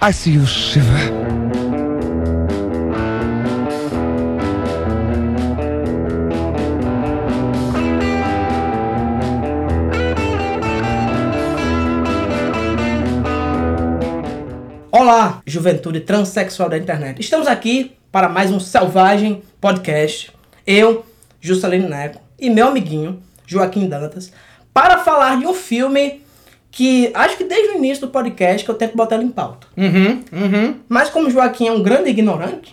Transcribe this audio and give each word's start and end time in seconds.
You 0.00 0.46
shiver. 0.46 1.12
Olá, 14.90 15.42
juventude 15.44 16.00
transexual 16.00 16.70
da 16.70 16.78
internet. 16.78 17.20
Estamos 17.20 17.46
aqui 17.48 17.96
para 18.12 18.28
mais 18.28 18.52
um 18.52 18.60
Selvagem 18.60 19.42
Podcast. 19.60 20.30
Eu, 20.64 21.04
Juscelino 21.40 21.88
Neco, 21.88 22.20
e 22.38 22.48
meu 22.48 22.68
amiguinho, 22.68 23.20
Joaquim 23.44 23.88
Dantas, 23.88 24.32
para 24.72 24.98
falar 24.98 25.38
de 25.38 25.46
um 25.46 25.52
filme 25.52 26.22
que 26.78 27.10
acho 27.12 27.36
que 27.36 27.42
desde 27.42 27.72
o 27.72 27.76
início 27.78 28.06
do 28.06 28.12
podcast 28.12 28.64
que 28.64 28.70
eu 28.70 28.74
tento 28.76 28.96
botar 28.96 29.16
ele 29.16 29.24
em 29.24 29.30
pauta. 29.30 29.66
Uhum, 29.76 30.22
uhum. 30.30 30.74
Mas 30.88 31.10
como 31.10 31.28
Joaquim 31.28 31.66
é 31.66 31.72
um 31.72 31.82
grande 31.82 32.08
ignorante, 32.08 32.72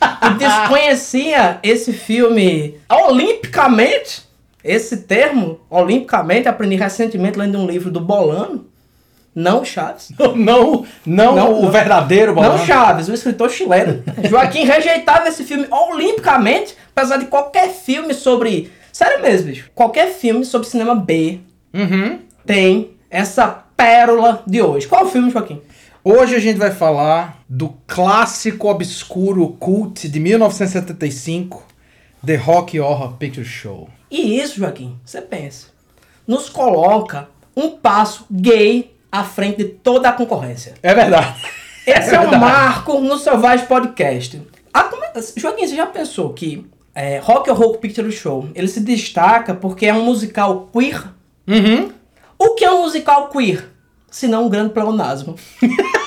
e 0.00 0.30
desconhecia 0.38 1.58
esse 1.62 1.92
filme 1.92 2.78
olimpicamente, 2.88 4.22
esse 4.64 4.96
termo, 5.02 5.60
olimpicamente, 5.68 6.48
aprendi 6.48 6.76
recentemente 6.76 7.38
lendo 7.38 7.58
um 7.58 7.66
livro 7.66 7.90
do 7.90 8.00
Bolano, 8.00 8.66
não 9.34 9.62
Chaves. 9.62 10.12
Não, 10.34 10.86
não, 11.04 11.36
Não, 11.36 11.58
o 11.58 11.62
não. 11.64 11.70
verdadeiro 11.70 12.32
Bolano. 12.32 12.56
Não 12.56 12.64
Chaves, 12.64 13.08
o 13.10 13.12
escritor 13.12 13.50
chileno. 13.50 14.02
Joaquim 14.26 14.64
rejeitava 14.64 15.28
esse 15.28 15.44
filme 15.44 15.66
olimpicamente, 15.70 16.74
apesar 16.96 17.18
de 17.18 17.26
qualquer 17.26 17.68
filme 17.68 18.14
sobre. 18.14 18.72
Sério 18.90 19.20
mesmo, 19.20 19.48
bicho. 19.48 19.70
Qualquer 19.74 20.14
filme 20.14 20.46
sobre 20.46 20.66
cinema 20.66 20.94
B 20.94 21.40
Uhum. 21.74 22.20
tem 22.46 22.95
essa 23.16 23.64
pérola 23.74 24.42
de 24.46 24.60
hoje. 24.60 24.86
Qual 24.86 25.06
o 25.06 25.08
filme, 25.08 25.30
Joaquim? 25.30 25.62
Hoje 26.04 26.34
a 26.34 26.38
gente 26.38 26.58
vai 26.58 26.70
falar 26.70 27.42
do 27.48 27.70
clássico 27.86 28.68
obscuro 28.68 29.48
cult 29.58 30.06
de 30.06 30.20
1975, 30.20 31.64
The 32.24 32.36
Rock 32.36 32.78
Horror 32.78 33.14
Picture 33.14 33.46
Show. 33.46 33.88
E 34.10 34.38
isso, 34.38 34.58
Joaquim, 34.58 34.98
você 35.02 35.22
pensa, 35.22 35.68
nos 36.26 36.50
coloca 36.50 37.28
um 37.56 37.70
passo 37.70 38.26
gay 38.30 38.94
à 39.10 39.24
frente 39.24 39.58
de 39.58 39.64
toda 39.64 40.10
a 40.10 40.12
concorrência. 40.12 40.74
É 40.82 40.94
verdade. 40.94 41.36
Esse 41.86 42.14
é, 42.14 42.18
um 42.20 42.28
verdade. 42.28 42.44
marco 42.44 43.00
no 43.00 43.16
Selvagem 43.16 43.64
Podcast. 43.64 44.42
É- 44.74 45.40
Joaquim, 45.40 45.66
você 45.66 45.74
já 45.74 45.86
pensou 45.86 46.34
que 46.34 46.66
é, 46.94 47.18
Rock 47.18 47.48
Horror 47.50 47.78
Picture 47.78 48.12
Show 48.12 48.50
ele 48.54 48.68
se 48.68 48.80
destaca 48.80 49.54
porque 49.54 49.86
é 49.86 49.94
um 49.94 50.04
musical 50.04 50.68
queer? 50.70 51.02
Uhum. 51.48 51.95
O 52.38 52.54
que 52.54 52.64
é 52.64 52.70
um 52.70 52.82
musical 52.82 53.28
queer? 53.28 53.70
Se 54.10 54.28
não 54.28 54.46
um 54.46 54.48
grande 54.48 54.72
pleonasmo. 54.72 55.36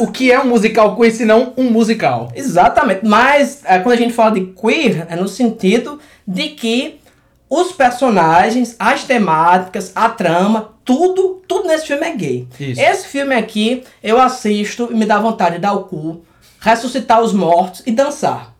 O 0.00 0.10
que 0.10 0.32
é 0.32 0.40
um 0.40 0.46
musical 0.46 0.96
queer 0.96 1.12
se 1.12 1.26
não 1.26 1.52
um 1.58 1.64
musical? 1.64 2.32
Exatamente. 2.34 3.04
Mas 3.04 3.60
é, 3.66 3.78
quando 3.80 3.92
a 3.92 3.98
gente 3.98 4.14
fala 4.14 4.30
de 4.30 4.46
queer, 4.46 5.06
é 5.10 5.14
no 5.14 5.28
sentido 5.28 6.00
de 6.26 6.48
que 6.48 6.98
os 7.50 7.72
personagens, 7.72 8.74
as 8.78 9.04
temáticas, 9.04 9.92
a 9.94 10.08
trama, 10.08 10.70
tudo, 10.86 11.42
tudo 11.46 11.68
nesse 11.68 11.86
filme 11.86 12.06
é 12.06 12.16
gay. 12.16 12.48
Isso. 12.58 12.80
Esse 12.80 13.08
filme 13.08 13.34
aqui, 13.34 13.84
eu 14.02 14.18
assisto 14.18 14.88
e 14.90 14.94
me 14.94 15.04
dá 15.04 15.18
vontade 15.18 15.56
de 15.56 15.60
dar 15.60 15.74
o 15.74 15.84
cu, 15.84 16.24
ressuscitar 16.60 17.20
os 17.20 17.34
mortos 17.34 17.82
e 17.84 17.92
dançar. 17.92 18.54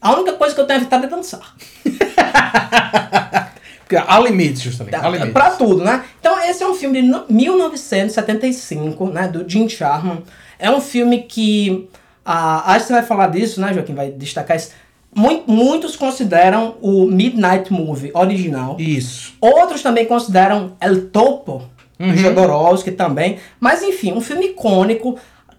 A 0.00 0.12
única 0.14 0.34
coisa 0.34 0.54
que 0.54 0.60
eu 0.60 0.66
tenho 0.66 0.78
evitado 0.78 1.06
é 1.06 1.08
dançar. 1.08 1.56
Porque 3.88 3.96
há 3.96 4.20
limites, 4.20 4.60
justamente. 4.60 4.94
Há 4.94 5.08
limites. 5.08 5.32
Pra 5.32 5.50
tudo, 5.52 5.82
né? 5.82 6.04
Então, 6.20 6.38
esse 6.44 6.62
é 6.62 6.68
um 6.68 6.74
filme 6.74 7.00
de 7.00 7.08
no- 7.08 7.24
1975, 7.28 9.06
né? 9.10 9.28
Do 9.28 9.48
Jim 9.48 9.68
Sharman. 9.68 10.22
É 10.58 10.70
um 10.70 10.80
filme 10.80 11.22
que. 11.22 11.88
ah, 12.24 12.72
acho 12.72 12.80
que 12.80 12.86
você 12.88 12.92
vai 12.94 13.02
falar 13.02 13.28
disso, 13.28 13.60
né, 13.60 13.72
Joaquim? 13.72 13.94
Vai 13.94 14.10
destacar 14.10 14.56
isso. 14.56 14.70
Mui- 15.14 15.42
muitos 15.46 15.96
consideram 15.96 16.74
o 16.82 17.06
Midnight 17.06 17.72
Movie 17.72 18.10
original. 18.12 18.76
Isso. 18.78 19.32
Outros 19.40 19.82
também 19.82 20.04
consideram 20.04 20.72
El 20.80 21.06
Topo, 21.08 21.62
Uhum. 21.98 22.10
do 22.12 22.16
Jodorowsky 22.16 22.90
também. 22.92 23.38
Mas 23.58 23.82
enfim, 23.82 24.12
um 24.12 24.20
filme 24.20 24.48
icônico. 24.48 25.18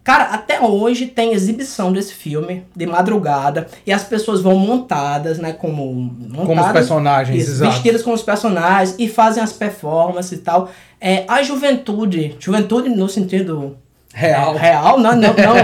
Cara, 0.09 0.23
até 0.23 0.59
hoje 0.59 1.05
tem 1.05 1.33
exibição 1.33 1.93
desse 1.93 2.15
filme 2.15 2.63
de 2.75 2.87
madrugada 2.87 3.67
e 3.85 3.93
as 3.93 4.03
pessoas 4.03 4.41
vão 4.41 4.55
montadas, 4.57 5.37
né, 5.37 5.53
como 5.53 5.93
montadas, 5.93 6.47
Como 6.47 6.61
os 6.65 6.71
personagens, 6.71 7.43
isso, 7.43 7.51
exato. 7.51 7.71
vestidas 7.73 8.01
como 8.01 8.15
os 8.15 8.23
personagens 8.23 8.95
e 8.97 9.07
fazem 9.07 9.43
as 9.43 9.53
performances 9.53 10.31
e 10.31 10.37
tal. 10.41 10.71
É, 10.99 11.25
a 11.27 11.43
juventude, 11.43 12.35
juventude 12.39 12.89
no 12.89 13.07
sentido 13.07 13.77
Real. 14.11 14.55
é, 14.55 14.57
real, 14.57 14.99
não, 14.99 15.11
não, 15.15 15.29
não, 15.29 15.55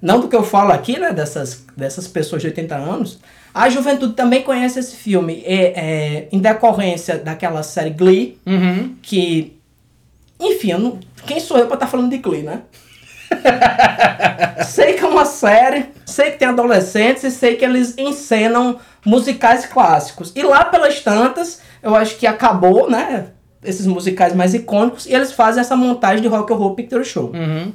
não 0.00 0.20
do 0.20 0.28
que 0.28 0.36
eu 0.36 0.42
falo 0.42 0.72
aqui, 0.72 0.98
né, 0.98 1.12
dessas, 1.12 1.62
dessas 1.76 2.08
pessoas 2.08 2.40
de 2.40 2.48
80 2.48 2.74
anos. 2.76 3.18
A 3.52 3.68
juventude 3.68 4.14
também 4.14 4.40
conhece 4.42 4.78
esse 4.78 4.96
filme 4.96 5.42
é, 5.44 5.54
é, 6.24 6.28
em 6.32 6.38
decorrência 6.38 7.18
daquela 7.18 7.62
série 7.62 7.90
Glee, 7.90 8.38
Uhum. 8.46 8.94
que, 9.02 9.54
enfim, 10.40 10.72
não- 10.72 10.98
quem 11.26 11.38
sou 11.38 11.58
eu 11.58 11.66
pra 11.66 11.74
estar 11.74 11.88
falando 11.88 12.08
de 12.08 12.16
Glee, 12.16 12.42
né? 12.42 12.62
Sei 14.66 14.94
que 14.94 15.04
é 15.04 15.08
uma 15.08 15.24
série, 15.24 15.86
sei 16.06 16.30
que 16.32 16.38
tem 16.38 16.48
adolescentes 16.48 17.24
e 17.24 17.30
sei 17.30 17.56
que 17.56 17.64
eles 17.64 17.94
encenam 17.98 18.78
musicais 19.04 19.66
clássicos. 19.66 20.32
E 20.34 20.42
lá 20.42 20.64
pelas 20.64 21.00
tantas, 21.00 21.60
eu 21.82 21.94
acho 21.94 22.16
que 22.16 22.26
acabou, 22.26 22.90
né? 22.90 23.26
Esses 23.62 23.86
musicais 23.86 24.34
mais 24.34 24.54
icônicos, 24.54 25.06
e 25.06 25.12
eles 25.14 25.32
fazem 25.32 25.60
essa 25.60 25.76
montagem 25.76 26.22
de 26.22 26.28
Rock 26.28 26.52
Horror 26.52 26.74
Picture 26.74 27.04
Show. 27.04 27.30
Uhum. 27.34 27.72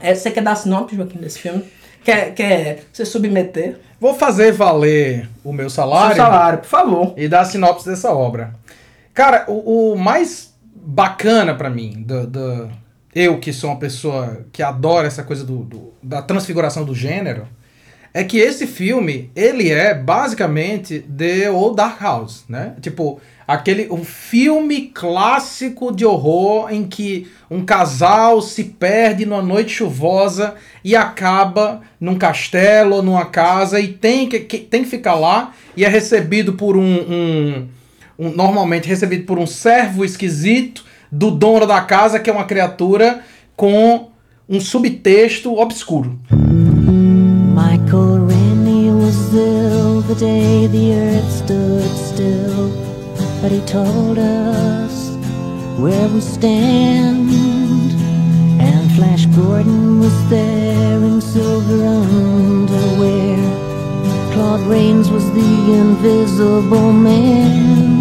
É, 0.00 0.14
você 0.14 0.30
quer 0.30 0.42
dar 0.42 0.54
sinopse, 0.54 0.96
Joaquim, 0.96 1.18
desse 1.18 1.38
filme? 1.38 1.64
Quer, 2.04 2.34
quer 2.34 2.84
se 2.92 3.06
submeter? 3.06 3.78
Vou 3.98 4.12
fazer 4.12 4.52
valer 4.52 5.26
o 5.42 5.50
meu 5.52 5.70
salário. 5.70 6.14
Seu 6.16 6.24
salário, 6.24 6.58
por 6.58 6.66
favor. 6.68 7.14
e 7.16 7.26
dar 7.28 7.40
a 7.40 7.44
sinopse 7.46 7.88
dessa 7.88 8.12
obra. 8.12 8.54
Cara, 9.14 9.44
o, 9.48 9.92
o 9.92 9.96
mais 9.96 10.52
bacana 10.74 11.54
pra 11.54 11.70
mim, 11.70 12.02
do, 12.06 12.26
do- 12.26 12.70
eu 13.14 13.38
que 13.38 13.52
sou 13.52 13.70
uma 13.70 13.78
pessoa 13.78 14.44
que 14.52 14.62
adora 14.62 15.06
essa 15.06 15.22
coisa 15.22 15.44
do, 15.44 15.58
do- 15.58 15.92
da 16.02 16.20
transfiguração 16.22 16.84
do 16.84 16.94
gênero, 16.94 17.46
é 18.12 18.22
que 18.22 18.38
esse 18.38 18.66
filme, 18.66 19.30
ele 19.34 19.70
é 19.70 19.92
basicamente 19.92 21.00
The 21.00 21.50
Old 21.50 21.76
Dark 21.76 22.00
House, 22.00 22.44
né? 22.48 22.74
Tipo, 22.80 23.20
aquele 23.46 23.88
um 23.90 24.04
filme 24.04 24.82
clássico 24.94 25.92
de 25.94 26.04
horror 26.06 26.72
em 26.72 26.84
que 26.84 27.26
um 27.50 27.64
casal 27.64 28.40
se 28.40 28.64
perde 28.64 29.26
numa 29.26 29.42
noite 29.42 29.72
chuvosa 29.72 30.54
e 30.84 30.94
acaba 30.94 31.80
num 32.00 32.16
castelo 32.16 32.96
ou 32.96 33.02
numa 33.02 33.24
casa 33.26 33.80
e 33.80 33.88
tem 33.88 34.28
que, 34.28 34.40
que- 34.40 34.58
tem 34.58 34.84
que 34.84 34.90
ficar 34.90 35.14
lá 35.14 35.52
e 35.76 35.84
é 35.84 35.88
recebido 35.88 36.52
por 36.52 36.76
um, 36.76 36.82
um- 36.84 37.68
um- 38.16 38.30
normalmente 38.30 38.88
recebido 38.88 39.24
por 39.24 39.40
um 39.40 39.46
servo 39.46 40.04
esquisito 40.04 40.84
do 41.10 41.30
dono 41.30 41.66
da 41.66 41.80
casa 41.80 42.18
que 42.18 42.30
é 42.30 42.32
uma 42.32 42.44
criatura 42.44 43.20
com 43.56 44.08
um 44.48 44.60
subtexto 44.60 45.58
obscuro. 45.58 46.18
Michael 47.54 48.26
Rennie 48.26 48.44
the 50.06 50.14
day 50.20 50.66
the 50.66 50.92
earth 50.92 51.30
stood 51.30 51.90
still, 51.96 52.68
but 53.40 53.50
he 53.50 53.60
told 53.62 54.18
us 54.18 55.10
where 55.78 56.08
we 56.08 56.20
stand. 56.20 57.30
And 58.60 58.92
Flash 58.92 59.26
Gordon 59.26 60.00
was 60.00 60.28
there 60.28 61.02
in 61.02 61.20
silver 61.20 61.84
underwear. 61.84 63.36
Claude 64.32 64.66
Rains 64.66 65.10
was 65.10 65.24
the 65.32 65.72
invisible 65.80 66.92
man. 66.92 67.93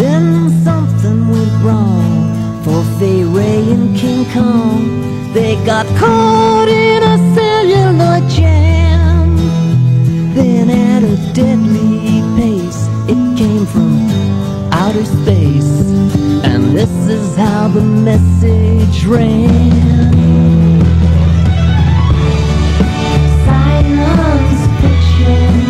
Then 0.00 0.48
something 0.64 1.28
went 1.28 1.62
wrong 1.62 2.62
for 2.64 2.82
Fay 2.98 3.22
Ray 3.22 3.70
and 3.70 3.94
King 3.94 4.24
Kong. 4.32 4.80
They 5.34 5.56
got 5.66 5.84
caught 5.98 6.68
in 6.68 7.02
a 7.02 7.18
celluloid 7.34 8.26
jam. 8.30 9.36
Then 10.34 10.70
at 10.70 11.02
a 11.02 11.16
deadly 11.34 12.22
pace, 12.38 12.88
it 13.12 13.36
came 13.36 13.66
from 13.66 14.08
outer 14.72 15.04
space. 15.04 15.82
And 16.44 16.74
this 16.74 16.94
is 17.06 17.36
how 17.36 17.68
the 17.68 17.82
message 17.82 19.04
ran. 19.04 19.70
Science 23.44 24.62
fiction. 24.80 25.60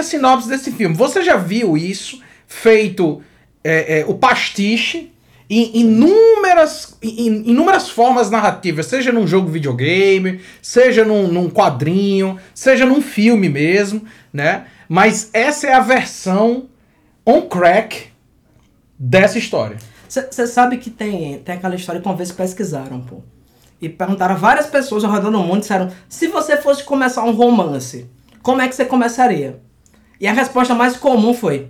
A 0.00 0.02
sinopse 0.02 0.48
desse 0.48 0.72
filme. 0.72 0.94
Você 0.94 1.22
já 1.22 1.36
viu 1.36 1.76
isso 1.76 2.20
feito, 2.46 3.22
é, 3.62 4.00
é, 4.00 4.04
o 4.06 4.14
pastiche, 4.14 5.12
em 5.48 5.80
inúmeras, 5.80 6.96
em 7.02 7.48
inúmeras 7.50 7.90
formas 7.90 8.30
narrativas, 8.30 8.86
seja 8.86 9.10
num 9.10 9.26
jogo 9.26 9.48
videogame, 9.48 10.40
seja 10.62 11.04
num, 11.04 11.26
num 11.26 11.50
quadrinho, 11.50 12.38
seja 12.54 12.86
num 12.86 13.02
filme 13.02 13.48
mesmo, 13.48 14.04
né? 14.32 14.66
Mas 14.88 15.30
essa 15.32 15.66
é 15.66 15.72
a 15.72 15.80
versão 15.80 16.68
on 17.26 17.42
crack 17.42 18.08
dessa 18.98 19.38
história. 19.38 19.76
Você 20.08 20.46
sabe 20.46 20.78
que 20.78 20.90
tem, 20.90 21.38
tem 21.38 21.54
aquela 21.54 21.74
história 21.74 22.00
que 22.00 22.06
uma 22.06 22.16
vez 22.16 22.32
pesquisaram, 22.32 23.00
pô. 23.00 23.22
E 23.80 23.88
perguntaram 23.88 24.34
a 24.34 24.38
várias 24.38 24.66
pessoas 24.66 25.04
ao 25.04 25.12
redor 25.12 25.30
do 25.30 25.38
mundo, 25.38 25.60
disseram, 25.60 25.90
se 26.08 26.26
você 26.28 26.56
fosse 26.56 26.84
começar 26.84 27.24
um 27.24 27.32
romance, 27.32 28.08
como 28.42 28.60
é 28.60 28.68
que 28.68 28.74
você 28.74 28.84
começaria? 28.84 29.60
E 30.20 30.28
a 30.28 30.32
resposta 30.32 30.74
mais 30.74 30.96
comum 30.96 31.32
foi, 31.32 31.68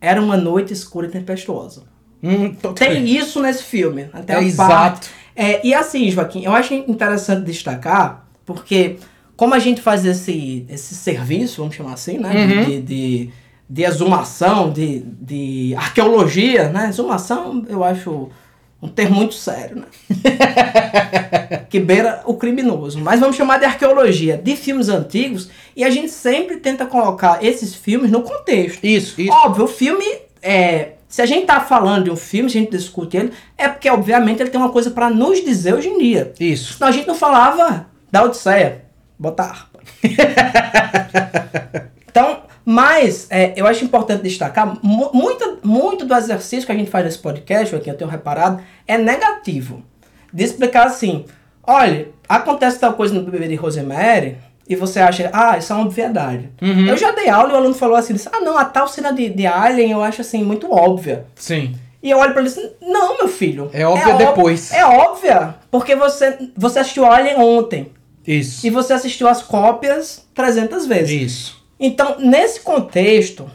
era 0.00 0.20
uma 0.22 0.36
noite 0.36 0.72
escura 0.72 1.06
e 1.06 1.10
tempestuosa. 1.10 1.82
Hum, 2.22 2.54
Tem 2.74 3.06
isso 3.06 3.40
nesse 3.42 3.62
filme. 3.62 4.08
Até 4.12 4.34
É 4.34 4.42
exato. 4.42 5.08
É, 5.36 5.66
e 5.66 5.72
assim, 5.74 6.10
Joaquim, 6.10 6.44
eu 6.44 6.52
acho 6.52 6.74
interessante 6.74 7.44
destacar, 7.44 8.26
porque 8.44 8.96
como 9.36 9.54
a 9.54 9.58
gente 9.58 9.80
faz 9.80 10.04
esse, 10.04 10.66
esse 10.68 10.94
serviço, 10.94 11.62
vamos 11.62 11.74
chamar 11.74 11.94
assim, 11.94 12.18
né? 12.18 12.30
Uhum. 12.34 12.64
De, 12.64 12.82
de, 12.82 13.30
de 13.68 13.82
exumação, 13.82 14.70
de, 14.70 15.00
de 15.00 15.74
arqueologia, 15.76 16.68
né? 16.68 16.88
Exumação 16.88 17.64
eu 17.68 17.82
acho 17.82 18.28
um 18.82 18.88
termo 18.88 19.16
muito 19.16 19.34
sério, 19.34 19.76
né? 19.76 19.86
que 21.68 21.78
beira 21.78 22.22
o 22.24 22.34
criminoso. 22.34 22.98
Mas 22.98 23.20
vamos 23.20 23.36
chamar 23.36 23.58
de 23.58 23.66
arqueologia 23.66 24.38
de 24.38 24.56
filmes 24.56 24.88
antigos 24.88 25.50
e 25.76 25.84
a 25.84 25.90
gente 25.90 26.10
sempre 26.10 26.56
tenta 26.56 26.86
colocar 26.86 27.44
esses 27.44 27.74
filmes 27.74 28.10
no 28.10 28.22
contexto. 28.22 28.82
Isso, 28.84 29.20
isso. 29.20 29.32
Óbvio, 29.32 29.64
o 29.64 29.68
filme 29.68 30.04
é. 30.42 30.92
Se 31.08 31.20
a 31.20 31.26
gente 31.26 31.44
tá 31.44 31.60
falando 31.60 32.04
de 32.04 32.10
um 32.10 32.16
filme, 32.16 32.48
se 32.48 32.56
a 32.56 32.60
gente 32.60 32.70
discute 32.70 33.16
ele, 33.16 33.32
é 33.58 33.68
porque, 33.68 33.90
obviamente, 33.90 34.40
ele 34.40 34.50
tem 34.50 34.60
uma 34.60 34.70
coisa 34.70 34.92
pra 34.92 35.10
nos 35.10 35.44
dizer 35.44 35.74
hoje 35.74 35.88
em 35.88 35.98
dia. 35.98 36.32
Isso. 36.38 36.74
Senão 36.74 36.88
a 36.88 36.92
gente 36.92 37.08
não 37.08 37.16
falava 37.16 37.88
da 38.10 38.22
Odisseia. 38.22 38.84
Bota 39.18 39.42
a 39.42 39.46
harpa. 39.46 39.80
então, 42.08 42.42
mas 42.64 43.26
é, 43.30 43.52
eu 43.56 43.66
acho 43.66 43.84
importante 43.84 44.22
destacar, 44.22 44.78
mu- 44.82 45.10
muito, 45.12 45.58
muito 45.62 46.04
do 46.04 46.14
exercício 46.14 46.66
que 46.66 46.72
a 46.72 46.74
gente 46.74 46.90
faz 46.90 47.04
nesse 47.04 47.18
podcast, 47.18 47.74
aqui 47.74 47.90
eu 47.90 47.96
tenho 47.96 48.10
reparado, 48.10 48.62
é 48.86 48.96
negativo. 48.98 49.82
De 50.32 50.44
explicar 50.44 50.86
assim, 50.86 51.24
olha, 51.66 52.08
acontece 52.28 52.78
tal 52.78 52.92
coisa 52.94 53.14
no 53.14 53.22
bebê 53.30 53.48
de 53.48 53.54
Rosemary, 53.56 54.36
e 54.68 54.76
você 54.76 55.00
acha, 55.00 55.28
ah, 55.32 55.58
isso 55.58 55.72
é 55.72 55.76
uma 55.76 55.84
obviedade. 55.86 56.48
Uhum. 56.62 56.86
Eu 56.86 56.96
já 56.96 57.10
dei 57.10 57.28
aula 57.28 57.50
e 57.50 57.52
o 57.54 57.56
aluno 57.56 57.74
falou 57.74 57.96
assim, 57.96 58.12
disse, 58.14 58.28
ah 58.32 58.38
não, 58.40 58.56
a 58.56 58.64
tal 58.64 58.86
cena 58.86 59.12
de, 59.12 59.28
de 59.28 59.44
Alien 59.44 59.90
eu 59.90 60.02
acho 60.02 60.20
assim, 60.20 60.44
muito 60.44 60.70
óbvia. 60.72 61.24
Sim. 61.34 61.74
E 62.00 62.08
eu 62.08 62.18
olho 62.18 62.32
pra 62.32 62.40
ele 62.40 62.50
assim, 62.50 62.70
não, 62.80 63.18
meu 63.18 63.26
filho. 63.28 63.68
É 63.72 63.84
óbvia 63.84 64.14
ó- 64.14 64.16
depois. 64.16 64.72
É 64.72 64.84
óbvia, 64.86 65.56
porque 65.72 65.96
você, 65.96 66.38
você 66.56 66.78
assistiu 66.78 67.04
Alien 67.04 67.36
ontem. 67.38 67.90
Isso. 68.24 68.64
E 68.64 68.70
você 68.70 68.92
assistiu 68.92 69.26
as 69.26 69.42
cópias 69.42 70.24
300 70.34 70.86
vezes. 70.86 71.10
Isso. 71.32 71.59
Então, 71.80 72.16
nesse 72.20 72.60
contexto, 72.60 73.50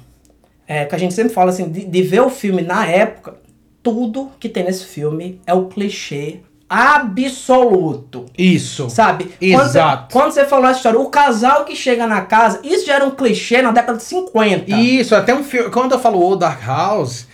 é, 0.68 0.84
que 0.86 0.96
a 0.96 0.98
gente 0.98 1.14
sempre 1.14 1.32
fala 1.34 1.52
assim, 1.52 1.70
de, 1.70 1.86
de 1.86 2.02
ver 2.02 2.22
o 2.22 2.30
filme 2.30 2.64
na 2.64 2.86
época, 2.88 3.36
tudo 3.84 4.32
que 4.40 4.50
tem 4.50 4.64
nesse 4.64 4.86
filme 4.86 5.40
é 5.46 5.54
o 5.54 5.66
clichê 5.68 6.40
absoluto. 6.68 8.26
Isso. 8.38 8.90
Sabe? 8.90 9.26
Quando 9.26 9.40
você- 9.40 9.54
Exato. 9.78 10.12
Quando 10.14 10.32
você 10.32 10.46
falou 10.46 10.66
essa 10.68 10.78
história, 10.78 11.00
o 11.00 11.10
casal 11.10 11.66
que 11.66 11.76
chega 11.76 12.08
na 12.08 12.22
casa, 12.22 12.60
isso 12.64 12.88
já 12.88 12.96
era 12.96 13.06
um 13.06 13.12
clichê 13.12 13.62
na 13.62 13.72
década 13.72 13.98
de 14.00 14.04
50. 14.04 14.72
Isso, 14.76 15.16
até 15.16 15.34
um 15.36 15.44
filme. 15.44 15.70
Quando 15.70 15.92
eu 15.94 16.00
falo 16.00 16.20
Old 16.20 16.40
Dark 16.40 16.66
House, 16.66 17.28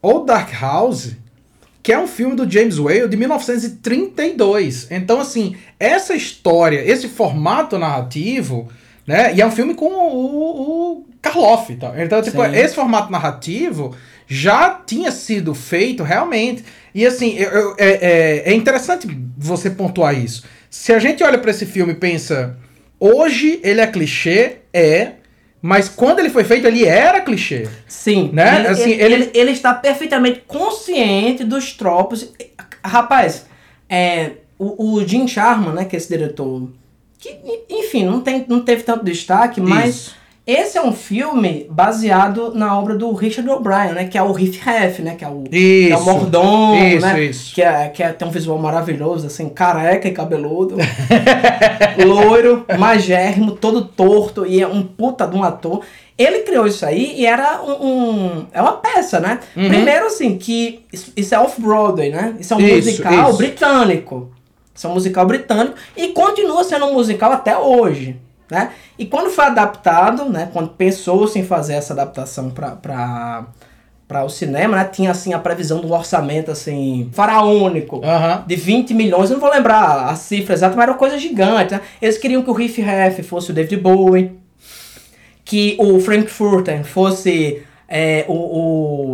Old 0.00 0.26
Dark 0.26 0.50
House, 0.60 1.12
que 1.82 1.92
é 1.92 1.98
um 1.98 2.06
filme 2.06 2.36
do 2.36 2.48
James 2.48 2.78
Whale 2.78 3.08
de 3.08 3.16
1932. 3.16 4.88
Então, 4.90 5.20
assim, 5.20 5.56
essa 5.78 6.14
história, 6.14 6.80
esse 6.80 7.08
formato 7.08 7.76
narrativo, 7.78 8.68
né? 9.06 9.34
E 9.34 9.40
é 9.40 9.46
um 9.46 9.50
filme 9.50 9.74
com 9.74 9.86
o, 9.86 10.98
o 11.00 11.06
Karloff. 11.22 11.74
Tá? 11.76 11.92
Então, 11.96 12.20
tipo, 12.22 12.42
Sim. 12.44 12.54
esse 12.56 12.74
formato 12.74 13.10
narrativo 13.12 13.94
já 14.26 14.70
tinha 14.86 15.10
sido 15.12 15.54
feito 15.54 16.02
realmente. 16.02 16.64
E 16.94 17.06
assim, 17.06 17.36
eu- 17.36 17.50
eu- 17.50 17.74
é, 17.78 17.88
é- 18.46 18.50
é 18.50 18.54
interessante 18.54 19.06
você 19.36 19.70
pontuar 19.70 20.18
isso. 20.18 20.44
Se 20.70 20.92
a 20.92 20.98
gente 20.98 21.22
olha 21.22 21.38
pra 21.38 21.50
esse 21.50 21.64
filme 21.66 21.92
e 21.92 21.96
pensa, 21.96 22.56
hoje 22.98 23.60
ele 23.62 23.80
é 23.80 23.86
clichê, 23.86 24.56
é. 24.72 25.12
Mas 25.62 25.88
quando 25.88 26.18
ele 26.20 26.30
foi 26.30 26.44
feito, 26.44 26.66
ele 26.66 26.84
era 26.84 27.20
clichê. 27.20 27.66
Sim, 27.88 28.30
Né? 28.32 28.58
Ele, 28.60 28.68
Assim, 28.68 28.90
ele, 28.90 29.02
ele- 29.02 29.14
ele- 29.14 29.30
ele 29.34 29.50
está 29.52 29.74
perfeitamente 29.74 30.42
consciente 30.46 31.42
dos 31.44 31.72
tropos. 31.72 32.32
Rapaz, 32.84 33.46
é, 33.88 34.32
o, 34.58 34.94
o 34.96 35.06
Jim 35.08 35.26
Sharman, 35.26 35.72
né, 35.74 35.84
que 35.84 35.96
é 35.96 35.98
esse 35.98 36.08
diretor, 36.08 36.70
que, 37.26 37.64
enfim, 37.70 38.04
não, 38.04 38.20
tem, 38.20 38.44
não 38.48 38.60
teve 38.60 38.82
tanto 38.82 39.04
destaque, 39.04 39.60
mas 39.60 39.94
Isso. 39.94 40.16
esse 40.46 40.78
é 40.78 40.82
um 40.82 40.92
filme 40.92 41.66
baseado 41.70 42.52
na 42.54 42.78
obra 42.78 42.94
do 42.94 43.12
Richard 43.12 43.48
O'Brien, 43.50 43.92
né, 43.92 44.04
que 44.06 44.16
é 44.16 44.22
o 44.22 44.32
Riff 44.32 44.58
Raff, 44.60 45.02
né, 45.02 45.14
que 45.16 45.24
é 45.24 45.28
o, 45.28 45.42
que 45.42 45.88
é 45.92 45.96
o 45.96 46.04
mordomo, 46.04 46.76
Isso, 46.76 47.06
né, 47.06 47.22
isso. 47.24 47.54
que, 47.54 47.62
é, 47.62 47.88
que 47.88 48.02
é, 48.02 48.12
tem 48.12 48.26
um 48.26 48.30
visual 48.30 48.58
maravilhoso, 48.58 49.26
assim, 49.26 49.48
careca 49.48 50.06
e 50.08 50.12
cabeludo, 50.12 50.76
loiro, 52.04 52.64
magérrimo, 52.78 53.52
todo 53.52 53.84
torto, 53.84 54.46
e 54.46 54.60
é 54.60 54.66
um 54.66 54.82
puta 54.82 55.26
de 55.26 55.36
um 55.36 55.42
ator. 55.42 55.82
Ele 56.18 56.38
criou 56.40 56.66
isso 56.66 56.84
aí 56.86 57.14
e 57.20 57.26
era 57.26 57.60
um, 57.62 57.86
um- 57.86 58.46
é 58.50 58.62
uma 58.62 58.72
peça, 58.72 59.20
né? 59.20 59.38
Uhum. 59.54 59.68
Primeiro, 59.68 60.06
assim, 60.06 60.38
que 60.38 60.80
isso 61.14 61.34
é 61.34 61.38
off-Broadway, 61.38 62.08
né? 62.10 62.34
Isso 62.40 62.54
é 62.54 62.56
um 62.56 62.60
musical 62.76 63.34
britânico. 63.34 64.30
Isso 64.76 64.86
é 64.86 64.90
um 64.90 64.94
musical 64.94 65.26
britânico 65.26 65.74
e 65.96 66.08
continua 66.08 66.62
sendo 66.62 66.86
um 66.86 66.92
musical 66.92 67.32
até 67.32 67.56
hoje, 67.56 68.20
né? 68.50 68.72
E 68.98 69.06
quando 69.06 69.30
foi 69.30 69.46
adaptado, 69.46 70.26
né? 70.26 70.50
Quando 70.52 70.68
pensou-se 70.70 71.38
em 71.38 71.44
fazer 71.44 71.74
essa 71.74 71.94
adaptação 71.94 72.50
para 72.50 73.46
para 74.06 74.22
o 74.22 74.28
cinema, 74.28 74.76
né? 74.76 74.84
Tinha 74.84 75.10
assim 75.10 75.32
a 75.34 75.38
previsão 75.38 75.80
do 75.80 75.92
orçamento 75.92 76.50
assim 76.50 77.10
faraônico 77.12 78.00
Aham. 78.04 78.44
de 78.46 78.54
20 78.54 78.94
milhões, 78.94 79.30
eu 79.30 79.34
não 79.34 79.40
vou 79.40 79.50
lembrar 79.50 80.08
a 80.08 80.14
cifra 80.14 80.54
exata, 80.54 80.76
mas 80.76 80.84
era 80.84 80.92
uma 80.92 80.98
coisa 80.98 81.18
gigante, 81.18 81.74
né? 81.74 81.80
Eles 82.00 82.16
queriam 82.16 82.42
que 82.42 82.50
o 82.50 82.52
Riff 82.52 82.80
Raff 82.80 83.20
fosse 83.24 83.50
o 83.50 83.54
David 83.54 83.82
Bowie, 83.82 84.38
que 85.44 85.76
o 85.80 85.98
Frankfurter 85.98 86.84
fosse 86.84 87.64
é, 87.88 88.24
o, 88.28 88.32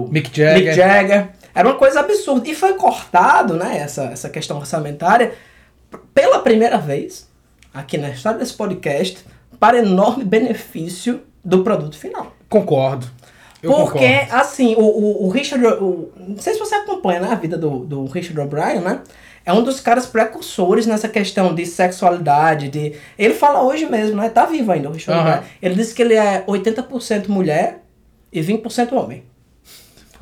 o 0.04 0.09
Mick 0.11 0.31
Jagger. 0.35 0.64
Mick 0.64 0.75
Jagger. 0.75 1.28
Era 1.54 1.69
uma 1.69 1.76
coisa 1.76 2.00
absurda. 2.00 2.49
E 2.49 2.54
foi 2.54 2.75
cortado, 2.75 3.54
né, 3.54 3.78
essa, 3.78 4.04
essa 4.04 4.28
questão 4.28 4.59
orçamentária, 4.59 5.33
pela 6.15 6.41
primeira 6.41 6.79
vez, 6.79 7.29
aqui 7.73 7.99
na 7.99 8.11
história 8.11 8.39
desse 8.39 8.55
podcast, 8.55 9.25
para 9.59 9.79
enorme 9.79 10.25
benefício 10.25 11.23
do 11.45 11.63
produto 11.63 11.97
final. 11.97 12.35
Concordo. 12.49 13.07
Eu 13.63 13.71
Porque, 13.73 14.19
concordo. 14.19 14.35
assim, 14.35 14.75
o, 14.75 14.81
o, 14.81 15.27
o 15.27 15.29
Richard. 15.31 15.65
O, 15.65 16.11
não 16.17 16.39
sei 16.39 16.55
se 16.55 16.59
você 16.59 16.75
acompanha 16.75 17.21
né, 17.21 17.29
a 17.31 17.37
vida 17.37 17.57
do, 17.57 17.81
do 17.81 18.05
Richard 18.07 18.41
O'Brien, 18.41 18.81
né? 18.81 19.01
É 19.45 19.53
um 19.53 19.63
dos 19.63 19.81
caras 19.81 20.07
precursores 20.07 20.87
nessa 20.87 21.09
questão 21.09 21.55
de 21.55 21.65
sexualidade, 21.65 22.69
de. 22.69 22.95
Ele 23.19 23.35
fala 23.35 23.63
hoje 23.63 23.87
mesmo, 23.87 24.17
né? 24.17 24.29
Tá 24.29 24.47
vivo 24.47 24.73
ainda, 24.73 24.89
o 24.89 24.93
Richard 24.93 25.21
Aham. 25.21 25.31
O'Brien. 25.31 25.53
Ele 25.63 25.75
disse 25.77 25.95
que 25.95 26.03
ele 26.03 26.15
é 26.15 26.45
80% 26.47 27.29
mulher 27.29 27.83
e 28.33 28.41
20% 28.41 28.93
homem. 28.93 29.25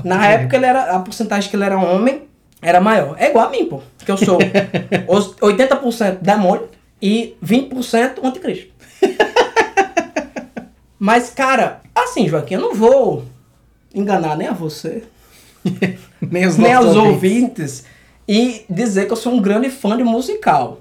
Na 0.04 0.26
época, 0.26 0.56
ele 0.56 0.66
era, 0.66 0.96
a 0.96 0.98
porcentagem 1.00 1.50
que 1.50 1.56
ele 1.56 1.64
era 1.64 1.78
homem 1.78 2.28
era 2.62 2.80
maior. 2.80 3.16
É 3.18 3.30
igual 3.30 3.46
a 3.46 3.50
mim, 3.50 3.66
pô. 3.66 3.80
Que 4.04 4.10
eu 4.10 4.16
sou 4.16 4.38
os 5.08 5.34
80% 5.36 6.18
demônio 6.20 6.68
e 7.00 7.36
20% 7.44 8.22
anticristo. 8.22 8.70
Mas, 10.98 11.30
cara, 11.30 11.80
assim, 11.94 12.28
Joaquim, 12.28 12.54
eu 12.54 12.60
não 12.60 12.74
vou 12.74 13.24
enganar 13.94 14.36
nem 14.36 14.48
a 14.48 14.52
você, 14.52 15.02
Nem 16.20 16.46
os 16.46 16.56
nem 16.58 16.72
aos 16.74 16.94
ouvintes. 16.94 17.06
ouvintes 17.14 17.84
e 18.28 18.64
dizer 18.68 19.06
que 19.06 19.12
eu 19.12 19.16
sou 19.16 19.32
um 19.32 19.40
grande 19.40 19.70
fã 19.70 19.96
de 19.96 20.04
musical. 20.04 20.80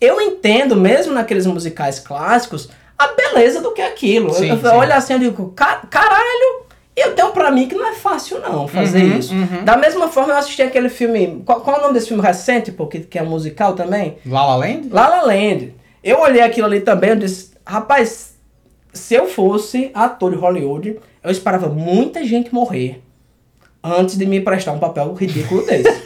Eu 0.00 0.20
entendo, 0.20 0.76
mesmo 0.76 1.12
naqueles 1.14 1.46
musicais 1.46 1.98
clássicos, 2.00 2.68
a 2.98 3.08
beleza 3.08 3.60
do 3.62 3.72
que 3.72 3.80
é 3.80 3.86
aquilo. 3.86 4.34
Sim, 4.34 4.48
eu, 4.50 4.56
eu 4.56 4.60
sim. 4.60 4.66
olho 4.76 4.92
assim 4.92 5.14
e 5.14 5.18
digo, 5.20 5.52
"Ca- 5.56 5.82
caralho, 5.88 6.65
eu 6.96 7.14
tenho 7.14 7.30
pra 7.32 7.50
mim 7.50 7.68
que 7.68 7.74
não 7.74 7.86
é 7.86 7.92
fácil 7.92 8.40
não 8.40 8.66
fazer 8.66 9.02
Uhum, 9.04 9.18
isso. 9.18 9.34
uhum. 9.34 9.64
Da 9.64 9.76
mesma 9.76 10.08
forma, 10.08 10.32
eu 10.32 10.36
assisti 10.38 10.62
aquele 10.62 10.88
filme. 10.88 11.42
Qual, 11.44 11.60
qual 11.60 11.76
é 11.76 11.78
o 11.78 11.82
nome 11.82 11.94
desse 11.94 12.08
filme 12.08 12.22
recente, 12.22 12.72
pô, 12.72 12.86
que, 12.86 13.18
é 13.18 13.22
musical 13.22 13.74
também? 13.74 14.16
La 14.26 14.46
La 14.46 14.56
Land? 14.56 14.88
La 14.90 15.08
La 15.08 15.22
Land. 15.22 15.74
Eu 16.02 16.20
olhei 16.20 16.40
aquilo 16.42 16.66
ali 16.66 16.80
também 16.80 17.10
e 17.12 17.16
disse, 17.16 17.50
rapaz, 17.66 18.34
se 18.92 19.14
eu 19.14 19.26
fosse 19.28 19.90
ator 19.92 20.30
de 20.30 20.36
Hollywood, 20.38 20.98
eu 21.22 21.30
esperava 21.30 21.68
muita 21.68 22.24
gente 22.24 22.54
morrer 22.54 23.02
antes 23.84 24.16
de 24.16 24.24
me 24.26 24.40
prestar 24.40 24.72
um 24.72 24.78
papel 24.78 25.12
ridículo 25.14 25.64
desse. 25.66 26.02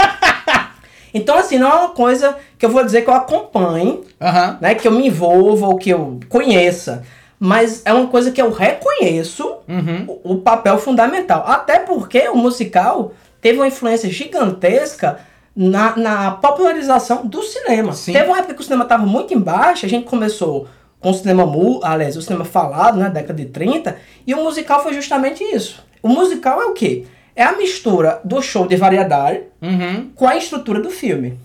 então, 1.14 1.36
assim, 1.36 1.56
não 1.58 1.70
é 1.70 1.74
uma 1.74 1.88
coisa 1.90 2.36
que 2.58 2.66
eu 2.66 2.70
vou 2.70 2.84
dizer 2.84 3.02
que 3.02 3.10
eu 3.10 3.14
acompanhe, 3.14 4.00
Aham. 4.20 4.58
né, 4.60 4.74
que 4.74 4.88
eu 4.88 4.92
me 4.92 5.06
envolva 5.06 5.66
ou 5.68 5.76
que 5.76 5.90
eu 5.90 6.18
conheça. 6.28 7.04
Mas 7.42 7.80
é 7.86 7.92
uma 7.94 8.06
coisa 8.08 8.30
que 8.30 8.40
eu 8.40 8.50
reconheço 8.52 9.56
Uhum. 9.66 10.18
o, 10.24 10.32
o 10.34 10.38
papel 10.38 10.76
fundamental. 10.78 11.42
Até 11.46 11.78
porque 11.78 12.28
o 12.28 12.36
musical 12.36 13.14
teve 13.40 13.58
uma 13.58 13.66
influência 13.68 14.10
gigantesca 14.10 15.20
na, 15.56 15.96
na 15.96 16.30
popularização 16.32 17.24
do 17.26 17.42
cinema. 17.42 17.92
Sim. 17.94 18.12
Teve 18.12 18.26
uma 18.26 18.38
época 18.38 18.54
que 18.54 18.60
o 18.60 18.64
cinema 18.64 18.82
estava 18.84 19.06
muito 19.06 19.32
embaixo, 19.32 19.86
a 19.86 19.88
gente 19.88 20.06
começou 20.06 20.66
com 21.00 21.10
o 21.10 21.14
cinema 21.14 21.46
mu, 21.46 21.80
aliás, 21.82 22.14
o 22.16 22.20
cinema 22.22 22.44
falado, 22.44 22.98
né, 22.98 23.08
década 23.08 23.32
de 23.42 23.46
30, 23.46 23.96
e 24.26 24.34
o 24.34 24.42
musical 24.44 24.82
foi 24.82 24.92
justamente 24.92 25.42
isso. 25.42 25.82
O 26.02 26.08
musical 26.08 26.60
é 26.60 26.66
o 26.66 26.72
quê? 26.74 27.06
É 27.34 27.42
a 27.42 27.52
mistura 27.56 28.20
do 28.22 28.42
show 28.42 28.66
de 28.66 28.76
variedade 28.76 29.40
Uhum. 29.62 30.10
com 30.14 30.28
a 30.28 30.36
estrutura 30.36 30.80
do 30.80 30.90
filme. 30.90 31.38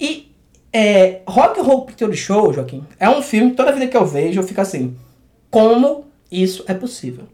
E 0.00 0.32
é, 0.72 1.20
Rock 1.26 1.60
and 1.60 1.62
Roll 1.62 1.82
Picture 1.86 2.16
Show, 2.16 2.52
Joaquim, 2.52 2.84
é 2.98 3.08
um 3.08 3.22
filme, 3.22 3.52
toda 3.52 3.70
vida 3.72 3.86
que 3.86 3.96
eu 3.96 4.04
vejo, 4.06 4.40
eu 4.40 4.44
fico 4.44 4.60
assim, 4.60 4.96
como 5.50 6.04
isso 6.30 6.64
é 6.66 6.74
possível? 6.74 7.24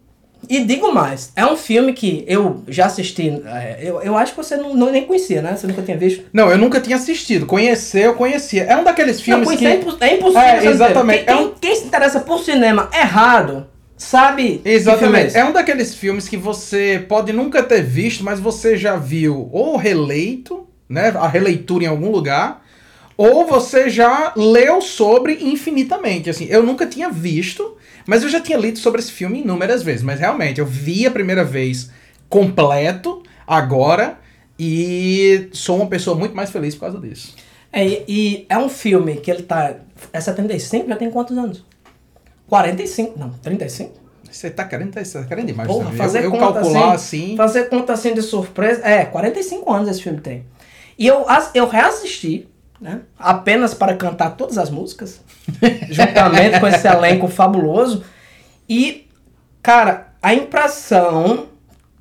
E 0.49 0.65
digo 0.65 0.93
mais, 0.93 1.33
é 1.35 1.45
um 1.45 1.57
filme 1.57 1.93
que 1.93 2.25
eu 2.29 2.63
já 2.69 2.87
assisti, 2.87 3.29
é, 3.47 3.79
eu, 3.83 4.01
eu 4.01 4.17
acho 4.17 4.33
que 4.33 4.37
você 4.37 4.57
não, 4.57 4.75
não- 4.75 4.93
nem 4.93 5.05
conhecia, 5.05 5.43
né? 5.43 5.57
Você 5.57 5.67
nunca 5.67 5.83
tinha 5.83 5.97
visto. 5.97 6.25
Não, 6.33 6.49
eu 6.51 6.57
nunca 6.59 6.81
tinha 6.81 6.97
assistido. 6.97 7.47
Conhecer, 7.47 8.05
eu 8.07 8.15
conhecia. 8.15 8.63
É 8.65 8.77
um 8.77 8.85
daqueles 8.85 9.17
Não, 9.17 9.25
filmes 9.25 9.47
conhecer 9.49 9.67
é, 9.67 9.77
que... 9.79 9.83
impo- 9.89 9.97
é 10.05 10.15
impossível. 10.15 10.41
É, 10.43 10.61
não 10.63 10.71
exatamente. 10.71 11.25
Quem, 11.25 11.35
É 11.35 11.37
um- 11.37 11.51
quem 11.55 11.75
se 11.75 11.85
interessa 11.87 12.21
por 12.21 12.39
cinema 12.39 12.89
errado, 12.95 13.67
sabe 13.97 14.61
é 14.65 14.73
Exatamente. 14.73 15.27
esse? 15.29 15.39
É 15.39 15.45
um 15.45 15.53
daqueles 15.53 15.95
filmes 15.97 16.29
que 16.29 16.37
você 16.37 17.05
pode 17.09 17.33
nunca 17.33 17.63
ter 17.63 17.83
visto, 17.83 18.23
mas 18.23 18.39
você 18.39 18.77
já 18.77 18.95
viu 18.97 19.49
ou 19.51 19.77
releito, 19.77 20.67
né? 20.89 21.09
A 21.17 21.27
releitura 21.27 21.85
em 21.85 21.89
algum 21.89 22.11
lugar, 22.11 22.65
ou 23.17 23.47
você 23.47 23.89
já 23.91 24.33
leu 24.37 24.81
sobre 24.81 25.39
infinitamente. 25.41 26.31
Assim, 26.31 26.47
eu 26.49 26.63
nunca 26.63 26.87
tinha 26.87 27.11
visto, 27.11 27.75
mas 28.07 28.23
eu 28.23 28.29
já 28.29 28.41
tinha 28.41 28.57
lido 28.57 28.79
sobre 28.79 29.01
esse 29.01 29.13
filme 29.13 29.41
inúmeras 29.41 29.83
vezes. 29.83 30.03
Mas 30.03 30.21
realmente, 30.21 30.61
eu 30.61 30.67
vi 30.67 31.07
a 31.07 31.11
primeira 31.11 31.45
vez 31.45 31.91
completo 32.29 33.23
agora 33.47 34.19
e 34.59 35.49
sou 35.53 35.77
uma 35.77 35.87
pessoa 35.87 36.17
muito 36.17 36.35
mais 36.35 36.51
feliz 36.51 36.75
por 36.75 36.83
causa 36.83 36.99
disso. 36.99 37.35
É, 37.73 38.05
e, 38.09 38.47
é 38.49 38.57
um 38.57 38.69
filme 38.69 39.17
que 39.17 39.31
ele 39.31 39.43
tá. 39.43 39.75
É 40.13 40.21
75? 40.21 40.89
Já 40.89 40.97
tem 40.97 41.11
quantos 41.11 41.37
anos? 41.37 41.65
45? 42.49 43.19
Não, 43.19 43.31
35? 43.31 44.07
Você 44.31 44.51
tá 44.51 44.65
querendo, 44.65 44.93
você 44.95 45.19
tá 45.19 45.25
querendo 45.25 45.47
demais. 45.47 45.69
Porra, 45.69 45.91
fazer 45.93 46.21
eu, 46.21 46.25
eu 46.25 46.31
conta 46.31 46.61
calcular 46.61 46.93
assim, 46.93 47.25
assim. 47.25 47.37
Fazer 47.37 47.69
conta 47.69 47.93
assim 47.93 48.15
de 48.15 48.23
surpresa. 48.23 48.83
É, 48.87 49.05
45 49.05 49.73
anos 49.73 49.89
esse 49.89 50.03
filme 50.03 50.21
tem. 50.21 50.45
E 50.99 51.07
eu, 51.07 51.25
eu 51.55 51.67
reassisti, 51.67 52.49
né? 52.80 53.00
Apenas 53.18 53.75
para 53.75 53.97
cantar 53.97 54.37
todas 54.37 54.59
as 54.59 54.71
músicas. 54.71 55.21
juntamente 55.90 56.61
com 56.61 56.66
esse 56.68 56.87
elenco 56.87 57.28
fabuloso. 57.28 58.04
E, 58.68 59.06
cara, 59.62 60.09
a 60.23 60.35
impressão 60.35 61.47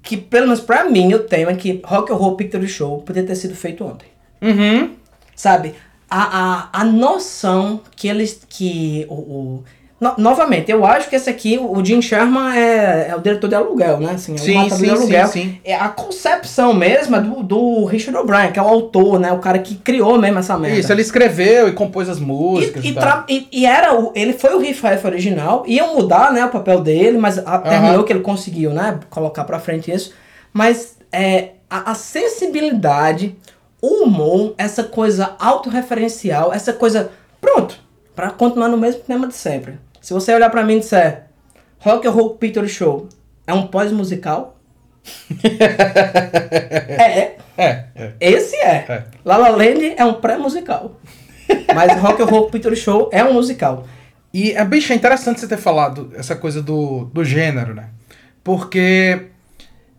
que, 0.02 0.18
pelo 0.18 0.48
menos 0.48 0.62
pra 0.62 0.86
mim, 0.86 1.12
eu 1.12 1.26
tenho 1.28 1.50
é 1.50 1.56
que 1.56 1.82
Rock 1.86 2.12
and 2.12 2.16
Roll 2.16 2.36
Picture 2.36 2.68
Show 2.68 3.02
podia 3.02 3.24
ter 3.24 3.36
sido 3.36 3.56
feito 3.56 3.84
ontem. 3.86 4.08
Uhum. 4.42 4.96
Sabe? 5.36 5.76
A, 6.10 6.70
a, 6.72 6.82
a 6.82 6.84
noção 6.84 7.82
que 7.96 8.08
eles. 8.08 8.42
que 8.48 9.06
o, 9.10 9.14
o- 9.14 9.64
no- 10.00 10.14
novamente, 10.18 10.70
eu 10.70 10.86
acho 10.86 11.10
que 11.10 11.16
esse 11.16 11.30
aqui, 11.30 11.58
o 11.58 11.84
Jim 11.84 12.02
Sherman 12.02 12.54
é, 12.56 13.08
é 13.12 13.16
o 13.16 13.22
diretor 13.22 13.48
de 13.48 13.56
aluguel, 13.56 13.98
né? 14.00 14.12
Assim, 14.16 14.34
é 14.34 14.36
o 14.36 14.40
Sim, 14.40 14.56
matador 14.56 14.78
sim, 14.78 14.84
de 14.84 14.90
sim, 14.90 14.96
aluguel. 14.98 15.28
sim. 15.30 15.58
É 15.64 15.74
a 15.76 15.88
concepção 15.88 16.74
mesmo 16.74 17.16
é 17.16 17.22
do, 17.22 17.42
do 17.42 17.86
Richard 17.86 18.18
O'Brien, 18.20 18.52
que 18.52 18.60
é 18.60 18.62
o 18.62 18.68
autor, 18.68 19.20
né? 19.20 19.32
O 19.32 19.40
cara 19.40 19.58
que 19.60 19.76
criou 19.76 20.20
mesmo 20.20 20.40
essa 20.40 20.58
merda. 20.58 20.78
Isso, 20.78 20.92
ele 20.92 21.02
escreveu 21.02 21.70
e 21.70 21.72
compôs 21.72 22.10
as 22.10 22.20
músicas. 22.20 22.84
E, 22.84 22.90
E, 22.90 22.98
e, 23.30 23.48
e- 23.62 23.66
era 23.66 23.98
o, 23.98 24.12
ele 24.14 24.34
foi 24.34 24.54
o 24.54 24.60
riff 24.60 24.82
original, 25.06 25.64
iam 25.66 25.96
mudar 25.96 26.32
né, 26.34 26.44
o 26.46 26.50
papel 26.50 26.82
dele, 26.82 27.18
mas 27.18 27.38
a- 27.38 27.60
terminou 27.60 28.04
que 28.04 28.12
ele 28.12 28.20
conseguiu 28.22 28.72
né, 28.72 29.00
colocar 29.10 29.46
pra 29.46 29.60
frente 29.60 29.90
isso. 29.92 30.14
Mas 30.52 30.98
é, 31.12 31.52
a, 31.70 31.92
a 31.92 31.96
sensibilidade, 31.96 33.36
o 33.82 34.04
humor, 34.04 34.54
essa 34.58 34.84
coisa 34.84 35.36
autorreferencial, 35.40 36.54
essa 36.54 36.74
coisa. 36.74 37.12
Pronto, 37.40 37.78
pra 38.16 38.30
continuar 38.30 38.68
no 38.68 38.78
mesmo 38.78 39.02
tema 39.02 39.28
de 39.28 39.36
sempre. 39.36 39.80
Se 40.06 40.14
você 40.14 40.36
olhar 40.36 40.52
pra 40.52 40.64
mim 40.64 40.76
e 40.76 40.80
disser 40.82 41.24
Rock 41.80 42.08
and 42.08 42.12
Roll 42.12 42.36
Picture 42.36 42.70
Show 42.70 43.10
é 43.48 43.52
um 43.52 43.66
pós-musical? 43.66 44.56
é, 45.44 47.38
É, 47.58 47.86
é. 47.96 48.14
esse 48.20 48.56
é. 48.58 48.86
É. 48.88 49.04
La 49.26 49.38
La 49.38 49.50
Land 49.50 49.96
é 49.98 50.06
um 50.06 50.14
pré-musical. 50.22 51.02
Mas 51.74 52.00
Rock 52.00 52.22
and 52.22 52.26
Roll 52.26 52.52
Picture 52.52 52.76
Show 52.76 53.10
é 53.12 53.24
um 53.24 53.34
musical. 53.34 53.88
E, 54.32 54.52
é, 54.52 54.64
bicho, 54.64 54.94
é 54.94 54.96
interessante 54.96 55.40
você 55.40 55.48
ter 55.48 55.58
falado 55.58 56.12
essa 56.14 56.36
coisa 56.36 56.62
do, 56.62 57.06
do 57.06 57.26
gênero, 57.26 57.74
né? 57.74 57.90
Porque 58.44 59.30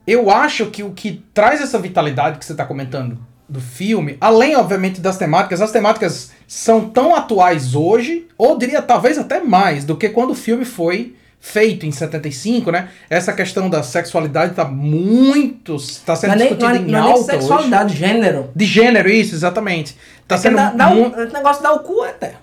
eu 0.06 0.30
acho 0.30 0.66
que 0.66 0.84
o 0.84 0.92
que 0.92 1.24
traz 1.34 1.60
essa 1.60 1.80
vitalidade 1.80 2.38
que 2.38 2.44
você 2.44 2.54
tá 2.54 2.64
comentando 2.64 3.18
do 3.48 3.60
filme, 3.60 4.16
além, 4.20 4.54
obviamente, 4.54 5.00
das 5.00 5.18
temáticas, 5.18 5.60
as 5.60 5.72
temáticas 5.72 6.30
são 6.46 6.88
tão 6.88 7.14
atuais 7.14 7.74
hoje, 7.74 8.26
ou 8.38 8.56
diria 8.56 8.80
talvez 8.80 9.18
até 9.18 9.40
mais, 9.40 9.84
do 9.84 9.96
que 9.96 10.08
quando 10.08 10.30
o 10.30 10.34
filme 10.34 10.64
foi 10.64 11.14
feito 11.40 11.86
em 11.86 11.92
75, 11.92 12.70
né? 12.72 12.88
Essa 13.08 13.32
questão 13.32 13.70
da 13.70 13.82
sexualidade 13.82 14.54
tá 14.54 14.64
muito... 14.64 15.76
tá 16.04 16.16
sendo 16.16 16.30
Não 16.30 16.34
é 16.34 16.38
nem, 16.38 16.48
discutida 16.48 16.68
não 16.68 16.76
é, 16.76 16.78
em 16.78 16.90
não 16.90 16.98
é 16.98 17.02
alta 17.02 17.18
hoje. 17.18 17.26
sexualidade, 17.26 17.96
gênero. 17.96 18.50
De 18.54 18.64
gênero, 18.64 19.08
isso, 19.08 19.34
exatamente. 19.34 19.96
Tá 20.26 20.36
Porque 20.36 20.48
sendo 20.48 20.56
dá, 20.56 20.70
dá 20.70 20.90
o 20.90 21.32
negócio 21.32 21.62
dá 21.62 21.72
o 21.72 21.80
cu 21.80 22.02
até. 22.02 22.34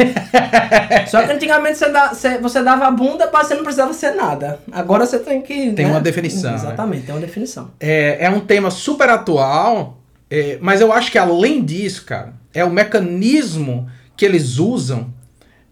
Só 1.08 1.22
que 1.22 1.32
antigamente 1.32 1.78
você, 1.78 1.88
dá, 1.90 2.12
você, 2.40 2.62
dava 2.62 2.86
a 2.86 2.90
bunda, 2.90 3.28
mas 3.32 3.46
você 3.46 3.54
não 3.54 3.62
precisava 3.62 3.92
ser 3.92 4.12
nada. 4.12 4.58
Agora 4.72 5.06
você 5.06 5.18
tem 5.18 5.42
que. 5.42 5.72
Tem 5.72 5.86
né? 5.86 5.90
uma 5.90 6.00
definição, 6.00 6.50
né? 6.50 6.56
Exatamente, 6.56 7.06
tem 7.06 7.14
uma 7.14 7.20
definição. 7.20 7.70
É, 7.78 8.24
é 8.24 8.30
um 8.30 8.40
tema 8.40 8.70
super 8.70 9.08
atual, 9.10 9.98
é, 10.30 10.58
mas 10.60 10.80
eu 10.80 10.92
acho 10.92 11.10
que 11.10 11.18
além 11.18 11.64
disso, 11.64 12.04
cara, 12.04 12.34
é 12.54 12.64
o 12.64 12.70
mecanismo 12.70 13.90
que 14.16 14.24
eles 14.24 14.58
usam 14.58 15.12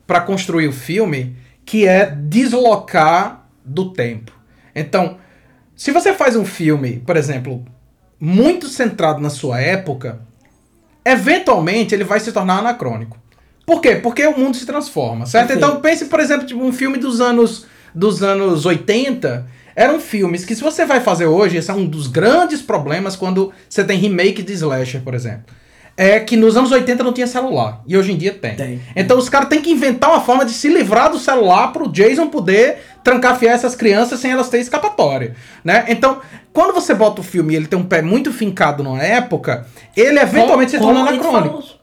para 0.06 0.20
construir 0.20 0.68
o 0.68 0.72
filme 0.72 1.36
que 1.64 1.86
é 1.86 2.06
deslocar 2.06 3.48
do 3.64 3.92
tempo. 3.92 4.32
Então, 4.74 5.18
se 5.76 5.92
você 5.92 6.12
faz 6.12 6.34
um 6.34 6.44
filme, 6.44 7.02
por 7.06 7.16
exemplo, 7.16 7.64
muito 8.18 8.68
centrado 8.68 9.20
na 9.20 9.30
sua 9.30 9.60
época, 9.60 10.20
eventualmente 11.04 11.94
ele 11.94 12.04
vai 12.04 12.18
se 12.18 12.32
tornar 12.32 12.58
anacrônico. 12.58 13.18
Por 13.64 13.80
quê? 13.80 13.96
Porque 13.96 14.26
o 14.26 14.36
mundo 14.36 14.56
se 14.56 14.64
transforma, 14.64 15.26
certo? 15.26 15.52
Então 15.52 15.80
pense, 15.80 16.06
por 16.06 16.20
exemplo, 16.20 16.46
tipo, 16.46 16.62
um 16.62 16.72
filme 16.72 16.96
dos 16.96 17.20
anos 17.20 17.66
dos 17.94 18.22
anos 18.22 18.64
80, 18.64 19.46
eram 19.78 20.00
filmes 20.00 20.44
que 20.44 20.56
se 20.56 20.61
você 20.61 20.85
vai 20.85 20.99
fazer 20.99 21.26
hoje, 21.26 21.56
esse 21.56 21.70
é 21.70 21.75
um 21.75 21.87
dos 21.87 22.08
grandes 22.08 22.61
problemas 22.61 23.14
quando 23.14 23.52
você 23.70 23.85
tem 23.85 23.97
remake 23.97 24.42
de 24.42 24.52
slasher, 24.52 25.00
por 25.02 25.14
exemplo. 25.14 25.54
É 25.97 26.18
que 26.18 26.37
nos 26.37 26.56
anos 26.56 26.73
80 26.73 27.04
não 27.04 27.12
tinha 27.12 27.28
celular. 27.28 27.80
E 27.87 27.97
hoje 27.97 28.11
em 28.11 28.16
dia 28.16 28.35
tem. 28.35 28.56
Tem. 28.56 28.82
Então 28.97 29.16
os 29.16 29.28
caras 29.28 29.49
têm 29.49 29.62
que 29.62 29.70
inventar 29.70 30.11
uma 30.11 30.20
forma 30.20 30.44
de 30.44 30.50
se 30.50 30.68
livrar 30.68 31.12
do 31.12 31.18
celular 31.18 31.68
pro 31.73 31.88
Jason 31.88 32.26
poder 32.26 32.78
trancafiar 33.04 33.54
essas 33.54 33.76
crianças 33.76 34.18
sem 34.18 34.32
elas 34.32 34.49
terem 34.49 34.62
escapatória. 34.62 35.37
Né? 35.62 35.85
Então, 35.88 36.20
quando 36.52 36.75
você 36.75 36.92
bota 36.92 37.20
o 37.20 37.25
filme 37.25 37.54
e 37.54 37.56
ele 37.56 37.68
tem 37.68 37.78
um 37.78 37.85
pé 37.85 38.02
muito 38.02 38.32
fincado 38.32 38.82
numa 38.82 39.00
época, 39.00 39.64
ele 39.97 40.18
eventualmente 40.18 40.73
se 40.73 40.78
torna 40.78 41.04
Como 41.04 41.08
anacrônico. 41.08 41.77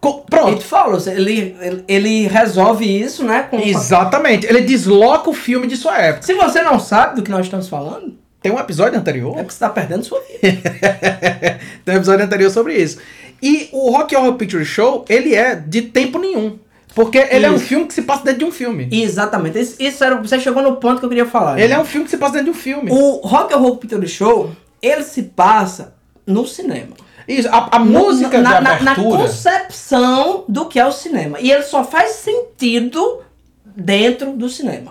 Co- 0.00 0.20
Pronto. 0.30 0.62
Follows, 0.62 1.06
ele, 1.08 1.56
ele, 1.60 1.84
ele 1.88 2.26
resolve 2.28 2.84
isso, 2.84 3.24
né? 3.24 3.42
Com, 3.50 3.58
Exatamente. 3.58 4.46
Ele 4.46 4.60
desloca 4.60 5.28
o 5.28 5.34
filme 5.34 5.66
de 5.66 5.76
sua 5.76 5.98
época. 5.98 6.24
Se 6.26 6.34
você 6.34 6.62
não 6.62 6.78
sabe 6.78 7.16
do 7.16 7.22
que 7.22 7.30
nós 7.30 7.46
estamos 7.46 7.68
falando, 7.68 8.16
Tem 8.40 8.52
um 8.52 8.58
episódio 8.58 8.98
anterior. 8.98 9.32
é 9.32 9.38
porque 9.38 9.50
você 9.50 9.56
está 9.56 9.68
perdendo 9.70 10.04
sua 10.04 10.20
vida. 10.20 10.70
Tem 11.84 11.94
um 11.94 11.98
episódio 11.98 12.24
anterior 12.24 12.50
sobre 12.50 12.74
isso. 12.76 12.98
E 13.42 13.68
o 13.72 13.90
Rock 13.90 14.14
Horror 14.14 14.34
Picture 14.34 14.64
Show, 14.64 15.04
ele 15.08 15.34
é 15.34 15.54
de 15.56 15.82
tempo 15.82 16.18
nenhum. 16.18 16.58
Porque 16.94 17.18
ele 17.18 17.46
é 17.46 17.50
um 17.50 17.54
Isso. 17.56 17.66
filme 17.66 17.86
que 17.86 17.94
se 17.94 18.02
passa 18.02 18.24
dentro 18.24 18.40
de 18.40 18.44
um 18.46 18.50
filme. 18.50 18.88
Exatamente. 18.90 19.60
Isso, 19.60 19.76
isso 19.78 20.02
era, 20.02 20.16
você 20.16 20.40
chegou 20.40 20.62
no 20.62 20.76
ponto 20.76 20.98
que 20.98 21.04
eu 21.04 21.08
queria 21.08 21.26
falar. 21.26 21.56
Ele 21.58 21.68
né? 21.68 21.74
é 21.74 21.78
um 21.78 21.84
filme 21.84 22.04
que 22.06 22.10
se 22.10 22.16
passa 22.16 22.32
dentro 22.34 22.46
de 22.52 22.58
um 22.58 22.60
filme. 22.60 22.90
O 22.90 23.20
Rock 23.24 23.54
and 23.54 23.58
Roll 23.58 23.76
Picture 23.76 24.08
Show, 24.08 24.50
ele 24.82 25.04
se 25.04 25.22
passa 25.22 25.94
no 26.26 26.44
cinema. 26.44 26.96
Isso, 27.28 27.46
a, 27.50 27.76
a 27.76 27.78
música 27.78 28.40
na, 28.40 28.58
de 28.58 28.64
na, 28.64 28.80
na 28.80 28.94
concepção 28.94 30.44
do 30.48 30.64
que 30.66 30.80
é 30.80 30.86
o 30.86 30.90
cinema. 30.90 31.38
E 31.38 31.52
ele 31.52 31.62
só 31.62 31.84
faz 31.84 32.12
sentido 32.12 33.22
dentro 33.64 34.32
do 34.32 34.48
cinema. 34.48 34.90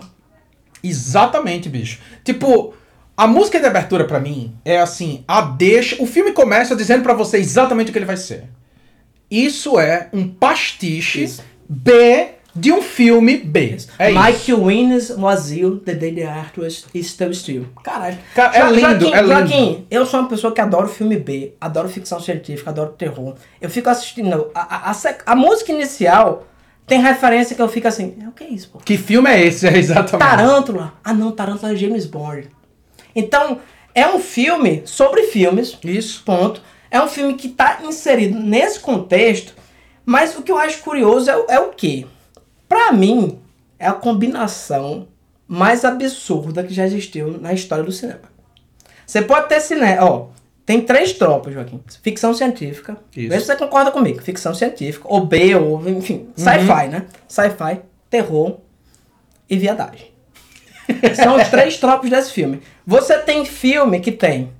Exatamente, 0.82 1.68
bicho. 1.68 1.98
Tipo, 2.22 2.72
a 3.16 3.26
música 3.26 3.58
de 3.58 3.66
abertura 3.66 4.04
pra 4.04 4.20
mim 4.20 4.54
é 4.64 4.78
assim, 4.78 5.24
a 5.26 5.40
deixa... 5.40 6.00
O 6.00 6.06
filme 6.06 6.30
começa 6.30 6.76
dizendo 6.76 7.02
pra 7.02 7.12
você 7.12 7.38
exatamente 7.38 7.88
o 7.88 7.92
que 7.92 7.98
ele 7.98 8.04
vai 8.06 8.16
ser. 8.16 8.44
Isso 9.28 9.78
é 9.78 10.08
um 10.12 10.28
pastiche 10.28 11.24
Isso. 11.24 11.42
B 11.68 12.37
de 12.60 12.72
um 12.72 12.82
filme 12.82 13.36
B. 13.38 13.76
É 13.98 14.10
isso. 14.10 14.20
Mike 14.20 14.54
Wins 14.54 15.10
was 15.10 15.48
the 15.84 15.94
day 15.94 16.12
the 16.14 16.24
art 16.26 16.56
was 16.58 16.84
still 17.02 17.34
still. 17.34 17.66
Caralho. 17.84 18.18
Cara, 18.34 18.56
é 18.56 18.70
lindo, 18.70 18.80
Joaquim, 18.80 19.12
é 19.14 19.20
lindo. 19.22 19.28
Joaquim, 19.34 19.86
eu 19.90 20.06
sou 20.06 20.20
uma 20.20 20.28
pessoa 20.28 20.52
que 20.52 20.60
adoro 20.60 20.88
filme 20.88 21.16
B, 21.16 21.54
adoro 21.60 21.88
ficção 21.88 22.20
científica, 22.20 22.70
adoro 22.70 22.90
terror. 22.92 23.34
Eu 23.60 23.68
fico 23.70 23.88
assistindo. 23.90 24.50
A, 24.54 24.90
a, 24.90 24.90
a, 24.92 24.96
a 25.26 25.36
música 25.36 25.72
inicial 25.72 26.46
Tem 26.86 27.00
referência 27.02 27.54
que 27.54 27.60
eu 27.60 27.68
fico 27.68 27.86
assim, 27.86 28.16
"É, 28.22 28.26
o 28.28 28.32
que 28.32 28.44
é 28.44 28.48
isso, 28.48 28.70
pô? 28.70 28.78
Que 28.78 28.96
filme 28.96 29.28
é 29.30 29.44
esse? 29.46 29.66
É 29.68 29.76
exatamente. 29.76 30.18
Tarântula. 30.18 30.94
Ah, 31.04 31.12
não, 31.12 31.30
Tarântula 31.32 31.72
é 31.72 31.76
James 31.76 32.06
Bond. 32.06 32.48
Então, 33.14 33.58
é 33.94 34.06
um 34.08 34.18
filme 34.18 34.82
sobre 34.86 35.24
filmes, 35.24 35.76
Isso. 35.84 36.22
ponto. 36.24 36.62
É 36.90 36.98
um 37.02 37.06
filme 37.08 37.34
que 37.34 37.48
está 37.48 37.80
inserido 37.84 38.38
nesse 38.38 38.80
contexto, 38.80 39.52
mas 40.06 40.34
o 40.36 40.40
que 40.42 40.50
eu 40.50 40.56
acho 40.56 40.78
curioso 40.82 41.28
é, 41.30 41.36
o- 41.36 41.46
é 41.50 41.60
o 41.60 41.68
quê? 41.68 42.06
Pra 42.68 42.92
mim, 42.92 43.38
é 43.78 43.86
a 43.86 43.92
combinação 43.92 45.08
mais 45.46 45.84
absurda 45.84 46.62
que 46.62 46.74
já 46.74 46.84
existiu 46.84 47.38
na 47.40 47.52
história 47.52 47.82
do 47.84 47.92
cinema. 47.92 48.20
Você 49.06 49.22
pode 49.22 49.48
ter 49.48 49.60
cinema, 49.60 50.04
ó, 50.04 50.26
tem 50.66 50.82
três 50.82 51.14
tropas, 51.14 51.54
Joaquim. 51.54 51.80
Ficção 52.02 52.34
científica. 52.34 52.98
Isso. 53.16 53.30
Vê 53.30 53.40
se 53.40 53.46
você 53.46 53.56
concorda 53.56 53.90
comigo. 53.90 54.20
Ficção 54.22 54.52
científica, 54.54 55.06
ou 55.08 55.24
B, 55.24 55.54
ou 55.54 55.88
enfim, 55.88 56.28
sci-fi, 56.36 56.88
né? 56.88 57.06
Sci-fi, 57.26 57.80
terror 58.10 58.58
e 59.48 59.56
viadagem. 59.56 60.12
São 61.16 61.36
os 61.36 61.48
três 61.48 61.78
tropos 61.78 62.10
desse 62.10 62.32
filme. 62.32 62.60
Você 62.86 63.18
tem 63.18 63.44
filme 63.46 64.00
que 64.00 64.12
tem 64.12 64.50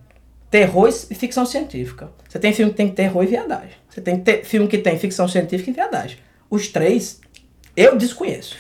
terror 0.51 0.89
e 0.89 1.15
ficção 1.15 1.45
científica. 1.45 2.11
Você 2.27 2.39
tem 2.39 2.55
filme 2.55 2.71
que 2.71 2.77
tem 2.79 2.89
terror 2.89 3.23
e 3.23 3.27
viadagem. 3.27 3.73
Você 3.91 4.01
tem 4.01 4.19
te- 4.19 4.45
filme 4.45 4.67
que 4.69 4.79
tem 4.79 4.99
ficção 4.99 5.29
científica 5.29 5.71
e 5.71 5.75
viadagem. 5.75 6.17
Os 6.51 6.69
três, 6.69 7.21
eu 7.79 7.97
desconheço. 7.97 8.57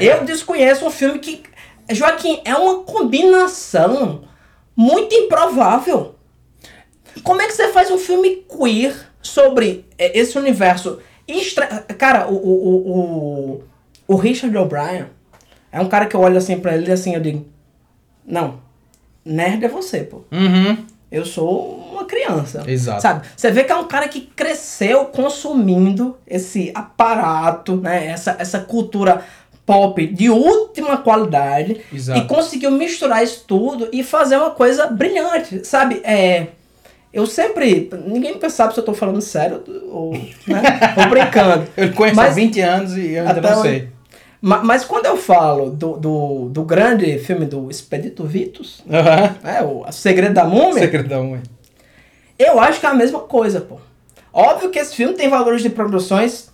eu 0.00 0.24
desconheço 0.24 0.86
um 0.86 0.90
filme 0.90 1.18
que. 1.18 1.42
Joaquim, 1.90 2.40
é 2.44 2.54
uma 2.54 2.84
combinação 2.84 4.22
muito 4.76 5.12
improvável. 5.12 6.14
Como 7.24 7.42
é 7.42 7.46
que 7.46 7.52
você 7.52 7.68
faz 7.68 7.90
um 7.90 7.98
filme 7.98 8.44
queer 8.48 8.94
sobre 9.20 9.84
é, 9.98 10.16
esse 10.18 10.38
universo? 10.38 11.00
Extra... 11.26 11.66
Cara, 11.98 12.28
o, 12.28 12.34
o, 12.34 12.68
o, 12.68 13.00
o, 13.56 13.64
o 14.08 14.16
Richard 14.16 14.56
O'Brien 14.56 15.06
é 15.72 15.80
um 15.80 15.88
cara 15.88 16.06
que 16.06 16.14
eu 16.14 16.20
olho 16.20 16.38
assim 16.38 16.58
pra 16.60 16.76
ele 16.76 16.88
e 16.88 16.92
assim 16.92 17.14
eu 17.14 17.20
digo: 17.20 17.44
Não, 18.24 18.60
nerd 19.24 19.64
é 19.64 19.68
você, 19.68 20.04
pô. 20.04 20.22
Uhum. 20.30 20.86
Eu 21.10 21.26
sou 21.26 21.83
uma 22.04 22.06
criança. 22.06 22.62
Exato. 22.66 23.02
Sabe? 23.02 23.26
Você 23.36 23.50
vê 23.50 23.64
que 23.64 23.72
é 23.72 23.76
um 23.76 23.84
cara 23.88 24.06
que 24.08 24.20
cresceu 24.20 25.06
consumindo 25.06 26.16
esse 26.26 26.70
aparato, 26.74 27.76
né? 27.76 28.06
Essa, 28.06 28.36
essa 28.38 28.60
cultura 28.60 29.22
pop 29.66 30.06
de 30.06 30.28
última 30.28 30.98
qualidade. 30.98 31.80
Exato. 31.92 32.20
E 32.20 32.24
conseguiu 32.26 32.70
misturar 32.70 33.22
isso 33.24 33.44
tudo 33.46 33.88
e 33.92 34.02
fazer 34.02 34.36
uma 34.36 34.50
coisa 34.50 34.86
brilhante, 34.86 35.66
sabe? 35.66 36.00
É. 36.04 36.48
Eu 37.12 37.26
sempre. 37.26 37.88
Ninguém 38.06 38.38
sabe 38.50 38.74
se 38.74 38.80
eu 38.80 38.84
tô 38.84 38.92
falando 38.92 39.20
sério 39.20 39.62
ou, 39.90 40.12
né? 40.46 40.62
ou 40.98 41.08
brincando. 41.08 41.66
Eu 41.76 41.92
conheço 41.92 42.20
há 42.20 42.24
Mas- 42.24 42.34
20 42.34 42.60
anos 42.60 42.96
e 42.96 43.12
eu 43.12 43.26
ainda 43.26 43.40
não 43.40 43.62
sei. 43.62 43.88
Ma- 44.42 44.62
Mas 44.62 44.84
quando 44.84 45.06
eu 45.06 45.16
falo 45.16 45.70
do, 45.70 45.96
do, 45.96 46.48
do 46.50 46.64
grande 46.64 47.18
filme 47.18 47.46
do 47.46 47.70
Expedito 47.70 48.24
Vitus, 48.24 48.82
né, 48.84 49.62
o 49.62 49.90
Segredo 49.90 50.34
da 50.34 50.44
Múmia, 50.44 50.80
Secretão, 50.80 51.36
é. 51.36 51.40
Eu 52.38 52.58
acho 52.60 52.80
que 52.80 52.86
é 52.86 52.88
a 52.88 52.94
mesma 52.94 53.20
coisa, 53.20 53.60
pô. 53.60 53.78
Óbvio 54.32 54.70
que 54.70 54.78
esse 54.78 54.94
filme 54.96 55.14
tem 55.14 55.28
valores 55.28 55.62
de 55.62 55.70
produções 55.70 56.50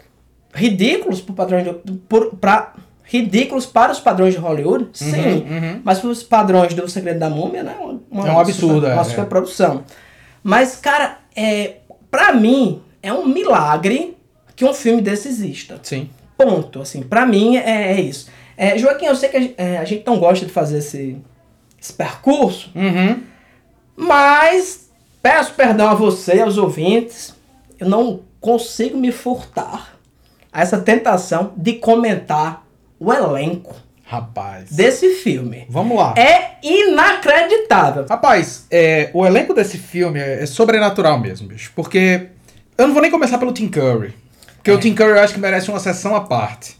ridículos 0.52 1.20
pro 1.20 1.32
padrão 1.34 1.62
de, 1.62 1.72
por, 2.08 2.34
pra, 2.36 2.74
ridículos 3.04 3.64
para 3.66 3.92
os 3.92 4.00
padrões 4.00 4.34
de 4.34 4.40
Hollywood, 4.40 4.88
sim. 4.92 5.12
uhum. 5.16 5.80
Mas 5.84 5.98
para 6.00 6.10
os 6.10 6.22
padrões 6.22 6.74
do 6.74 6.88
Segredo 6.88 7.18
da 7.20 7.30
Múmia, 7.30 7.62
né? 7.62 7.76
Uma, 7.80 8.00
uma 8.10 8.28
É 8.28 8.32
um 8.32 8.38
absurdo, 8.40 8.74
super- 8.74 8.90
é, 8.90 8.92
Uma 8.92 9.00
é. 9.02 9.04
superprodução. 9.04 9.84
Mas, 10.42 10.76
cara, 10.76 11.18
é, 11.34 11.76
pra 12.10 12.32
mim, 12.32 12.82
é 13.02 13.12
um 13.12 13.26
milagre 13.26 14.16
que 14.56 14.64
um 14.64 14.74
filme 14.74 15.00
desse 15.00 15.28
exista. 15.28 15.78
Sim. 15.82 16.10
Ponto, 16.36 16.80
assim, 16.82 17.02
pra 17.02 17.24
mim 17.26 17.56
é, 17.56 17.92
é 17.92 18.00
isso. 18.00 18.28
É, 18.56 18.76
Joaquim, 18.76 19.06
eu 19.06 19.16
sei 19.16 19.28
que 19.30 19.36
a, 19.36 19.40
gen- 19.40 19.54
é, 19.56 19.78
a 19.78 19.84
gente 19.84 20.04
não 20.06 20.18
gosta 20.18 20.44
de 20.44 20.52
fazer 20.52 20.78
esse, 20.78 21.16
esse 21.80 21.92
percurso, 21.92 22.70
Uhum. 22.74 23.22
mas 23.96 24.79
peço 25.22 25.54
perdão 25.54 25.88
a 25.88 25.94
você 25.94 26.36
e 26.36 26.40
aos 26.40 26.58
ouvintes, 26.58 27.34
eu 27.78 27.88
não 27.88 28.20
consigo 28.40 28.98
me 28.98 29.12
furtar 29.12 29.94
a 30.52 30.62
essa 30.62 30.78
tentação 30.78 31.52
de 31.56 31.74
comentar 31.74 32.66
o 32.98 33.12
elenco 33.12 33.74
Rapaz. 34.04 34.70
desse 34.70 35.14
filme. 35.14 35.66
Vamos 35.68 35.96
lá. 35.96 36.14
É 36.16 36.56
inacreditável. 36.62 38.06
Rapaz, 38.08 38.66
é, 38.70 39.10
o 39.14 39.24
elenco 39.24 39.54
desse 39.54 39.78
filme 39.78 40.18
é, 40.18 40.42
é 40.42 40.46
sobrenatural 40.46 41.18
mesmo, 41.18 41.48
bicho. 41.48 41.72
Porque 41.76 42.28
eu 42.76 42.86
não 42.86 42.94
vou 42.94 43.02
nem 43.02 43.10
começar 43.10 43.38
pelo 43.38 43.52
Tim 43.52 43.68
Curry. 43.68 44.14
Porque 44.56 44.72
o 44.72 44.78
Tim 44.78 44.94
Curry 44.94 45.10
eu 45.10 45.20
acho 45.20 45.34
que 45.34 45.40
merece 45.40 45.70
uma 45.70 45.78
sessão 45.78 46.14
à 46.14 46.22
parte. 46.22 46.79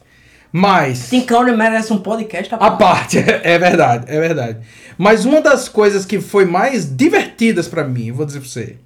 Mas. 0.52 1.10
Tim 1.10 1.20
Curry 1.22 1.56
merece 1.56 1.92
um 1.92 1.98
podcast 1.98 2.52
à 2.54 2.56
A 2.58 2.70
parte. 2.72 2.78
parte, 2.78 3.18
é 3.44 3.58
verdade, 3.58 4.04
é 4.08 4.20
verdade. 4.20 4.58
Mas 4.98 5.24
uma 5.24 5.40
das 5.40 5.68
coisas 5.68 6.04
que 6.04 6.20
foi 6.20 6.44
mais 6.44 6.84
divertidas 6.84 7.68
pra 7.68 7.84
mim, 7.84 8.10
vou 8.12 8.26
dizer 8.26 8.40
pra 8.40 8.48
você, 8.48 8.76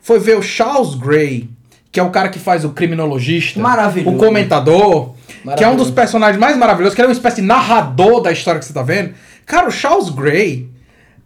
foi 0.00 0.18
ver 0.18 0.36
o 0.38 0.42
Charles 0.42 0.94
Gray, 0.94 1.50
que 1.90 1.98
é 1.98 2.02
o 2.02 2.10
cara 2.10 2.28
que 2.28 2.38
faz 2.38 2.64
o 2.64 2.70
criminologista, 2.70 3.58
Maravilhoso. 3.60 4.16
o 4.16 4.18
comentador, 4.18 5.14
que 5.56 5.64
é 5.64 5.68
um 5.68 5.76
dos 5.76 5.90
personagens 5.90 6.38
mais 6.38 6.56
maravilhosos, 6.56 6.94
que 6.94 7.00
ele 7.00 7.06
é 7.06 7.08
uma 7.08 7.12
espécie 7.14 7.36
de 7.36 7.46
narrador 7.46 8.20
da 8.20 8.30
história 8.32 8.60
que 8.60 8.66
você 8.66 8.72
tá 8.72 8.82
vendo. 8.82 9.14
Cara, 9.44 9.68
o 9.68 9.70
Charles 9.70 10.08
Gray 10.10 10.68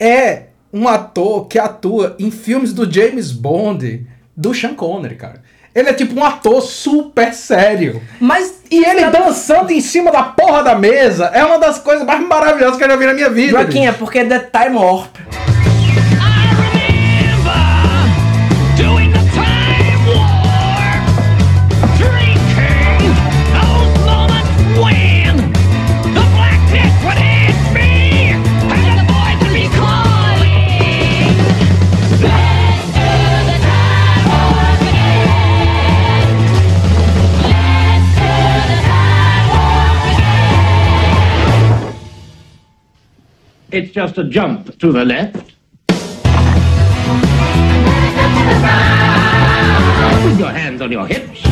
é 0.00 0.44
um 0.72 0.88
ator 0.88 1.46
que 1.48 1.58
atua 1.58 2.16
em 2.18 2.30
filmes 2.30 2.72
do 2.72 2.90
James 2.90 3.30
Bond, 3.30 4.06
do 4.34 4.54
Sean 4.54 4.74
Connery, 4.74 5.16
cara. 5.16 5.42
Ele 5.74 5.88
é 5.88 5.92
tipo 5.92 6.18
um 6.18 6.24
ator 6.24 6.60
super 6.60 7.32
sério. 7.32 8.02
Mas 8.20 8.60
E 8.70 8.84
ele 8.84 9.04
dançando 9.06 9.70
em 9.70 9.80
cima 9.80 10.10
da 10.10 10.22
porra 10.22 10.62
da 10.62 10.74
mesa 10.74 11.26
é 11.32 11.44
uma 11.44 11.58
das 11.58 11.78
coisas 11.78 12.04
mais 12.04 12.20
maravilhosas 12.20 12.76
que 12.76 12.84
eu 12.84 12.88
já 12.90 12.96
vi 12.96 13.06
na 13.06 13.14
minha 13.14 13.30
vida. 13.30 13.52
Joaquim, 13.52 13.86
é 13.86 13.92
porque 13.92 14.18
é 14.18 14.24
The 14.24 14.38
Time 14.38 14.76
Warp. 14.76 15.16
It's 43.72 43.90
just 43.90 44.18
a 44.18 44.24
jump 44.24 44.78
to 44.80 44.92
the 44.92 45.02
left. 45.02 45.54
With 50.24 50.38
your 50.38 50.50
hands 50.50 50.82
on 50.82 50.92
your 50.92 51.06
hips. 51.06 51.51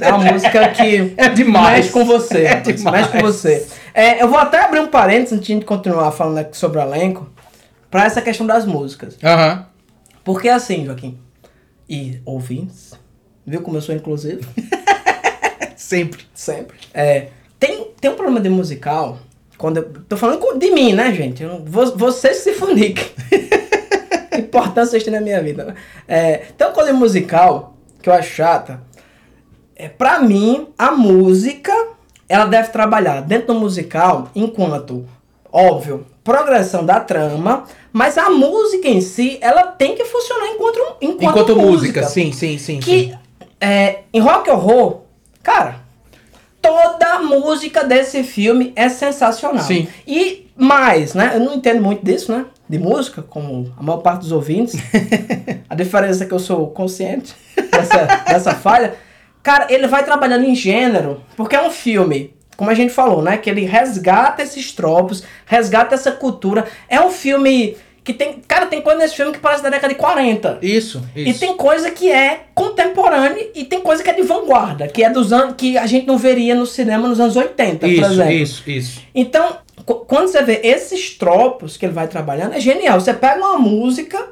É 0.00 0.12
uma 0.12 0.24
música 0.32 0.68
que 0.70 1.14
É 1.16 1.28
demais. 1.28 1.76
mexe 1.78 1.90
com 1.90 2.04
você. 2.04 2.44
É 2.44 2.60
demais. 2.60 3.06
Mexe 3.06 3.12
com 3.12 3.18
você. 3.20 3.66
É, 3.94 4.22
eu 4.22 4.28
vou 4.28 4.38
até 4.38 4.60
abrir 4.64 4.80
um 4.80 4.86
parênteses 4.88 5.32
antes 5.38 5.46
de 5.58 5.64
continuar 5.64 6.10
falando 6.12 6.38
aqui 6.38 6.56
sobre 6.56 6.78
o 6.78 6.82
elenco, 6.82 7.28
pra 7.90 8.04
essa 8.04 8.20
questão 8.22 8.46
das 8.46 8.64
músicas. 8.66 9.16
Aham. 9.24 9.66
Porque 10.24 10.48
assim, 10.48 10.84
Joaquim, 10.84 11.18
e 11.88 12.20
ouvintes, 12.24 12.92
viu 13.46 13.62
como 13.62 13.76
eu 13.78 13.80
sou 13.82 13.94
inclusivo? 13.94 14.42
Sempre. 15.76 16.22
Sempre. 16.34 16.76
É, 16.92 17.28
tem, 17.58 17.88
tem 18.00 18.10
um 18.10 18.14
problema 18.14 18.40
de 18.40 18.48
musical, 18.48 19.18
quando 19.56 19.78
eu 19.78 19.84
tô 20.08 20.16
falando 20.16 20.58
de 20.58 20.70
mim, 20.70 20.92
né, 20.92 21.12
gente? 21.12 21.42
Eu 21.42 21.48
não- 21.48 21.64
vo- 21.64 21.96
vocês 21.96 22.38
se 22.38 22.52
funiquem. 22.52 23.04
A 24.30 24.36
importância 24.38 24.90
vocês 24.92 25.04
têm 25.04 25.12
na 25.12 25.20
minha 25.20 25.42
vida, 25.42 25.64
né? 25.64 25.74
É, 26.06 26.36
tem 26.56 26.66
uma 26.66 26.74
coisa 26.74 26.92
musical 26.92 27.74
que 28.02 28.08
eu 28.08 28.12
acho 28.12 28.30
chata. 28.34 28.80
É, 29.78 29.88
pra 29.88 30.18
mim, 30.18 30.66
a 30.76 30.90
música, 30.90 31.72
ela 32.28 32.46
deve 32.46 32.70
trabalhar 32.70 33.22
dentro 33.22 33.54
do 33.54 33.60
musical 33.60 34.28
enquanto, 34.34 35.06
óbvio, 35.52 36.04
progressão 36.24 36.84
da 36.84 36.98
trama, 36.98 37.62
mas 37.92 38.18
a 38.18 38.28
música 38.28 38.88
em 38.88 39.00
si, 39.00 39.38
ela 39.40 39.62
tem 39.62 39.94
que 39.94 40.04
funcionar 40.04 40.48
enquanto, 40.48 40.96
enquanto, 41.00 41.30
Enquanto 41.30 41.56
música, 41.56 42.02
sim, 42.02 42.32
sim, 42.32 42.58
sim. 42.58 42.80
que 42.80 43.06
sim. 43.06 43.18
é, 43.60 44.00
em 44.12 44.18
rock 44.18 44.50
horror, 44.50 45.02
cara, 45.44 45.76
toda 46.60 47.14
a 47.14 47.22
música 47.22 47.84
desse 47.84 48.24
filme 48.24 48.72
é 48.74 48.88
sensacional. 48.88 49.62
Sim. 49.62 49.86
E 50.04 50.50
mais, 50.56 51.14
né? 51.14 51.32
Eu 51.34 51.40
não 51.40 51.54
entendo 51.54 51.80
muito 51.80 52.04
disso, 52.04 52.32
né? 52.32 52.46
De 52.68 52.80
música, 52.80 53.22
como 53.22 53.72
a 53.78 53.82
maior 53.82 53.98
parte 53.98 54.22
dos 54.22 54.32
ouvintes. 54.32 54.74
a 55.70 55.74
diferença 55.76 56.24
é 56.24 56.26
que 56.26 56.34
eu 56.34 56.38
sou 56.40 56.66
consciente 56.66 57.34
dessa, 57.70 58.06
dessa 58.26 58.54
falha. 58.54 58.94
Cara, 59.48 59.66
ele 59.70 59.86
vai 59.86 60.04
trabalhando 60.04 60.44
em 60.44 60.54
gênero, 60.54 61.22
porque 61.34 61.56
é 61.56 61.62
um 61.62 61.70
filme, 61.70 62.34
como 62.54 62.68
a 62.68 62.74
gente 62.74 62.92
falou, 62.92 63.22
né? 63.22 63.38
Que 63.38 63.48
ele 63.48 63.64
resgata 63.64 64.42
esses 64.42 64.72
tropos, 64.72 65.22
resgata 65.46 65.94
essa 65.94 66.12
cultura. 66.12 66.66
É 66.86 67.00
um 67.00 67.10
filme 67.10 67.74
que 68.04 68.12
tem. 68.12 68.42
Cara, 68.46 68.66
tem 68.66 68.82
coisa 68.82 68.98
nesse 68.98 69.16
filme 69.16 69.32
que 69.32 69.38
parece 69.38 69.62
da 69.62 69.70
década 69.70 69.94
de 69.94 69.98
40. 69.98 70.58
Isso, 70.60 71.02
isso. 71.16 71.30
E 71.30 71.32
tem 71.32 71.56
coisa 71.56 71.90
que 71.90 72.10
é 72.12 72.40
contemporânea 72.54 73.48
e 73.54 73.64
tem 73.64 73.80
coisa 73.80 74.02
que 74.02 74.10
é 74.10 74.12
de 74.12 74.20
vanguarda, 74.20 74.86
que 74.86 75.02
é 75.02 75.08
dos 75.08 75.32
anos 75.32 75.54
que 75.56 75.78
a 75.78 75.86
gente 75.86 76.06
não 76.06 76.18
veria 76.18 76.54
no 76.54 76.66
cinema 76.66 77.08
nos 77.08 77.18
anos 77.18 77.34
80, 77.34 77.78
por 77.86 77.88
Isso, 77.88 78.04
exemplo. 78.04 78.32
isso, 78.32 78.62
isso. 78.70 79.00
Então, 79.14 79.56
qu- 79.86 80.04
quando 80.06 80.28
você 80.28 80.42
vê 80.42 80.60
esses 80.62 81.16
tropos 81.16 81.78
que 81.78 81.86
ele 81.86 81.94
vai 81.94 82.06
trabalhando, 82.06 82.52
é 82.52 82.60
genial. 82.60 83.00
Você 83.00 83.14
pega 83.14 83.38
uma 83.40 83.58
música 83.58 84.28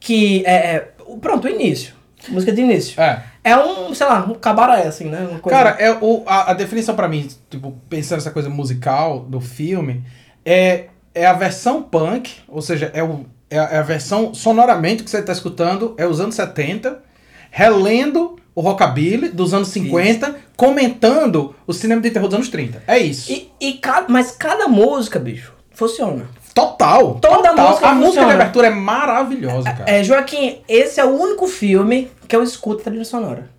que 0.00 0.42
é. 0.46 0.54
é- 0.76 0.88
pronto, 1.20 1.46
o 1.46 1.50
início. 1.50 1.92
Música 2.28 2.50
de 2.50 2.62
início. 2.62 2.98
É. 2.98 3.22
É 3.44 3.54
um, 3.56 3.94
sei 3.94 4.06
lá, 4.06 4.24
um 4.24 4.34
cabaré, 4.34 4.86
assim, 4.86 5.04
né? 5.04 5.38
Cara, 5.46 5.76
é 5.78 5.92
o, 6.00 6.22
a, 6.26 6.52
a 6.52 6.54
definição 6.54 6.96
pra 6.96 7.06
mim, 7.06 7.28
tipo, 7.50 7.76
pensando 7.90 8.16
nessa 8.16 8.30
coisa 8.30 8.48
musical 8.48 9.20
do 9.20 9.38
filme, 9.38 10.02
é, 10.42 10.86
é 11.14 11.26
a 11.26 11.34
versão 11.34 11.82
punk, 11.82 12.36
ou 12.48 12.62
seja, 12.62 12.90
é, 12.94 13.02
o, 13.02 13.26
é, 13.50 13.58
a, 13.58 13.64
é 13.64 13.78
a 13.78 13.82
versão 13.82 14.32
sonoramente 14.32 15.04
que 15.04 15.10
você 15.10 15.20
tá 15.20 15.32
escutando, 15.32 15.94
é 15.98 16.06
os 16.06 16.20
anos 16.20 16.34
70, 16.34 17.02
relendo 17.50 18.36
o 18.54 18.62
rockabilly 18.62 19.28
dos 19.28 19.52
anos 19.52 19.68
50, 19.68 20.36
comentando 20.56 21.54
o 21.66 21.72
cinema 21.72 22.00
de 22.00 22.10
terror 22.10 22.28
dos 22.28 22.36
anos 22.36 22.48
30. 22.48 22.82
É 22.86 22.98
isso. 22.98 23.30
E, 23.30 23.50
e 23.60 23.80
mas 24.08 24.30
cada 24.30 24.68
música, 24.68 25.18
bicho, 25.18 25.52
funciona. 25.72 26.26
Total. 26.54 27.14
Toda 27.20 27.48
total. 27.50 27.68
música 27.68 27.88
A 27.88 27.92
música 27.94 28.10
de 28.12 28.16
funciona. 28.16 28.32
abertura 28.34 28.66
é 28.68 28.70
maravilhosa, 28.70 29.72
cara. 29.72 29.90
É, 29.90 30.04
Joaquim, 30.04 30.60
esse 30.68 31.00
é 31.00 31.04
o 31.04 31.10
único 31.10 31.48
filme 31.48 32.10
que 32.28 32.34
eu 32.36 32.42
escuto 32.42 32.84
trilha 32.84 33.04
sonora. 33.04 33.50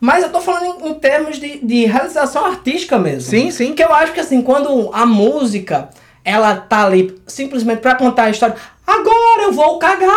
Mas 0.00 0.24
eu 0.24 0.30
tô 0.30 0.40
falando 0.40 0.64
em, 0.84 0.88
em 0.88 0.94
termos 0.94 1.38
de, 1.38 1.58
de 1.64 1.84
realização 1.84 2.44
artística 2.44 2.98
mesmo. 2.98 3.30
Sim, 3.30 3.50
sim. 3.50 3.74
Que 3.74 3.84
eu 3.84 3.94
acho 3.94 4.12
que 4.12 4.20
assim, 4.20 4.42
quando 4.42 4.90
a 4.92 5.06
música, 5.06 5.90
ela 6.24 6.56
tá 6.56 6.86
ali 6.86 7.16
simplesmente 7.26 7.80
pra 7.80 7.94
contar 7.94 8.24
a 8.24 8.30
história, 8.30 8.56
agora 8.86 9.42
eu 9.42 9.52
vou 9.52 9.78
cagar. 9.78 10.10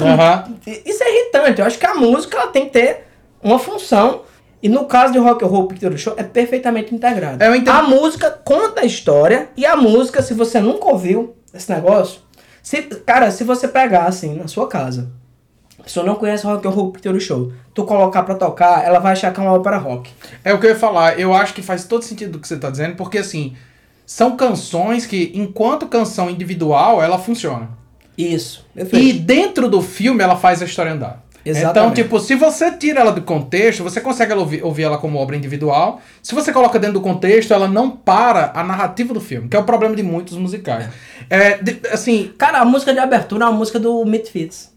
Aham. 0.00 0.54
Isso 0.84 1.04
é 1.04 1.20
irritante. 1.20 1.60
Eu 1.60 1.66
acho 1.66 1.78
que 1.78 1.86
a 1.86 1.94
música 1.94 2.36
ela 2.36 2.46
tem 2.48 2.64
que 2.64 2.70
ter 2.72 3.06
uma 3.42 3.58
função. 3.58 4.22
E 4.62 4.68
no 4.68 4.86
caso 4.86 5.12
de 5.12 5.18
Rock 5.18 5.44
and 5.44 5.48
Roll 5.48 5.68
Picture 5.68 5.96
Show, 5.98 6.14
é 6.16 6.22
perfeitamente 6.24 6.92
integrado. 6.92 7.44
É. 7.44 7.70
A 7.70 7.82
música 7.82 8.30
conta 8.42 8.80
a 8.80 8.84
história. 8.84 9.50
E 9.56 9.64
a 9.66 9.76
música, 9.76 10.22
se 10.22 10.34
você 10.34 10.58
nunca 10.60 10.88
ouviu 10.88 11.36
esse 11.56 11.72
negócio... 11.72 12.20
Se, 12.62 12.82
cara, 12.82 13.30
se 13.30 13.44
você 13.44 13.68
pegar 13.68 14.04
assim, 14.04 14.34
na 14.34 14.48
sua 14.48 14.68
casa... 14.68 15.10
A 15.78 15.82
pessoa 15.82 16.04
não 16.04 16.16
conhece 16.16 16.44
Rock 16.44 16.66
and 16.66 16.70
Roll 16.70 16.90
Picture 16.90 17.20
Show. 17.20 17.52
Tu 17.72 17.84
colocar 17.84 18.22
pra 18.24 18.34
tocar, 18.34 18.84
ela 18.84 18.98
vai 18.98 19.12
achar 19.12 19.32
que 19.32 19.38
é 19.38 19.42
uma 19.42 19.52
ópera 19.52 19.76
rock. 19.76 20.10
É 20.42 20.52
o 20.52 20.58
que 20.58 20.66
eu 20.66 20.70
ia 20.70 20.76
falar. 20.76 21.20
Eu 21.20 21.32
acho 21.32 21.54
que 21.54 21.62
faz 21.62 21.84
todo 21.84 22.02
sentido 22.02 22.32
do 22.32 22.38
que 22.40 22.48
você 22.48 22.56
tá 22.56 22.70
dizendo, 22.70 22.96
porque 22.96 23.18
assim, 23.18 23.54
são 24.04 24.36
canções 24.36 25.04
que, 25.06 25.30
enquanto 25.34 25.86
canção 25.86 26.30
individual, 26.30 27.02
ela 27.02 27.18
funciona. 27.18 27.68
Isso. 28.16 28.66
E 28.74 28.78
Perfeito. 28.78 29.20
dentro 29.20 29.68
do 29.68 29.82
filme 29.82 30.22
ela 30.24 30.36
faz 30.36 30.62
a 30.62 30.64
história 30.64 30.92
andar. 30.92 31.22
Exatamente. 31.50 31.92
Então, 32.00 32.04
tipo, 32.04 32.20
se 32.20 32.34
você 32.34 32.72
tira 32.72 33.00
ela 33.00 33.12
do 33.12 33.22
contexto, 33.22 33.82
você 33.82 34.00
consegue 34.00 34.32
ouvir, 34.32 34.64
ouvir 34.64 34.82
ela 34.84 34.98
como 34.98 35.18
obra 35.18 35.36
individual. 35.36 36.00
Se 36.22 36.34
você 36.34 36.52
coloca 36.52 36.78
dentro 36.78 36.94
do 36.94 37.00
contexto, 37.00 37.52
ela 37.54 37.68
não 37.68 37.90
para 37.90 38.50
a 38.54 38.62
narrativa 38.64 39.14
do 39.14 39.20
filme, 39.20 39.48
que 39.48 39.56
é 39.56 39.60
o 39.60 39.64
problema 39.64 39.94
de 39.94 40.02
muitos 40.02 40.36
musicais. 40.36 40.88
É, 41.30 41.58
de- 41.58 41.80
assim, 41.92 42.32
Cara, 42.36 42.58
a 42.58 42.64
música 42.64 42.92
de 42.92 42.98
abertura 42.98 43.44
é 43.44 43.48
uma 43.48 43.56
música 43.58 43.78
do 43.78 44.04
Misfits. 44.04 44.72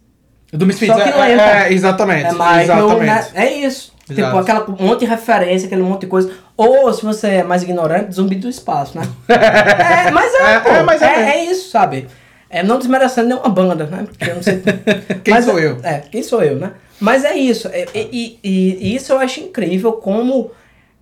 do 0.53 0.65
Misfits, 0.65 0.95
Só 0.95 1.01
que 1.01 1.09
é, 1.09 1.15
lenta. 1.15 1.43
é, 1.43 1.73
exatamente. 1.73 2.25
É 2.25 2.31
Michael, 2.31 2.61
exatamente. 2.61 3.05
né? 3.05 3.27
É 3.35 3.53
isso. 3.53 3.93
Exato. 4.09 4.25
Tipo, 4.27 4.37
aquela 4.39 4.65
monte 4.83 5.01
de 5.01 5.05
referência, 5.05 5.67
aquele 5.67 5.83
monte 5.83 6.01
de 6.01 6.07
coisa. 6.07 6.31
Ou, 6.57 6.91
se 6.91 7.05
você 7.05 7.27
é 7.27 7.43
mais 7.43 7.61
ignorante, 7.61 8.11
zumbi 8.15 8.35
do 8.35 8.49
espaço, 8.49 8.97
né? 8.97 9.07
é, 9.29 10.09
mas 10.11 10.33
é, 10.33 10.53
É, 10.55 10.59
pô. 10.59 10.69
é, 10.69 10.83
mas 10.83 11.01
é 11.01 11.05
é, 11.05 11.29
é 11.37 11.45
isso, 11.45 11.69
sabe? 11.69 12.07
É, 12.49 12.63
não 12.63 12.79
desmerecendo 12.79 13.27
nenhuma 13.29 13.49
banda, 13.49 13.85
né? 13.85 14.05
Porque 14.07 14.29
eu 14.29 14.35
não 14.35 14.43
sei... 14.43 14.61
Quem 15.23 15.33
Mas 15.33 15.45
sou 15.45 15.59
é- 15.59 15.65
eu? 15.65 15.77
É, 15.83 15.99
quem 15.99 16.23
sou 16.23 16.41
eu, 16.43 16.55
né? 16.57 16.71
Mas 16.99 17.23
é 17.23 17.35
isso. 17.35 17.67
É- 17.69 17.85
e, 17.93 18.09
e- 18.11 18.39
e- 18.43 18.95
isso 18.95 19.13
eu 19.13 19.19
acho 19.19 19.39
incrível 19.39 19.93
como 19.93 20.51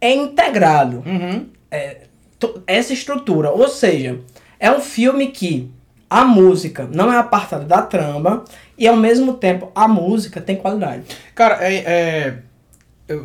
é 0.02 0.14
integrado 0.14 1.02
Uhum. 1.06 1.48
é, 1.72 2.02
essa 2.68 2.92
estrutura. 2.94 3.50
Ou 3.52 3.68
seja, 3.70 4.20
é 4.60 4.70
um 4.72 4.80
filme 4.82 5.28
que 5.28 5.72
a 6.10 6.24
música 6.26 6.88
não 6.92 7.12
é 7.12 7.18
apartada 7.18 7.64
da 7.66 7.82
trama 7.82 8.44
e 8.78 8.88
ao 8.88 8.96
mesmo 8.98 9.34
tempo 9.34 9.72
a 9.74 9.88
música 9.88 10.40
tem 10.42 10.56
qualidade. 10.58 11.04
Cara, 11.34 11.58
é, 11.62 11.76
é- 11.86 12.34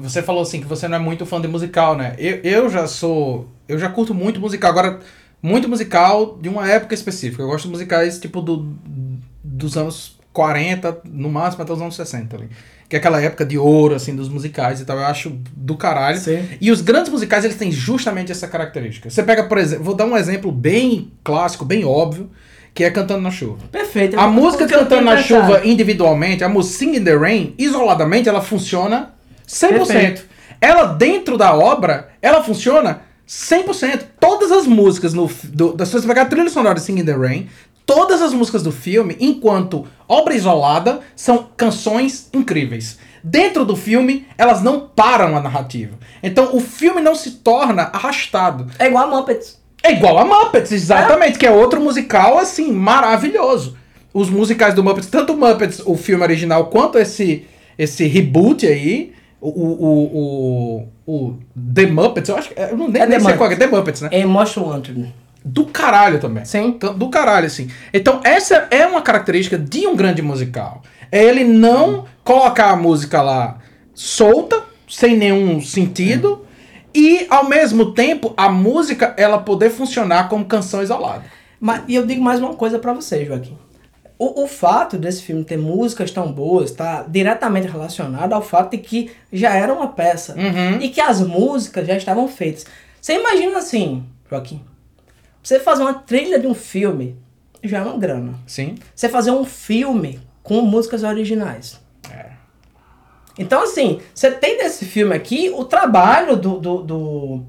Você 0.00 0.22
falou 0.22 0.42
assim 0.42 0.60
que 0.60 0.66
você 0.66 0.86
não 0.86 0.96
é 0.96 1.00
muito 1.00 1.26
fã 1.26 1.40
de 1.40 1.48
musical, 1.48 1.96
né? 1.96 2.14
Eu, 2.16 2.36
eu 2.44 2.68
já 2.70 2.86
sou. 2.86 3.48
Eu 3.68 3.78
já 3.80 3.88
curto 3.88 4.14
muito 4.14 4.38
musical. 4.40 4.70
Agora, 4.70 5.00
muito 5.42 5.68
musical 5.68 6.38
de 6.40 6.48
uma 6.48 6.70
época 6.70 6.94
específica. 6.94 7.42
Eu 7.42 7.48
gosto 7.48 7.64
de 7.64 7.70
musicais 7.70 8.20
tipo 8.20 8.40
do, 8.40 8.72
dos 9.42 9.76
anos 9.76 10.16
40, 10.32 11.02
no 11.04 11.28
máximo 11.28 11.62
até 11.62 11.72
os 11.72 11.80
anos 11.82 11.96
60 11.96 12.36
ali. 12.36 12.48
Que 12.88 12.96
é 12.96 12.98
aquela 12.98 13.20
época 13.20 13.44
de 13.44 13.58
ouro, 13.58 13.94
assim, 13.94 14.14
dos 14.14 14.28
musicais 14.28 14.80
e 14.80 14.84
tal. 14.84 14.98
Eu 14.98 15.06
acho 15.06 15.30
do 15.56 15.76
caralho. 15.76 16.18
Sim. 16.18 16.46
E 16.60 16.70
os 16.70 16.80
grandes 16.80 17.10
musicais, 17.10 17.44
eles 17.44 17.56
têm 17.56 17.72
justamente 17.72 18.30
essa 18.30 18.46
característica. 18.46 19.10
Você 19.10 19.22
pega, 19.22 19.44
por 19.44 19.58
exemplo, 19.58 19.84
vou 19.84 19.94
dar 19.94 20.04
um 20.04 20.16
exemplo 20.16 20.52
bem 20.52 21.10
clássico, 21.24 21.64
bem 21.64 21.84
óbvio, 21.84 22.30
que 22.74 22.84
é 22.84 22.90
Cantando 22.90 23.22
na 23.22 23.30
Chuva. 23.30 23.64
Perfeito. 23.70 24.18
A 24.18 24.28
música 24.28 24.66
Cantando 24.66 25.04
na. 25.04 25.16
Chuva 25.22 25.62
individualmente, 25.64 26.44
a 26.44 26.48
música 26.48 26.78
Sing 26.78 26.96
in 26.96 27.04
the 27.04 27.16
Rain, 27.16 27.54
isoladamente, 27.58 28.28
ela 28.28 28.42
funciona 28.42 29.14
100%. 29.48 29.68
Perfeito. 29.68 30.24
Ela 30.60 30.84
dentro 30.84 31.36
da 31.36 31.54
obra, 31.54 32.10
ela 32.20 32.44
funciona 32.44 33.02
100%. 33.32 34.04
Todas 34.20 34.52
as 34.52 34.66
músicas 34.66 35.14
no, 35.14 35.30
do, 35.44 35.72
das 35.72 35.88
pessoas 35.88 36.04
pegar 36.04 36.22
a 36.22 36.26
trilha 36.26 36.50
sonora 36.50 36.74
de 36.74 36.82
Sing 36.82 37.00
in 37.00 37.04
the 37.04 37.16
Rain, 37.16 37.48
todas 37.86 38.20
as 38.20 38.34
músicas 38.34 38.62
do 38.62 38.70
filme, 38.70 39.16
enquanto 39.18 39.86
obra 40.06 40.34
isolada, 40.34 41.00
são 41.16 41.48
canções 41.56 42.28
incríveis. 42.34 42.98
Dentro 43.24 43.64
do 43.64 43.74
filme, 43.74 44.26
elas 44.36 44.62
não 44.62 44.80
param 44.80 45.34
a 45.34 45.40
narrativa. 45.40 45.96
Então, 46.22 46.54
o 46.54 46.60
filme 46.60 47.00
não 47.00 47.14
se 47.14 47.30
torna 47.30 47.84
arrastado. 47.84 48.66
É 48.78 48.88
igual 48.88 49.04
a 49.04 49.16
Muppets. 49.16 49.58
É 49.82 49.92
igual 49.92 50.18
a 50.18 50.24
Muppets, 50.24 50.70
exatamente, 50.70 51.38
que 51.38 51.46
é 51.46 51.50
outro 51.50 51.80
musical, 51.80 52.38
assim, 52.38 52.70
maravilhoso. 52.70 53.78
Os 54.12 54.28
musicais 54.28 54.74
do 54.74 54.84
Muppets, 54.84 55.08
tanto 55.08 55.32
o 55.32 55.36
Muppets, 55.36 55.80
o 55.86 55.96
filme 55.96 56.22
original, 56.22 56.66
quanto 56.66 56.98
esse, 56.98 57.46
esse 57.78 58.06
reboot 58.06 58.66
aí, 58.66 59.12
o, 59.40 59.48
o, 59.48 60.04
o, 60.04 60.88
o 61.06 61.34
The 61.74 61.86
Muppets, 61.86 62.28
eu 62.28 62.36
acho 62.36 62.48
que. 62.48 62.60
Eu 62.60 62.76
não, 62.76 62.88
nem, 62.88 63.02
É 63.02 63.06
nem 63.06 63.20
sei 63.20 63.34
qual 63.34 63.50
é. 63.50 63.56
The 63.56 63.66
Muppets, 63.66 64.02
né? 64.02 64.08
É 64.12 64.20
Emotion 64.20 64.64
Wanted. 64.64 65.12
Do 65.44 65.66
caralho 65.66 66.20
também. 66.20 66.44
Sim. 66.44 66.66
Então, 66.68 66.96
Do 66.96 67.08
caralho, 67.08 67.46
assim. 67.46 67.68
Então, 67.92 68.20
essa 68.24 68.68
é 68.70 68.86
uma 68.86 69.02
característica 69.02 69.58
de 69.58 69.86
um 69.86 69.96
grande 69.96 70.22
musical. 70.22 70.82
É 71.10 71.24
ele 71.24 71.44
não 71.44 72.04
colocar 72.22 72.70
a 72.70 72.76
música 72.76 73.20
lá 73.20 73.58
solta, 73.94 74.62
sem 74.88 75.16
nenhum 75.16 75.60
sentido, 75.60 76.46
e 76.94 77.26
ao 77.28 77.48
mesmo 77.48 77.92
tempo 77.92 78.32
a 78.36 78.48
música 78.48 79.14
ela 79.16 79.38
poder 79.38 79.70
funcionar 79.70 80.28
como 80.28 80.44
canção 80.44 80.82
isolada. 80.82 81.24
Mas, 81.60 81.82
e 81.88 81.94
eu 81.94 82.06
digo 82.06 82.22
mais 82.22 82.40
uma 82.40 82.54
coisa 82.54 82.78
pra 82.78 82.92
você, 82.92 83.24
Joaquim. 83.24 83.58
O, 84.22 84.44
o 84.44 84.46
fato 84.46 84.96
desse 84.96 85.20
filme 85.20 85.42
ter 85.42 85.56
músicas 85.56 86.12
tão 86.12 86.30
boas 86.30 86.70
está 86.70 87.02
diretamente 87.02 87.66
relacionado 87.66 88.32
ao 88.32 88.40
fato 88.40 88.70
de 88.70 88.78
que 88.78 89.10
já 89.32 89.52
era 89.52 89.74
uma 89.74 89.88
peça. 89.88 90.36
Uhum. 90.36 90.80
E 90.80 90.90
que 90.90 91.00
as 91.00 91.20
músicas 91.20 91.88
já 91.88 91.96
estavam 91.96 92.28
feitas. 92.28 92.64
Você 93.00 93.18
imagina 93.18 93.58
assim, 93.58 94.06
Joaquim. 94.30 94.62
Você 95.42 95.58
fazer 95.58 95.82
uma 95.82 95.94
trilha 95.94 96.38
de 96.38 96.46
um 96.46 96.54
filme 96.54 97.16
já 97.64 97.78
é 97.78 97.82
uma 97.82 97.98
grana. 97.98 98.34
Sim. 98.46 98.76
Você 98.94 99.08
fazer 99.08 99.32
um 99.32 99.44
filme 99.44 100.20
com 100.40 100.60
músicas 100.60 101.02
originais. 101.02 101.80
Então, 103.36 103.64
assim, 103.64 104.00
você 104.14 104.30
tem 104.30 104.58
nesse 104.58 104.84
filme 104.84 105.16
aqui 105.16 105.50
o 105.52 105.64
trabalho 105.64 106.36
do, 106.36 106.60
do, 106.60 106.82
do, 106.82 107.42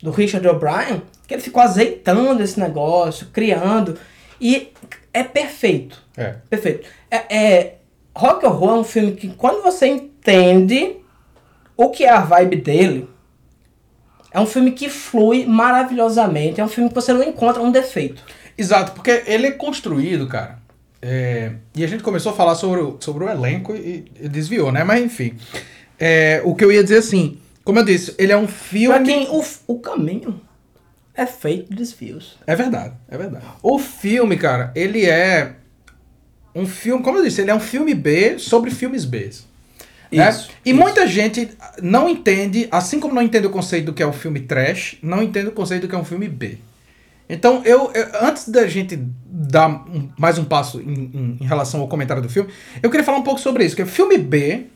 do 0.00 0.10
Richard 0.12 0.46
O'Brien, 0.46 1.02
que 1.26 1.34
ele 1.34 1.42
ficou 1.42 1.60
azeitando 1.60 2.44
esse 2.44 2.60
negócio, 2.60 3.26
criando. 3.32 3.98
E 4.40 4.72
é 5.14 5.22
perfeito. 5.22 6.02
É. 6.16 6.34
Perfeito. 6.50 6.86
É, 7.10 7.36
é, 7.36 7.74
Rock 8.14 8.44
and 8.44 8.50
Roll 8.50 8.70
é 8.70 8.80
um 8.80 8.84
filme 8.84 9.12
que, 9.12 9.28
quando 9.28 9.62
você 9.62 9.86
entende 9.86 10.96
o 11.76 11.88
que 11.88 12.04
é 12.04 12.10
a 12.10 12.20
vibe 12.20 12.56
dele, 12.56 13.08
é 14.30 14.38
um 14.40 14.46
filme 14.46 14.72
que 14.72 14.88
flui 14.88 15.46
maravilhosamente. 15.46 16.60
É 16.60 16.64
um 16.64 16.68
filme 16.68 16.88
que 16.90 16.94
você 16.94 17.12
não 17.12 17.22
encontra 17.22 17.62
um 17.62 17.70
defeito. 17.70 18.22
Exato, 18.58 18.92
porque 18.92 19.22
ele 19.26 19.46
é 19.46 19.52
construído, 19.52 20.26
cara. 20.26 20.58
é, 21.00 21.52
e 21.74 21.84
a 21.84 21.86
gente 21.86 22.02
começou 22.02 22.32
a 22.32 22.34
falar 22.34 22.54
sobre 22.54 22.80
o, 22.80 22.96
sobre 22.98 23.24
o 23.24 23.28
elenco 23.28 23.74
e, 23.74 24.10
e 24.20 24.28
desviou, 24.28 24.72
né? 24.72 24.82
Mas 24.82 25.04
enfim. 25.04 25.36
É, 25.98 26.40
o 26.44 26.54
que 26.54 26.64
eu 26.64 26.72
ia 26.72 26.82
dizer 26.82 26.98
assim, 26.98 27.38
como 27.62 27.78
eu 27.78 27.84
disse, 27.84 28.14
ele 28.18 28.32
é 28.32 28.36
um 28.36 28.48
filme. 28.48 28.94
Pra 28.94 29.04
quem 29.04 29.28
o, 29.28 29.44
o 29.66 29.78
caminho 29.78 30.40
é 31.14 31.26
feito 31.26 31.70
de 31.70 31.76
desvios. 31.76 32.36
É 32.46 32.54
verdade, 32.56 32.94
é 33.08 33.16
verdade. 33.16 33.44
O 33.62 33.78
filme, 33.78 34.36
cara, 34.36 34.72
ele 34.74 35.04
é 35.06 35.54
um 36.54 36.66
filme, 36.66 37.02
como 37.02 37.18
eu 37.18 37.24
disse, 37.24 37.40
ele 37.40 37.50
é 37.50 37.54
um 37.54 37.60
filme 37.60 37.94
B 37.94 38.38
sobre 38.38 38.70
filmes 38.70 39.04
B. 39.04 39.30
né? 40.12 40.28
Isso, 40.30 40.50
E 40.64 40.70
isso. 40.70 40.78
muita 40.78 41.06
gente 41.06 41.48
não 41.82 42.08
entende, 42.08 42.68
assim 42.70 43.00
como 43.00 43.14
não 43.14 43.22
entende 43.22 43.46
o 43.46 43.50
conceito 43.50 43.86
do 43.86 43.92
que 43.92 44.02
é 44.02 44.06
um 44.06 44.12
filme 44.12 44.40
trash, 44.40 44.96
não 45.02 45.22
entende 45.22 45.48
o 45.48 45.52
conceito 45.52 45.82
do 45.82 45.88
que 45.88 45.94
é 45.94 45.98
um 45.98 46.04
filme 46.04 46.28
B. 46.28 46.58
Então, 47.28 47.62
eu, 47.64 47.90
eu- 47.94 48.06
antes 48.20 48.48
da 48.48 48.66
gente 48.68 48.96
dar 49.26 49.68
um- 49.68 50.10
mais 50.18 50.38
um 50.38 50.44
passo 50.44 50.80
em, 50.80 50.92
em- 50.92 51.38
em 51.40 51.44
relação 51.46 51.80
ao 51.80 51.88
comentário 51.88 52.22
do 52.22 52.28
filme, 52.28 52.50
eu 52.82 52.90
queria 52.90 53.04
falar 53.04 53.18
um 53.18 53.22
pouco 53.22 53.40
sobre 53.40 53.64
isso, 53.64 53.74
que 53.74 53.84
filme 53.86 54.18
B 54.18 54.66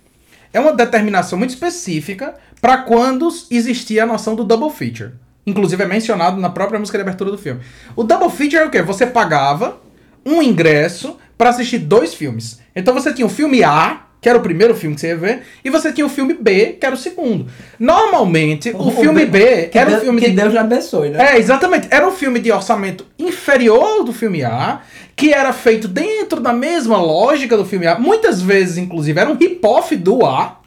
é 0.52 0.58
uma 0.58 0.72
determinação 0.72 1.38
muito 1.38 1.50
específica 1.50 2.34
para 2.60 2.78
quando 2.78 3.28
existia 3.50 4.02
a 4.02 4.06
noção 4.06 4.34
do 4.34 4.42
double 4.44 4.70
feature. 4.70 5.12
Inclusive 5.48 5.82
é 5.82 5.86
mencionado 5.86 6.40
na 6.40 6.50
própria 6.50 6.78
música 6.78 6.98
de 6.98 7.02
abertura 7.02 7.30
do 7.30 7.38
filme. 7.38 7.60
O 7.96 8.04
double 8.04 8.30
feature 8.30 8.62
é 8.62 8.66
o 8.66 8.70
quê? 8.70 8.82
Você 8.82 9.06
pagava 9.06 9.78
um 10.24 10.42
ingresso 10.42 11.16
para 11.36 11.50
assistir 11.50 11.78
dois 11.78 12.14
filmes. 12.14 12.60
Então 12.74 12.92
você 12.92 13.12
tinha 13.12 13.26
o 13.26 13.30
filme 13.30 13.62
A, 13.64 14.02
que 14.20 14.28
era 14.28 14.36
o 14.36 14.42
primeiro 14.42 14.74
filme 14.74 14.94
que 14.94 15.00
você 15.00 15.08
ia 15.08 15.16
ver, 15.16 15.42
e 15.64 15.70
você 15.70 15.92
tinha 15.92 16.04
o 16.04 16.10
filme 16.10 16.34
B, 16.34 16.76
que 16.78 16.84
era 16.84 16.94
o 16.94 16.98
segundo. 16.98 17.46
Normalmente, 17.78 18.70
o, 18.76 18.90
filme 18.90 19.24
B, 19.24 19.68
que 19.68 19.78
era 19.78 19.88
um 19.88 19.92
Deus, 19.92 20.02
filme 20.02 20.20
que 20.20 20.30
de 20.30 20.36
Deus 20.36 20.52
lhe 20.52 20.58
abençoe, 20.58 21.10
né? 21.10 21.34
é, 21.34 21.38
exatamente. 21.38 21.86
Era 21.90 22.06
um 22.06 22.10
filme 22.10 22.40
de 22.40 22.50
orçamento 22.50 23.06
inferior 23.18 24.04
do 24.04 24.12
filme 24.12 24.42
A, 24.42 24.80
que 25.14 25.32
era 25.32 25.52
feito 25.52 25.86
dentro 25.86 26.40
da 26.40 26.52
mesma 26.52 27.00
lógica 27.00 27.56
do 27.56 27.64
filme 27.64 27.86
A. 27.86 27.98
Muitas 27.98 28.42
vezes, 28.42 28.76
inclusive, 28.76 29.18
era 29.18 29.30
um 29.30 29.34
rip-off 29.34 29.94
do 29.94 30.26
A, 30.26 30.58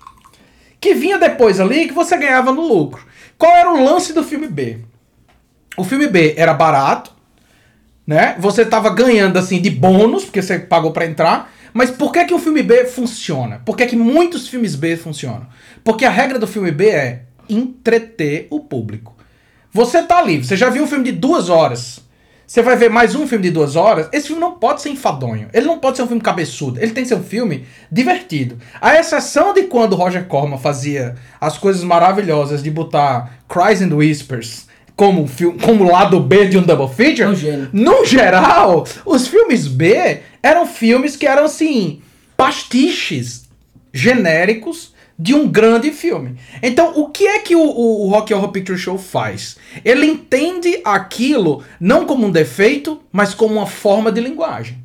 que 0.80 0.94
vinha 0.94 1.18
depois 1.18 1.60
ali 1.60 1.88
que 1.88 1.94
você 1.94 2.18
ganhava 2.18 2.52
no 2.52 2.62
lucro. 2.62 3.11
Qual 3.42 3.58
era 3.58 3.74
o 3.74 3.84
lance 3.84 4.14
do 4.14 4.24
filme 4.24 4.48
B? 4.48 4.82
O 5.76 5.84
filme 5.84 6.06
B 6.06 6.36
era 6.38 6.54
barato, 6.54 7.12
né? 8.06 8.36
Você 8.38 8.64
tava 8.64 8.92
ganhando 8.92 9.40
assim 9.40 9.60
de 9.60 9.72
bônus, 9.72 10.26
porque 10.26 10.44
você 10.44 10.60
pagou 10.60 10.92
pra 10.92 11.08
entrar. 11.08 11.52
Mas 11.74 11.90
por 11.90 12.12
que 12.12 12.24
que 12.26 12.36
o 12.36 12.38
filme 12.38 12.62
B 12.62 12.86
funciona? 12.86 13.60
Por 13.66 13.76
que 13.76 13.88
que 13.88 13.96
muitos 13.96 14.48
filmes 14.48 14.76
B 14.76 14.96
funcionam? 14.96 15.48
Porque 15.84 16.06
a 16.06 16.12
regra 16.12 16.38
do 16.38 16.46
filme 16.46 16.70
B 16.70 16.90
é 16.90 17.24
entreter 17.50 18.46
o 18.52 18.60
público. 18.60 19.18
Você 19.72 20.04
tá 20.04 20.20
ali, 20.20 20.44
você 20.44 20.56
já 20.56 20.70
viu 20.70 20.84
um 20.84 20.88
filme 20.88 21.06
de 21.06 21.14
duas 21.14 21.50
horas. 21.50 22.00
Você 22.52 22.62
vai 22.62 22.76
ver 22.76 22.90
mais 22.90 23.16
um 23.16 23.26
filme 23.26 23.46
de 23.46 23.52
duas 23.52 23.78
horas. 23.78 24.10
Esse 24.12 24.28
filme 24.28 24.42
não 24.42 24.52
pode 24.52 24.82
ser 24.82 24.90
enfadonho. 24.90 25.48
Ele 25.54 25.66
não 25.66 25.80
pode 25.80 25.96
ser 25.96 26.04
um 26.04 26.08
filme 26.08 26.22
cabeçudo. 26.22 26.82
Ele 26.82 26.92
tem 26.92 27.02
que 27.02 27.08
ser 27.08 27.16
um 27.16 27.24
filme 27.24 27.66
divertido. 27.90 28.58
A 28.82 29.00
exceção 29.00 29.54
de 29.54 29.64
quando 29.64 29.96
Roger 29.96 30.26
Corman 30.28 30.58
fazia 30.58 31.16
as 31.40 31.58
coisas 31.58 31.82
maravilhosas 31.82 32.62
de 32.62 32.70
botar 32.70 33.40
Cries 33.48 33.82
and 33.82 33.96
Whispers 33.96 34.68
como, 34.98 35.26
filme, 35.28 35.60
como 35.60 35.90
lado 35.90 36.20
B 36.20 36.46
de 36.50 36.58
um 36.58 36.62
double 36.62 36.94
feature. 36.94 37.34
Gênio. 37.38 37.70
No 37.72 38.04
geral, 38.04 38.86
os 39.06 39.30
filmes 39.30 39.66
B 39.66 40.20
eram 40.44 40.66
filmes 40.66 41.16
que 41.16 41.26
eram 41.26 41.46
assim, 41.46 42.02
pastiches 42.36 43.48
genéricos 43.94 44.94
de 45.22 45.36
um 45.36 45.48
grande 45.48 45.92
filme. 45.92 46.36
Então, 46.64 46.94
o 46.96 47.10
que 47.10 47.28
é 47.28 47.38
que 47.38 47.56
o, 47.56 47.62
o, 47.62 48.08
o 48.08 48.10
Rock 48.10 48.34
Horror 48.34 48.50
Picture 48.50 48.78
Show 48.78 48.98
faz? 48.98 49.56
Ele 49.86 50.08
entende 50.08 50.82
aquilo 50.84 51.64
não 51.80 52.08
como 52.08 52.26
um 52.26 52.32
defeito, 52.32 53.00
mas 53.12 53.36
como 53.36 53.54
uma 53.54 53.68
forma 53.68 54.12
de 54.12 54.20
linguagem. 54.20 54.80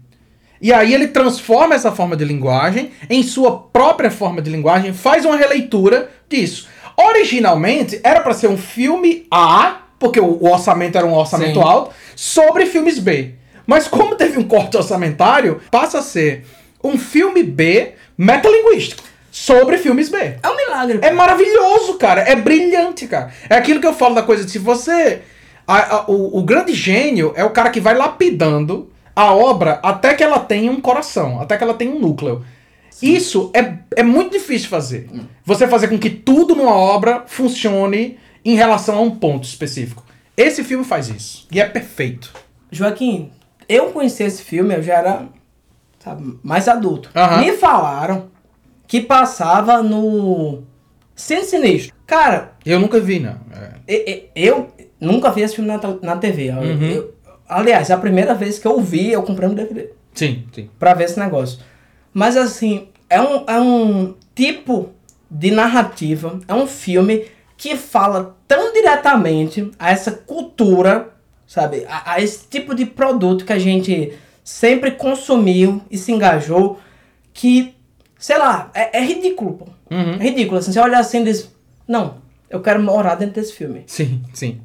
E 0.60 0.74
aí 0.74 0.92
ele 0.92 1.08
transforma 1.08 1.74
essa 1.74 1.90
forma 1.90 2.14
de 2.14 2.24
linguagem 2.26 2.90
em 3.08 3.22
sua 3.22 3.56
própria 3.58 4.10
forma 4.10 4.42
de 4.42 4.50
linguagem, 4.50 4.92
faz 4.92 5.24
uma 5.24 5.38
releitura 5.38 6.10
disso. 6.28 6.68
Originalmente 6.98 7.98
era 8.04 8.20
para 8.20 8.34
ser 8.34 8.48
um 8.48 8.58
filme 8.58 9.26
A, 9.30 9.84
porque 9.98 10.20
o, 10.20 10.26
o 10.26 10.52
orçamento 10.52 10.98
era 10.98 11.06
um 11.06 11.14
orçamento 11.14 11.60
Sim. 11.60 11.64
alto, 11.64 11.94
sobre 12.14 12.66
filmes 12.66 12.98
B. 12.98 13.36
Mas 13.66 13.88
como 13.88 14.16
teve 14.16 14.38
um 14.38 14.44
corte 14.44 14.76
orçamentário, 14.76 15.62
passa 15.70 16.00
a 16.00 16.02
ser 16.02 16.44
um 16.84 16.98
filme 16.98 17.42
B 17.42 17.94
metalinguístico 18.18 19.15
sobre 19.38 19.76
filmes 19.76 20.08
B. 20.08 20.16
É 20.42 20.48
um 20.48 20.56
milagre. 20.56 20.98
É 21.02 21.10
maravilhoso, 21.12 21.94
cara. 21.98 22.22
É 22.22 22.34
brilhante, 22.34 23.06
cara. 23.06 23.30
É 23.50 23.54
aquilo 23.56 23.80
que 23.82 23.86
eu 23.86 23.92
falo 23.92 24.14
da 24.14 24.22
coisa 24.22 24.44
de 24.46 24.50
se 24.50 24.58
você. 24.58 25.20
a- 25.68 25.96
a- 25.96 26.04
o, 26.10 26.38
o 26.38 26.42
grande 26.42 26.72
gênio 26.72 27.34
é 27.36 27.44
o 27.44 27.50
cara 27.50 27.68
que 27.68 27.78
vai 27.80 27.94
lapidando 27.94 28.90
a 29.14 29.34
obra 29.34 29.78
até 29.82 30.14
que 30.14 30.24
ela 30.24 30.38
tenha 30.38 30.70
um 30.72 30.80
coração, 30.80 31.38
até 31.40 31.56
que 31.58 31.62
ela 31.64 31.74
tenha 31.74 31.90
um 31.94 31.98
núcleo. 31.98 32.42
Isso 33.02 33.50
é, 33.52 33.74
é 33.94 34.02
muito 34.02 34.32
difícil 34.32 34.62
de 34.64 34.68
fazer. 34.68 35.10
Você 35.44 35.66
fazer 35.68 35.88
com 35.88 35.98
que 35.98 36.08
tudo 36.08 36.54
numa 36.54 36.74
obra 36.74 37.24
funcione 37.26 38.18
em 38.42 38.54
relação 38.54 38.96
a 38.96 39.00
um 39.02 39.10
ponto 39.10 39.44
específico. 39.44 40.02
Esse 40.34 40.64
filme 40.64 40.82
faz 40.84 41.08
isso. 41.08 41.46
E 41.52 41.60
é 41.60 41.66
perfeito. 41.66 42.32
Joaquim, 42.70 43.30
eu 43.68 43.90
conheci 43.90 44.22
esse 44.22 44.42
filme, 44.42 44.74
eu 44.74 44.82
já 44.82 44.94
era 44.94 45.26
sabe, 45.98 46.38
mais 46.42 46.68
adulto. 46.68 47.10
Me 47.40 47.52
falaram 47.52 48.30
que 48.86 49.00
passava 49.00 49.82
no 49.82 50.62
Cine 51.14 51.44
Sinistro. 51.44 51.94
Cara, 52.06 52.52
Eu 52.64 52.78
nunca 52.78 53.00
vi, 53.00 53.18
não. 53.20 53.36
É. 53.52 53.70
e- 53.88 54.10
e- 54.36 54.46
eu 54.46 54.70
nunca 55.00 55.30
vi 55.30 55.42
esse 55.42 55.56
filme 55.56 55.70
na, 55.70 55.78
na 56.02 56.16
TV. 56.16 56.48
Eu- 56.50 56.54
Uhum. 56.56 56.82
eu- 56.82 57.14
aliás, 57.48 57.90
é 57.90 57.94
a 57.94 57.98
primeira 57.98 58.34
vez 58.34 58.58
que 58.58 58.66
eu 58.66 58.80
vi, 58.80 59.12
eu 59.12 59.22
comprei 59.22 59.48
um 59.48 59.54
DVD 59.54 59.90
Sim, 60.14 60.44
sim. 60.52 60.70
pra 60.78 60.94
ver 60.94 61.04
esse 61.04 61.18
negócio. 61.18 61.58
Mas 62.14 62.36
assim, 62.36 62.88
é 63.10 63.20
um, 63.20 63.44
é 63.46 63.60
um 63.60 64.14
tipo 64.34 64.90
de 65.30 65.50
narrativa, 65.50 66.38
é 66.46 66.54
um 66.54 66.66
filme 66.66 67.24
que 67.56 67.76
fala 67.76 68.36
tão 68.46 68.72
diretamente 68.72 69.70
a 69.78 69.90
essa 69.90 70.10
cultura, 70.12 71.08
sabe? 71.46 71.84
A, 71.88 72.12
a 72.14 72.20
esse 72.20 72.46
tipo 72.48 72.74
de 72.74 72.84
produto 72.86 73.44
que 73.44 73.52
a 73.52 73.58
gente 73.58 74.12
sempre 74.44 74.92
consumiu 74.92 75.82
e 75.90 75.98
se 75.98 76.12
engajou, 76.12 76.78
que, 77.34 77.74
sei 78.18 78.38
lá, 78.38 78.70
é, 78.74 78.98
é 78.98 79.04
ridículo, 79.04 79.54
pô. 79.54 79.66
Uhum. 79.90 80.14
É 80.14 80.24
ridículo. 80.24 80.58
Assim, 80.58 80.72
você 80.72 80.80
olha 80.80 80.98
assim 80.98 81.20
e 81.22 81.24
diz, 81.24 81.50
não, 81.86 82.16
eu 82.50 82.60
quero 82.60 82.82
morar 82.82 83.14
dentro 83.16 83.34
desse 83.34 83.52
filme. 83.52 83.84
Sim, 83.86 84.22
sim. 84.32 84.60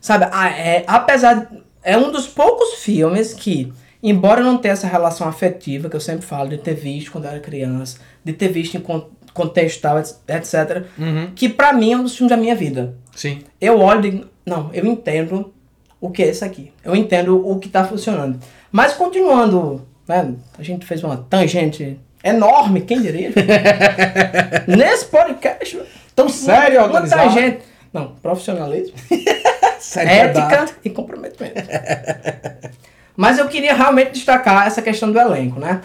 Sabe, 0.00 0.26
a- 0.30 0.50
é, 0.50 0.84
apesar. 0.86 1.50
É 1.82 1.96
um 1.96 2.10
dos 2.10 2.26
poucos 2.26 2.74
filmes 2.80 3.32
que, 3.32 3.72
embora 4.02 4.42
não 4.42 4.58
tenha 4.58 4.72
essa 4.72 4.88
relação 4.88 5.28
afetiva, 5.28 5.88
que 5.88 5.94
eu 5.94 6.00
sempre 6.00 6.26
falo, 6.26 6.48
de 6.48 6.58
ter 6.58 6.74
visto 6.74 7.12
quando 7.12 7.26
eu 7.26 7.30
era 7.30 7.38
criança, 7.38 7.98
de 8.24 8.32
ter 8.32 8.48
visto 8.48 8.76
em 8.76 8.80
con- 8.80 9.08
contexto 9.32 9.82
tal, 9.82 9.96
etc., 9.98 10.84
Uhum. 10.98 11.30
que 11.36 11.48
pra 11.48 11.72
mim 11.72 11.92
é 11.92 11.96
um 11.96 12.02
dos 12.02 12.16
filmes 12.16 12.30
da 12.30 12.36
minha 12.36 12.56
vida. 12.56 12.96
Sim. 13.14 13.38
Eu 13.60 13.78
olho 13.78 14.04
e 14.04 14.10
digo, 14.10 14.26
não, 14.44 14.68
eu 14.74 14.84
entendo 14.84 15.54
o 16.00 16.10
que 16.10 16.24
é 16.24 16.30
isso 16.30 16.44
aqui. 16.44 16.72
Eu 16.84 16.96
entendo 16.96 17.48
o 17.48 17.56
que 17.60 17.68
tá 17.68 17.84
funcionando. 17.84 18.40
Mas 18.72 18.92
continuando, 18.94 19.86
né, 20.08 20.34
a 20.58 20.62
gente 20.64 20.84
fez 20.84 21.04
uma 21.04 21.16
tangente 21.16 22.00
enorme, 22.22 22.82
quem 22.82 23.00
diria? 23.00 23.30
Nesse 24.66 25.06
podcast. 25.06 25.80
Tão 26.14 26.28
sério, 26.28 26.82
organizado. 26.82 27.22
tangente. 27.22 27.58
Não, 27.92 28.08
profissionalismo 28.22 28.94
ética 29.96 30.66
e 30.84 30.90
comprometimento. 30.90 31.54
Mas 33.16 33.38
eu 33.38 33.48
queria 33.48 33.74
realmente 33.74 34.12
destacar 34.12 34.66
essa 34.66 34.82
questão 34.82 35.10
do 35.10 35.18
elenco, 35.18 35.58
né? 35.58 35.80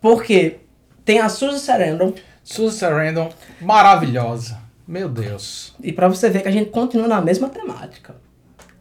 Porque 0.00 0.58
tem 1.04 1.20
a 1.20 1.28
Suzy 1.28 1.60
Sarandon, 1.60 2.12
Susan 2.42 2.76
Sarandon, 2.76 3.30
maravilhosa. 3.60 4.60
Meu 4.86 5.08
Deus. 5.08 5.74
e 5.82 5.92
pra 5.92 6.08
você 6.08 6.28
ver 6.28 6.42
que 6.42 6.48
a 6.48 6.52
gente 6.52 6.70
continua 6.70 7.06
na 7.06 7.20
mesma 7.20 7.48
temática. 7.48 8.16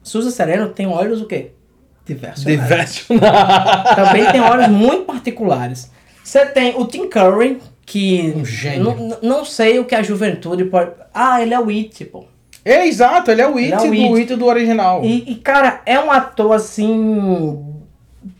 Suzy 0.02 0.32
Sarandon 0.32 0.74
tem 0.74 0.88
olhos 0.88 1.22
o 1.22 1.26
quê? 1.26 1.52
Diversos. 2.06 2.44
Diversional. 2.46 3.96
Também 3.96 4.32
tem 4.32 4.42
olhos 4.42 4.68
muito 4.68 5.06
particulares. 5.06 5.92
Você 6.24 6.46
tem 6.46 6.76
o 6.80 6.86
Tim 6.86 7.08
Curry, 7.10 7.60
que 7.86 8.34
Um 8.36 8.46
gênio. 8.46 9.18
não 9.22 9.44
sei 9.44 9.80
o 9.80 9.86
que 9.86 9.96
a 9.96 10.04
juventude 10.04 10.66
pode... 10.66 10.92
Ah, 11.14 11.42
ele 11.42 11.54
é 11.54 11.60
o 11.60 11.70
It, 11.70 12.06
pô. 12.06 12.26
É, 12.64 12.88
exato, 12.88 13.32
ele 13.32 13.42
é 13.42 13.48
o 13.48 13.58
It 13.58 13.66
Ele 13.66 13.74
é 13.74 13.78
o 13.78 13.82
do 13.82 14.16
It. 14.16 14.20
It 14.20 14.36
do 14.36 14.46
original. 14.46 15.04
E, 15.04 15.32
e, 15.32 15.36
cara, 15.36 15.82
é 15.86 16.00
um 16.00 16.12
ator 16.12 16.54
assim. 16.54 17.66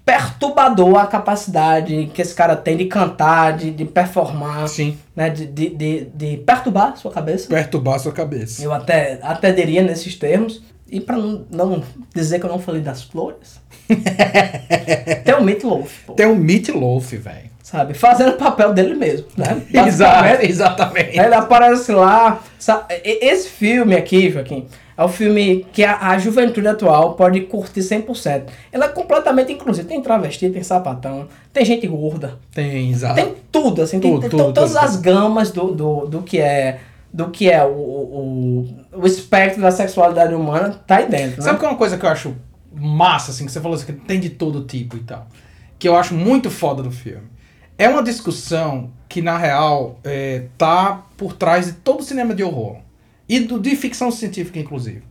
perturbador 0.06 0.98
a 0.98 1.08
capacidade 1.08 2.12
que 2.14 2.22
esse 2.22 2.34
cara 2.36 2.56
tem 2.56 2.78
de 2.78 2.86
cantar, 2.86 3.58
de, 3.58 3.72
de 3.72 3.84
performar, 3.86 4.68
Sim, 4.68 4.98
né? 5.16 5.30
De, 5.30 5.48
de, 5.48 5.70
de, 5.70 6.06
de 6.14 6.38
perturbar 6.38 6.94
a 6.94 6.96
sua 6.96 7.12
cabeça. 7.12 7.48
perturbar 7.48 8.00
sua 8.00 8.12
cabeça. 8.12 8.62
Eu 8.64 8.72
até, 8.72 9.20
até 9.24 9.52
diria 9.52 9.82
nesses 9.82 10.16
termos. 10.16 10.62
E 10.90 11.00
pra 11.00 11.18
não, 11.18 11.46
não 11.50 11.84
dizer 12.14 12.40
que 12.40 12.46
eu 12.46 12.50
não 12.50 12.60
falei 12.60 12.82
das 12.82 13.02
flores, 13.02 13.62
tem 15.24 15.34
o 15.34 15.42
Meat 15.42 15.64
Loaf, 15.64 15.90
pô, 16.06 16.14
Tem 16.14 16.26
o 16.26 16.36
Meat 16.36 16.70
Loaf, 16.70 17.14
velho. 17.16 17.50
Sabe? 17.72 17.94
Fazendo 17.94 18.32
o 18.32 18.38
papel 18.38 18.74
dele 18.74 18.96
mesmo, 18.96 19.28
né? 19.38 19.62
Exato, 19.88 20.44
exatamente. 20.46 21.18
Ele 21.18 21.34
aparece 21.34 21.92
lá. 21.92 22.42
sa- 22.60 22.86
e- 22.90 23.26
Esse 23.26 23.48
filme 23.50 23.96
aqui, 23.96 24.30
Joaquim, 24.30 24.68
é 24.98 25.04
o 25.04 25.08
filme 25.08 25.66
que 25.72 25.84
a, 25.84 26.10
a 26.10 26.18
juventude 26.20 26.68
atual 26.68 27.14
pode 27.14 27.42
curtir 27.42 27.80
100%. 27.80 28.44
Ele 28.74 28.84
é 28.84 28.88
completamente 28.90 29.54
inclusivo. 29.54 29.88
Tem 29.88 30.02
travesti, 30.02 30.50
tem 30.50 30.62
sapatão, 30.64 31.28
tem 31.54 31.64
gente 31.66 31.88
gorda. 31.88 32.38
Tem, 32.54 32.92
exato. 32.92 33.16
Tem 33.16 33.34
tudo, 33.52 33.82
assim. 33.82 34.00
tem 34.00 34.12
Tudo, 34.12 34.22
tem 34.22 34.30
tudo, 34.30 34.44
to- 34.48 34.54
todas 34.54 34.72
tudo, 34.74 34.80
as 34.84 34.96
gamas 34.98 35.52
do, 35.52 35.72
do, 35.74 36.06
do 36.08 36.22
que 36.22 36.40
é, 36.40 36.80
do 37.14 37.30
que 37.30 37.50
é 37.50 37.64
o, 37.64 37.70
o, 37.70 38.68
o 38.94 39.06
espectro 39.08 39.62
da 39.62 39.72
sexualidade 39.72 40.34
humana 40.34 40.70
tá 40.86 40.98
aí 40.98 41.10
dentro, 41.10 41.42
Sabe 41.42 41.54
né? 41.54 41.60
que 41.60 41.66
é 41.66 41.68
uma 41.70 41.78
coisa 41.78 41.98
que 41.98 42.06
eu 42.06 42.10
acho 42.10 42.36
massa, 42.74 43.32
assim, 43.32 43.46
que 43.46 43.52
você 43.52 43.60
falou 43.60 43.76
assim, 43.76 43.86
que 43.88 43.94
tem 43.94 44.20
de 44.20 44.30
todo 44.30 44.62
tipo 44.66 44.98
e 44.98 45.02
tal. 45.02 45.28
Que 45.80 45.88
eu 45.88 45.96
acho 45.96 46.14
muito 46.14 46.50
foda 46.52 46.84
do 46.84 46.92
filme. 46.92 47.31
É 47.84 47.90
uma 47.90 48.04
discussão 48.04 48.90
que, 49.10 49.22
na 49.22 49.38
real, 49.38 50.00
é, 50.04 50.44
tá 50.58 51.04
por 51.18 51.34
trás 51.34 51.66
de 51.66 51.74
todo 51.74 52.02
o 52.02 52.04
cinema 52.04 52.34
de 52.34 52.44
horror. 52.44 52.78
E 53.28 53.40
do, 53.40 53.60
de 53.60 53.76
ficção 53.76 54.12
científica, 54.12 54.60
inclusive. 54.60 55.04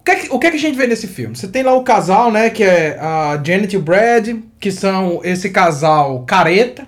O 0.00 0.04
que, 0.04 0.10
é 0.10 0.14
que, 0.16 0.28
o 0.34 0.38
que 0.38 0.46
é 0.46 0.50
que 0.50 0.56
a 0.56 0.60
gente 0.60 0.76
vê 0.76 0.86
nesse 0.86 1.06
filme? 1.06 1.34
Você 1.34 1.48
tem 1.48 1.62
lá 1.62 1.72
o 1.74 1.82
casal, 1.82 2.30
né? 2.30 2.50
Que 2.50 2.62
é 2.62 2.98
a 3.00 3.40
Janet 3.44 3.72
e 3.74 3.78
o 3.78 3.82
Brad, 3.82 4.28
que 4.60 4.70
são 4.70 5.20
esse 5.24 5.48
casal 5.50 6.24
careta. 6.26 6.86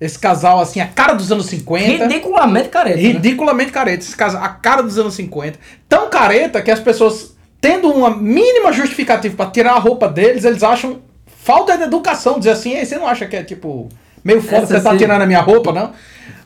Esse 0.00 0.18
casal, 0.18 0.60
assim, 0.60 0.80
a 0.80 0.86
cara 0.86 1.14
dos 1.14 1.30
anos 1.32 1.46
50. 1.46 2.06
Ridiculamente 2.06 2.68
careta. 2.68 2.96
né? 2.96 3.02
Ridiculamente 3.02 3.70
careta. 3.72 4.02
Esse 4.04 4.16
casal, 4.16 4.42
a 4.42 4.48
cara 4.48 4.82
dos 4.82 4.98
anos 4.98 5.14
50. 5.14 5.58
Tão 5.88 6.10
careta 6.10 6.60
que 6.60 6.70
as 6.70 6.80
pessoas, 6.80 7.34
tendo 7.60 7.88
uma 7.90 8.10
mínima 8.14 8.72
justificativa 8.72 9.34
pra 9.36 9.46
tirar 9.46 9.72
a 9.74 9.78
roupa 9.78 10.08
deles, 10.08 10.44
eles 10.44 10.62
acham 10.62 11.00
falta 11.26 11.76
de 11.78 11.84
educação. 11.84 12.38
Dizer 12.38 12.50
assim, 12.50 12.72
"Ei, 12.72 12.84
você 12.84 12.96
não 12.98 13.06
acha 13.06 13.26
que 13.26 13.36
é 13.36 13.42
tipo. 13.44 13.88
Meio 14.26 14.42
foda, 14.42 14.66
você 14.66 14.80
tá 14.80 14.90
sim. 14.92 14.96
tirando 14.98 15.22
a 15.22 15.26
minha 15.26 15.40
roupa, 15.40 15.72
não? 15.72 15.92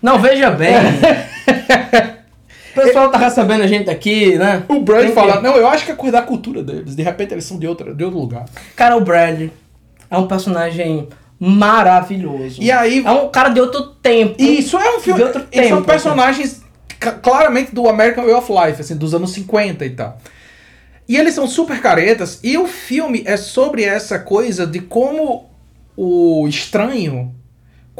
Não, 0.02 0.18
veja 0.18 0.50
bem. 0.50 0.74
o 2.72 2.74
pessoal 2.74 3.10
tá 3.10 3.18
recebendo 3.18 3.62
a 3.62 3.66
gente 3.66 3.88
aqui, 3.90 4.36
né? 4.36 4.62
O 4.68 4.80
Brad 4.80 5.00
Tem 5.00 5.08
que- 5.08 5.14
fala, 5.14 5.40
não, 5.40 5.56
eu 5.56 5.66
acho 5.66 5.84
que 5.84 5.92
é 5.92 5.94
coisa 5.94 6.18
da 6.18 6.22
cultura 6.22 6.62
deles. 6.62 6.94
De 6.94 7.02
repente 7.02 7.32
eles 7.34 7.44
são 7.44 7.58
de, 7.58 7.66
outra, 7.66 7.94
de 7.94 8.04
outro 8.04 8.18
lugar. 8.18 8.44
Cara, 8.76 8.96
o 8.96 9.00
Brad 9.00 9.48
é 10.10 10.16
um 10.18 10.26
personagem 10.26 11.08
maravilhoso. 11.38 12.60
E 12.62 12.70
aí- 12.70 13.02
É 13.04 13.10
um 13.10 13.28
cara 13.28 13.48
de 13.48 13.60
outro 13.60 13.82
tempo. 14.02 14.34
Isso 14.38 14.76
é 14.78 14.96
um 14.96 15.00
filme. 15.00 15.20
De 15.20 15.24
outro 15.26 15.46
eles 15.50 15.68
são 15.68 15.78
tempo, 15.78 15.88
personagens 15.88 16.62
ca- 16.98 17.12
claramente 17.12 17.74
do 17.74 17.88
American 17.88 18.24
Way 18.24 18.34
of 18.34 18.52
Life, 18.52 18.80
assim, 18.80 18.96
dos 18.96 19.14
anos 19.14 19.32
50 19.32 19.84
e 19.86 19.90
tal. 19.90 20.18
E 21.08 21.16
eles 21.16 21.34
são 21.34 21.46
super 21.48 21.80
caretas, 21.80 22.38
e 22.42 22.56
o 22.56 22.66
filme 22.66 23.22
é 23.26 23.36
sobre 23.36 23.82
essa 23.84 24.18
coisa 24.18 24.64
de 24.66 24.78
como 24.80 25.50
o 25.96 26.46
estranho, 26.46 27.34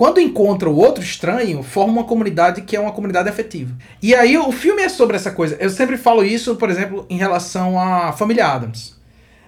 quando 0.00 0.18
encontra 0.18 0.70
o 0.70 0.78
outro 0.78 1.04
estranho, 1.04 1.62
forma 1.62 1.92
uma 1.92 2.04
comunidade 2.04 2.62
que 2.62 2.74
é 2.74 2.80
uma 2.80 2.90
comunidade 2.90 3.28
afetiva. 3.28 3.76
E 4.02 4.14
aí 4.14 4.34
o 4.38 4.50
filme 4.50 4.80
é 4.80 4.88
sobre 4.88 5.14
essa 5.14 5.30
coisa. 5.30 5.58
Eu 5.60 5.68
sempre 5.68 5.98
falo 5.98 6.24
isso, 6.24 6.56
por 6.56 6.70
exemplo, 6.70 7.04
em 7.10 7.18
relação 7.18 7.78
à 7.78 8.10
Família 8.10 8.46
Adams. 8.46 8.96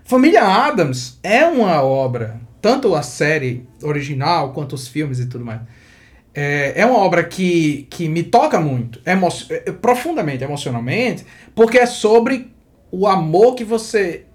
Família 0.05 0.43
Adams 0.43 1.19
é 1.23 1.47
uma 1.47 1.83
obra, 1.83 2.39
tanto 2.61 2.95
a 2.95 3.01
série 3.01 3.67
original 3.83 4.53
quanto 4.53 4.75
os 4.75 4.87
filmes 4.87 5.21
e 5.21 5.27
tudo 5.27 5.43
mais. 5.43 5.63
É, 6.35 6.83
é 6.83 6.85
uma 6.85 6.99
obra 6.99 7.25
que, 7.25 7.87
que 7.89 8.07
me 8.07 8.23
toca 8.23 8.61
muito, 8.61 9.01
emo 9.07 9.29
profundamente, 9.81 10.45
emocionalmente, 10.45 11.25
porque 11.55 11.79
é 11.79 11.87
sobre 11.87 12.53
o 12.91 13.07
amor 13.07 13.55
que 13.55 13.65
você 13.65 14.27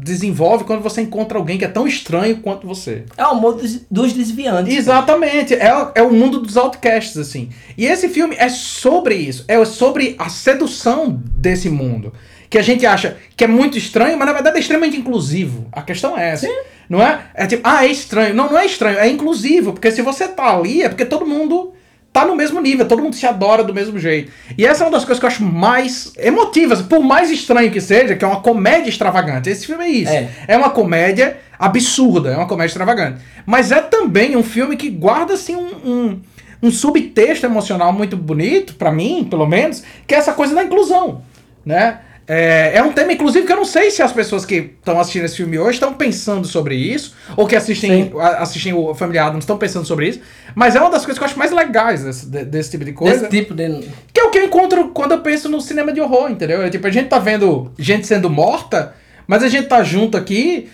desenvolve 0.00 0.62
quando 0.62 0.80
você 0.80 1.00
encontra 1.00 1.36
alguém 1.36 1.58
que 1.58 1.64
é 1.64 1.68
tão 1.68 1.86
estranho 1.86 2.38
quanto 2.38 2.66
você. 2.66 3.04
É 3.16 3.26
o 3.26 3.34
modo 3.34 3.60
dos, 3.90 4.12
desviantes. 4.12 4.76
Exatamente, 4.76 5.54
é, 5.54 5.72
é 5.96 6.02
o 6.02 6.12
mundo 6.12 6.40
dos 6.40 6.56
outcasts, 6.56 7.16
assim. 7.16 7.50
E 7.76 7.84
esse 7.84 8.08
filme 8.08 8.36
é 8.38 8.48
sobre 8.48 9.16
isso, 9.16 9.44
é 9.48 9.62
sobre 9.64 10.14
a 10.16 10.28
sedução 10.28 11.20
desse 11.34 11.68
mundo. 11.68 12.12
Que 12.48 12.58
a 12.58 12.62
gente 12.62 12.86
acha 12.86 13.16
que 13.36 13.44
é 13.44 13.48
muito 13.48 13.76
estranho, 13.76 14.16
mas 14.16 14.26
na 14.26 14.32
verdade 14.32 14.56
é 14.56 14.60
extremamente 14.60 14.96
inclusivo. 14.96 15.66
A 15.72 15.82
questão 15.82 16.16
é 16.16 16.30
essa. 16.30 16.48
Não 16.88 17.02
é? 17.02 17.26
É 17.34 17.46
tipo, 17.46 17.62
ah, 17.64 17.84
é 17.84 17.90
estranho. 17.90 18.34
Não, 18.34 18.50
não 18.50 18.58
é 18.58 18.64
estranho, 18.64 18.98
é 18.98 19.08
inclusivo. 19.08 19.72
Porque 19.72 19.90
se 19.90 20.00
você 20.00 20.28
tá 20.28 20.56
ali, 20.56 20.82
é 20.82 20.88
porque 20.88 21.04
todo 21.04 21.26
mundo 21.26 21.74
tá 22.18 22.26
no 22.26 22.34
mesmo 22.34 22.60
nível, 22.60 22.86
todo 22.86 23.00
mundo 23.00 23.14
se 23.14 23.24
adora 23.26 23.62
do 23.62 23.72
mesmo 23.72 23.96
jeito. 23.98 24.32
E 24.56 24.66
essa 24.66 24.82
é 24.82 24.86
uma 24.86 24.92
das 24.92 25.04
coisas 25.04 25.20
que 25.20 25.24
eu 25.24 25.28
acho 25.28 25.44
mais 25.44 26.12
emotivas, 26.16 26.82
por 26.82 27.00
mais 27.00 27.30
estranho 27.30 27.70
que 27.70 27.80
seja, 27.80 28.16
que 28.16 28.24
é 28.24 28.28
uma 28.28 28.40
comédia 28.40 28.88
extravagante. 28.88 29.48
Esse 29.48 29.66
filme 29.66 29.84
é 29.84 29.88
isso. 29.88 30.12
É. 30.12 30.28
É 30.48 30.56
uma 30.56 30.70
comédia 30.70 31.36
absurda, 31.56 32.30
é 32.30 32.36
uma 32.36 32.48
comédia 32.48 32.70
extravagante. 32.70 33.20
Mas 33.46 33.70
é 33.70 33.80
também 33.80 34.36
um 34.36 34.42
filme 34.42 34.76
que 34.76 34.90
guarda 34.90 35.34
assim 35.34 35.54
um, 35.54 35.70
um, 35.84 36.20
um 36.64 36.70
subtexto 36.72 37.46
emocional 37.46 37.92
muito 37.92 38.16
bonito, 38.16 38.74
pra 38.74 38.90
mim, 38.90 39.24
pelo 39.28 39.46
menos, 39.46 39.84
que 40.06 40.14
é 40.14 40.18
essa 40.18 40.32
coisa 40.32 40.54
da 40.54 40.64
inclusão, 40.64 41.22
né? 41.64 42.00
É, 42.28 42.72
é 42.76 42.82
um 42.82 42.92
tema, 42.92 43.10
inclusive, 43.12 43.46
que 43.46 43.52
eu 43.52 43.56
não 43.56 43.64
sei 43.64 43.90
se 43.90 44.02
as 44.02 44.12
pessoas 44.12 44.44
que 44.44 44.54
estão 44.78 45.00
assistindo 45.00 45.24
esse 45.24 45.36
filme 45.36 45.58
hoje 45.58 45.74
estão 45.76 45.94
pensando 45.94 46.46
sobre 46.46 46.74
isso, 46.76 47.14
ou 47.36 47.46
que 47.46 47.56
assistem, 47.56 48.12
a- 48.20 48.42
assistem 48.42 48.74
o 48.74 48.94
Família 48.94 49.24
Adams 49.24 49.44
estão 49.44 49.56
pensando 49.56 49.86
sobre 49.86 50.08
isso, 50.10 50.20
mas 50.54 50.76
é 50.76 50.80
uma 50.80 50.90
das 50.90 51.06
coisas 51.06 51.16
que 51.18 51.24
eu 51.24 51.26
acho 51.26 51.38
mais 51.38 51.50
legais 51.52 52.04
desse, 52.04 52.26
de- 52.26 52.44
desse 52.44 52.70
tipo 52.72 52.84
de 52.84 52.92
coisa. 52.92 53.20
Desse 53.26 53.30
tipo 53.30 53.54
de. 53.54 53.80
Que 54.12 54.20
é 54.20 54.24
o 54.24 54.30
que 54.30 54.38
eu 54.38 54.44
encontro 54.44 54.88
quando 54.90 55.12
eu 55.12 55.20
penso 55.20 55.48
no 55.48 55.58
cinema 55.60 55.90
de 55.90 56.00
horror, 56.02 56.30
entendeu? 56.30 56.60
É 56.62 56.68
tipo, 56.68 56.86
a 56.86 56.90
gente 56.90 57.08
tá 57.08 57.18
vendo 57.18 57.72
gente 57.78 58.06
sendo 58.06 58.28
morta, 58.28 58.94
mas 59.26 59.42
a 59.42 59.48
gente 59.48 59.66
tá 59.66 59.82
junto 59.82 60.16
aqui 60.18 60.68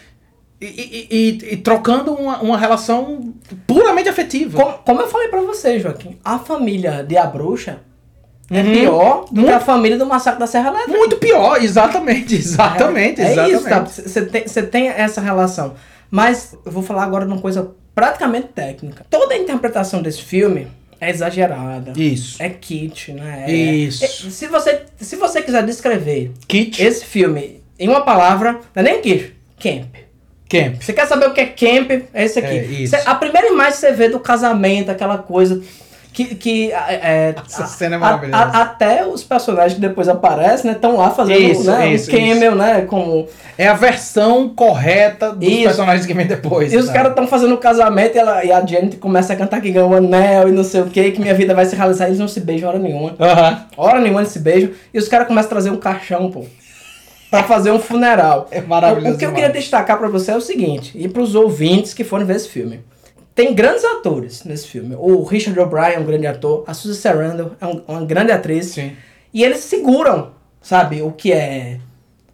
e, 0.61 0.67
e- 0.67 1.09
e- 1.11 1.53
e 1.53 1.57
trocando 1.59 2.15
uma, 2.15 2.41
uma 2.43 2.59
relação 2.59 3.33
puramente 3.65 4.09
afetiva. 4.09 4.59
Como, 4.61 4.79
como 4.79 5.01
eu 5.03 5.09
falei 5.09 5.29
pra 5.29 5.41
você, 5.41 5.79
Joaquim, 5.79 6.19
a 6.25 6.37
família 6.39 7.05
de 7.07 7.17
A 7.17 7.27
Bruxa 7.27 7.79
é 8.51 8.61
Uhum. 8.61 8.73
pior 8.73 9.21
do 9.25 9.27
que 9.29 9.35
Muito- 9.41 9.55
a 9.55 9.61
família 9.61 9.97
do 9.99 10.07
Massacre 10.07 10.41
da 10.41 10.47
Serra 10.47 10.69
Elétrica. 10.71 10.99
Muito 10.99 11.17
pior, 11.17 11.63
exatamente, 11.63 12.35
exatamente, 12.37 13.21
É, 13.21 13.25
é 13.25 13.33
exatamente. 13.33 13.55
isso, 13.57 13.69
sabe? 13.69 13.91
Você 13.91 14.25
tem, 14.27 14.47
você 14.47 14.63
tem 14.63 14.89
essa 14.89 15.21
relação. 15.21 15.75
Mas 16.11 16.57
eu 16.65 16.71
vou 16.71 16.83
falar 16.83 17.05
agora 17.05 17.25
de 17.27 17.33
uma 17.33 17.41
coisa 17.41 17.71
praticamente 17.95 18.49
técnica. 18.49 19.05
Toda 19.11 19.35
a 19.35 19.39
interpretação 19.39 20.03
desse 20.03 20.23
filme 20.23 20.67
é 21.01 21.11
exagerada. 21.11 21.93
Isso. 21.97 22.43
É 22.43 22.49
kit, 22.51 23.13
né? 23.13 23.45
É- 23.49 23.53
Isso. 23.53 24.05
é- 24.05 24.09
se, 24.09 24.47
você, 24.47 24.83
se 25.01 25.17
você 25.17 25.43
quiser 25.43 25.65
descrever 25.65 26.33
Kit, 26.47 26.83
esse 26.83 27.05
filme 27.05 27.63
em 27.79 27.89
uma 27.89 28.03
palavra, 28.03 28.53
não 28.75 28.81
é 28.81 28.83
nem 28.83 29.01
kit, 29.01 29.35
camp. 29.61 29.95
Camp. 30.49 30.81
Você 30.81 30.93
quer 30.93 31.07
saber 31.07 31.27
o 31.27 31.33
que 31.33 31.41
é 31.41 31.47
camp? 31.47 31.91
É 32.13 32.25
esse 32.25 32.39
aqui. 32.39 32.49
É, 32.59 32.65
isso. 32.65 32.95
Você- 32.97 33.03
a 33.09 33.15
primeira 33.15 33.49
imagem 33.49 33.73
que 33.73 33.79
você 33.79 33.93
vê 33.93 34.09
do 34.09 34.21
casamento, 34.21 34.91
aquela 34.91 35.19
coisa 35.19 35.61
que. 36.15 36.35
que 36.35 36.73
é, 36.73 37.35
Essa 37.47 37.65
a- 37.65 37.67
cena 37.67 37.97
é 37.97 37.99
a- 37.99 38.01
maravilhosa. 38.01 38.43
a- 38.43 38.63
até 38.63 39.07
os 39.07 39.23
personagens 39.23 39.75
que 39.75 39.81
depois 39.81 40.09
aparecem, 40.09 40.71
né? 40.71 40.77
Estão 40.77 40.97
lá 40.97 41.11
fazendo 41.11 41.41
Isso, 41.41 41.65
né, 41.71 41.93
isso, 41.93 42.11
um 42.11 42.15
cameo, 42.15 42.55
né? 42.55 42.83
Como, 42.83 43.27
É 43.59 43.69
a 43.69 43.75
versão 43.75 44.49
correta 44.49 45.31
dos 45.33 45.47
Isso. 45.49 45.63
personagens 45.65 46.07
que 46.07 46.15
vem 46.15 46.27
depois. 46.27 46.73
e 46.73 46.77
os 46.77 46.87
né? 46.87 46.93
caras 46.93 47.11
estão 47.11 47.27
fazendo 47.27 47.55
o 47.55 47.59
casamento 47.59 48.17
e, 48.17 48.19
ela, 48.19 48.45
e 48.45 48.51
a 48.51 48.65
Janet 48.67 48.97
começa 48.97 49.33
a 49.33 49.37
cantar 49.37 49.61
que 49.61 49.71
ganhou 49.71 49.91
um 49.91 49.95
anel 49.95 50.49
e 50.49 50.53
não 50.53 50.65
sei 50.65 50.81
o 50.81 50.87
que, 50.87 51.11
que 51.13 51.21
minha 51.21 51.35
vida 51.35 51.55
vai 51.55 51.65
se 51.67 51.77
realizar. 51.77 52.07
Eles 52.07 52.19
não 52.19 52.27
se 52.29 52.41
beijam 52.41 52.69
hora 52.71 52.79
nenhuma. 52.79 53.15
Hora 53.77 54.01
nenhuma 54.01 54.21
eles 54.23 54.33
se 54.33 54.39
beijam. 54.41 54.71
E 54.93 54.99
os 54.99 55.07
caras 55.09 55.27
começam 55.29 55.47
a 55.49 55.51
trazer 55.51 55.71
um 55.71 55.77
caixão, 55.77 56.31
pô. 56.31 56.45
Pra 57.31 57.43
fazer 57.43 57.71
um 57.73 57.79
funeral. 57.81 58.47
É 58.53 58.61
maravilhoso 58.61 59.17
O 59.17 59.19
que 59.19 59.27
eu 59.27 59.33
queria 59.33 59.51
destacar 59.51 59.99
pra 59.99 60.09
você 60.09 60.31
é 60.31 60.37
o 60.37 60.41
seguinte, 60.41 60.93
e 60.95 61.09
pros 61.09 61.35
ouvintes 61.35 61.93
que 61.93 62.05
forem 62.05 62.25
ver 62.27 62.37
esse 62.37 62.49
filme. 62.49 62.81
Tem 63.35 63.53
grandes 63.55 63.85
atores 63.85 64.45
nesse 64.45 64.69
filme. 64.69 64.95
O 64.97 65.23
Richard 65.25 65.59
O'Brien 65.59 65.95
é 65.95 65.99
um 65.99 66.05
grande 66.05 66.27
ator, 66.27 66.63
a 66.67 66.75
Suzy 66.75 67.01
Sarandon 67.01 67.51
é 67.61 67.67
um- 67.67 67.83
uma 67.89 68.05
grande 68.05 68.31
atriz. 68.31 68.67
Sim. 68.67 68.93
E 69.33 69.43
eles 69.43 69.59
seguram, 69.59 70.31
sabe, 70.63 71.03
o 71.03 71.11
que 71.11 71.33
é 71.33 71.81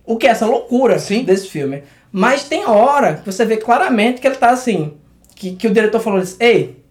o 0.04 0.16
que 0.16 0.26
é 0.26 0.30
essa 0.30 0.44
loucura 0.44 0.98
Sim. 0.98 1.22
desse 1.22 1.46
filme. 1.48 1.84
Mas 2.12 2.44
tem 2.44 2.66
hora 2.66 3.14
que 3.14 3.24
você 3.32 3.44
vê 3.44 3.56
claramente 3.56 4.20
que 4.20 4.26
ele 4.26 4.34
tá 4.34 4.50
assim, 4.50 4.94
que, 5.36 5.54
que 5.54 5.68
o 5.68 5.72
diretor 5.72 6.00
falou 6.00 6.18
assim, 6.20 6.36
ei, 6.40 6.82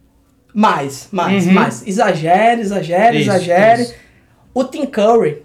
mais, 0.53 1.09
mais, 1.11 1.45
Uhum. 1.45 1.53
mais. 1.53 1.85
Exagere, 1.85 2.61
exagere, 2.61 3.19
Isso, 3.19 3.29
exagere. 3.29 3.81
isso. 3.83 3.95
O 4.53 4.63
Tim 4.63 4.85
Curry, 4.85 5.43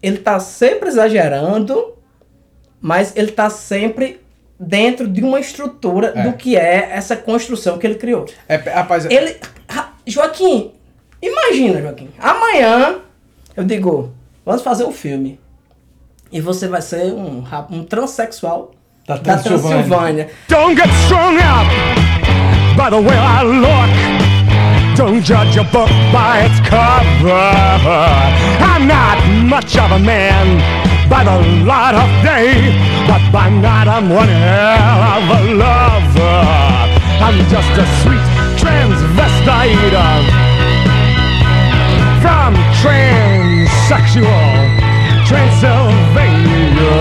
ele 0.00 0.18
tá 0.18 0.38
sempre 0.38 0.88
exagerando, 0.88 1.94
mas 2.80 3.12
ele 3.16 3.32
tá 3.32 3.50
sempre 3.50 4.20
dentro 4.66 5.06
de 5.08 5.22
uma 5.22 5.38
estrutura 5.40 6.12
É. 6.14 6.22
do 6.22 6.32
que 6.34 6.56
é 6.56 6.90
essa 6.92 7.16
construção 7.16 7.78
que 7.78 7.86
ele 7.86 7.94
criou. 7.96 8.26
É, 8.48 8.56
rapaz, 8.56 9.04
Ele. 9.06 9.36
Ra- 9.68 9.92
Joaquim, 10.06 10.72
imagina, 11.22 11.80
Joaquim. 11.80 12.08
Amanhã 12.18 12.96
eu 13.56 13.64
digo, 13.64 14.12
vamos 14.44 14.62
fazer 14.62 14.84
um 14.84 14.92
filme. 14.92 15.38
E 16.32 16.40
você 16.40 16.66
vai 16.68 16.82
ser 16.82 17.12
um, 17.12 17.44
um 17.70 17.84
transexual 17.84 18.72
Da 19.06 19.16
da 19.16 19.36
Transilvânia. 19.38 19.70
Transilvânia. 19.84 20.28
Don't 20.48 20.74
get 20.76 20.88
strung 21.04 21.36
up 21.36 21.68
by 22.76 22.90
the 22.90 23.00
way 23.00 23.16
I 23.16 23.42
look. 23.44 24.96
Don't 24.96 25.20
judge 25.22 25.58
a 25.58 25.64
book 25.64 25.88
by 26.12 26.44
its 26.46 26.60
cover. 26.68 27.52
I'm 28.60 28.86
not 28.86 29.18
much 29.48 29.76
of 29.76 29.92
a 29.92 29.98
man 29.98 30.58
by 31.08 31.22
the 31.24 31.36
light 31.64 31.94
of 31.94 32.10
day, 32.22 32.72
but 33.06 33.22
by 33.32 33.48
night 33.50 33.88
I'm 33.88 34.08
one 34.10 34.28
hell 34.28 35.02
of 35.14 35.24
a 35.30 35.40
lover. 35.54 36.44
I'm 37.24 37.36
just 37.48 37.72
a 37.78 37.86
sweet 38.02 38.24
transvestite 38.60 40.24
from 42.22 42.54
transsexual 42.80 44.50
Transylvania. 45.26 46.94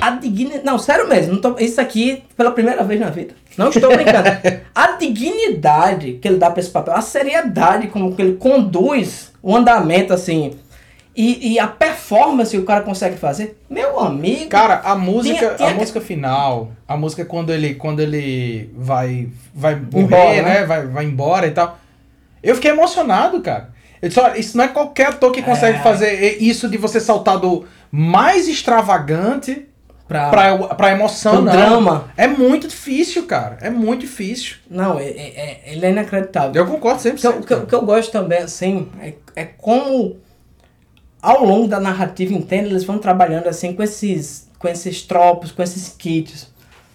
A 0.00 0.10
dignidade. 0.10 0.64
Não, 0.64 0.78
sério 0.78 1.08
mesmo. 1.08 1.34
Não 1.34 1.40
tô- 1.40 1.56
Isso 1.58 1.80
aqui 1.80 2.22
pela 2.36 2.50
primeira 2.52 2.82
vez 2.84 3.00
na 3.00 3.10
vida. 3.10 3.34
Não 3.56 3.68
estou 3.70 3.90
brincando. 3.94 4.28
a 4.74 4.86
dignidade 4.92 6.14
que 6.20 6.28
ele 6.28 6.38
dá 6.38 6.50
pra 6.50 6.60
esse 6.60 6.70
papel, 6.70 6.94
a 6.94 7.00
seriedade 7.00 7.88
como 7.88 8.14
que 8.14 8.22
ele 8.22 8.34
conduz 8.36 9.32
o 9.42 9.56
andamento, 9.56 10.12
assim. 10.12 10.52
E, 11.16 11.54
e 11.54 11.58
a 11.58 11.66
performance 11.66 12.50
que 12.50 12.62
o 12.62 12.64
cara 12.66 12.82
consegue 12.82 13.16
fazer, 13.16 13.58
meu 13.70 13.98
amigo. 13.98 14.50
Cara, 14.50 14.82
a 14.84 14.94
música, 14.94 15.38
Tinha- 15.38 15.54
tinha 15.54 15.70
a 15.70 15.74
música 15.74 16.00
final, 16.00 16.72
a 16.86 16.94
música 16.96 17.24
quando 17.24 17.50
ele, 17.50 17.74
quando 17.74 18.00
ele 18.00 18.70
vai, 18.76 19.28
vai 19.54 19.76
morrer, 19.76 20.02
Embora, 20.04 20.42
né? 20.42 20.60
né? 20.60 20.64
Vai, 20.66 20.86
vai 20.86 21.04
embora 21.06 21.46
e 21.46 21.52
tal. 21.52 21.78
Eu 22.42 22.54
fiquei 22.54 22.70
emocionado, 22.70 23.40
cara. 23.40 23.70
Eu 24.02 24.08
disse, 24.10 24.20
olha, 24.20 24.38
isso 24.38 24.56
não 24.58 24.64
é 24.64 24.68
qualquer 24.68 25.06
ator 25.08 25.32
que 25.32 25.40
consegue 25.42 25.78
É. 25.78 25.82
fazer 25.82 26.36
isso 26.42 26.68
de 26.68 26.76
você 26.76 27.00
saltar 27.00 27.38
do 27.38 27.64
mais 27.90 28.46
extravagante 28.46 29.66
pra, 30.06 30.28
pra, 30.28 30.58
pra 30.74 30.90
emoção, 30.92 31.40
não. 31.40 31.50
drama. 31.50 32.10
É 32.14 32.26
muito 32.28 32.68
difícil, 32.68 33.24
cara. 33.26 33.56
É 33.62 33.70
muito 33.70 34.02
difícil. 34.02 34.56
Não, 34.70 34.98
é, 35.00 35.04
é- 35.04 35.32
é- 35.66 35.72
ele 35.72 35.86
é 35.86 35.90
inacreditável. 35.90 36.62
Eu 36.62 36.70
concordo 36.70 37.00
sempre. 37.00 37.18
O 37.18 37.20
que, 37.22 37.26
eu- 37.26 37.40
o 37.40 37.42
que 37.46 37.54
eu- 37.54 37.58
o 37.62 37.66
que 37.66 37.74
eu 37.74 37.82
gosto 37.82 38.12
também, 38.12 38.38
assim, 38.40 38.88
é, 39.00 39.14
é 39.34 39.44
como 39.44 40.18
ao 41.26 41.44
longo 41.44 41.66
da 41.66 41.80
narrativa 41.80 42.32
inteira 42.32 42.66
eles 42.66 42.84
vão 42.84 42.98
trabalhando 42.98 43.48
assim 43.48 43.72
com 43.72 43.82
esses, 43.82 44.48
com 44.58 44.68
esses 44.68 45.02
tropos, 45.02 45.50
com 45.52 45.62
esses 45.62 45.88
kits. 45.88 46.48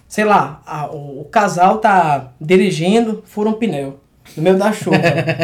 Sei 0.08 0.24
lá, 0.24 0.62
a- 0.66 0.86
o, 0.90 1.20
o 1.20 1.24
casal 1.24 1.78
tá 1.78 2.28
dirigindo, 2.40 3.22
fura 3.26 3.48
um 3.48 3.54
pneu 3.54 4.00
no 4.36 4.42
meio 4.42 4.56
da 4.58 4.72
chuva. 4.72 4.96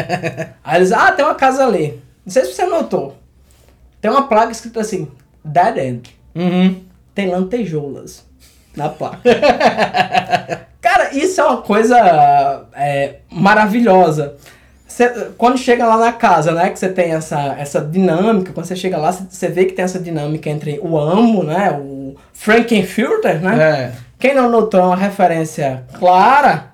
Aí 0.63 0.77
eles, 0.77 0.91
ah, 0.91 1.11
tem 1.11 1.23
uma 1.25 1.35
casa 1.35 1.65
ali. 1.65 2.01
Não 2.25 2.31
sei 2.33 2.45
se 2.45 2.53
você 2.53 2.65
notou. 2.65 3.17
Tem 4.01 4.09
uma 4.09 4.27
placa 4.27 4.51
escrita 4.51 4.79
assim, 4.81 5.07
Dead 5.43 5.77
End. 5.77 6.15
Uhum. 6.35 6.81
Tem 7.13 7.27
lantejoulas 7.29 8.25
na 8.75 8.89
placa. 8.89 9.19
Cara, 10.81 11.13
isso 11.13 11.41
é 11.41 11.43
uma 11.43 11.61
coisa 11.61 11.97
é, 12.73 13.17
maravilhosa. 13.29 14.35
Cê- 14.99 15.29
quando 15.37 15.57
chega 15.57 15.85
lá 15.85 15.97
na 15.97 16.11
casa, 16.11 16.51
né, 16.51 16.69
que 16.69 16.77
você 16.77 16.89
tem 16.89 17.13
essa, 17.13 17.55
essa 17.57 17.79
dinâmica, 17.79 18.51
quando 18.51 18.65
você 18.65 18.75
chega 18.75 18.97
lá, 18.97 19.11
você 19.11 19.47
vê 19.47 19.63
que 19.63 19.71
tem 19.71 19.85
essa 19.85 19.97
dinâmica 19.97 20.49
entre 20.49 20.77
o 20.83 20.97
amo, 20.97 21.41
né, 21.41 21.71
o 21.71 22.15
Frankenfurter, 22.33 23.41
né? 23.41 23.57
É. 23.63 23.91
Quem 24.19 24.33
não 24.35 24.49
notou 24.49 24.77
é 24.77 24.83
uma 24.83 24.95
referência 24.97 25.85
clara 25.97 26.71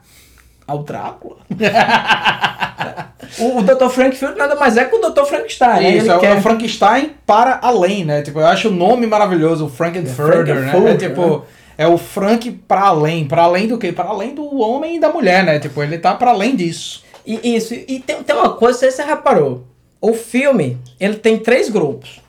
ao 0.65 0.79
Drácula. 0.79 1.35
o, 3.39 3.59
o 3.59 3.61
Dr. 3.61 3.89
Frankfurter 3.89 4.37
nada 4.37 4.55
mais 4.55 4.75
é 4.77 4.85
que 4.85 4.95
o 4.95 4.99
Dr. 4.99 5.23
Frankenstein, 5.25 5.83
né? 5.83 5.89
Isso, 5.91 6.11
é, 6.11 6.15
o- 6.15 6.19
quer- 6.19 6.31
é 6.31 6.39
o 6.39 6.41
Frankenstein 6.41 7.11
para 7.27 7.59
além, 7.61 8.05
né? 8.05 8.21
Tipo, 8.23 8.39
eu 8.39 8.47
acho 8.47 8.69
o 8.69 8.71
nome 8.71 9.05
maravilhoso, 9.05 9.65
o 9.65 9.69
Frankenfurter, 9.69 10.55
né? 10.55 10.67
É 10.67 10.71
Frankenfurter, 10.71 11.09
tipo, 11.09 11.45
é 11.77 11.87
o 11.87 11.97
Frank 11.97 12.49
para 12.67 12.81
além. 12.81 13.25
Para 13.27 13.43
além 13.43 13.67
do 13.67 13.77
quê? 13.77 13.91
Para 13.91 14.05
além 14.09 14.33
do 14.33 14.59
homem 14.59 14.95
e 14.95 14.99
da 14.99 15.09
mulher, 15.09 15.43
né? 15.43 15.59
Tipo, 15.59 15.83
ele 15.83 15.99
tá 15.99 16.15
para 16.15 16.31
além 16.31 16.55
disso. 16.55 17.04
E 17.25 17.55
isso, 17.55 17.73
e 17.73 17.99
tem, 17.99 18.21
tem 18.23 18.35
uma 18.35 18.53
coisa, 18.53 18.77
se 18.79 18.91
você 18.91 19.03
reparou. 19.03 19.65
O 20.01 20.13
filme, 20.13 20.77
ele 20.99 21.15
tem 21.15 21.39
três 21.39 21.69
grupos, 21.69 22.21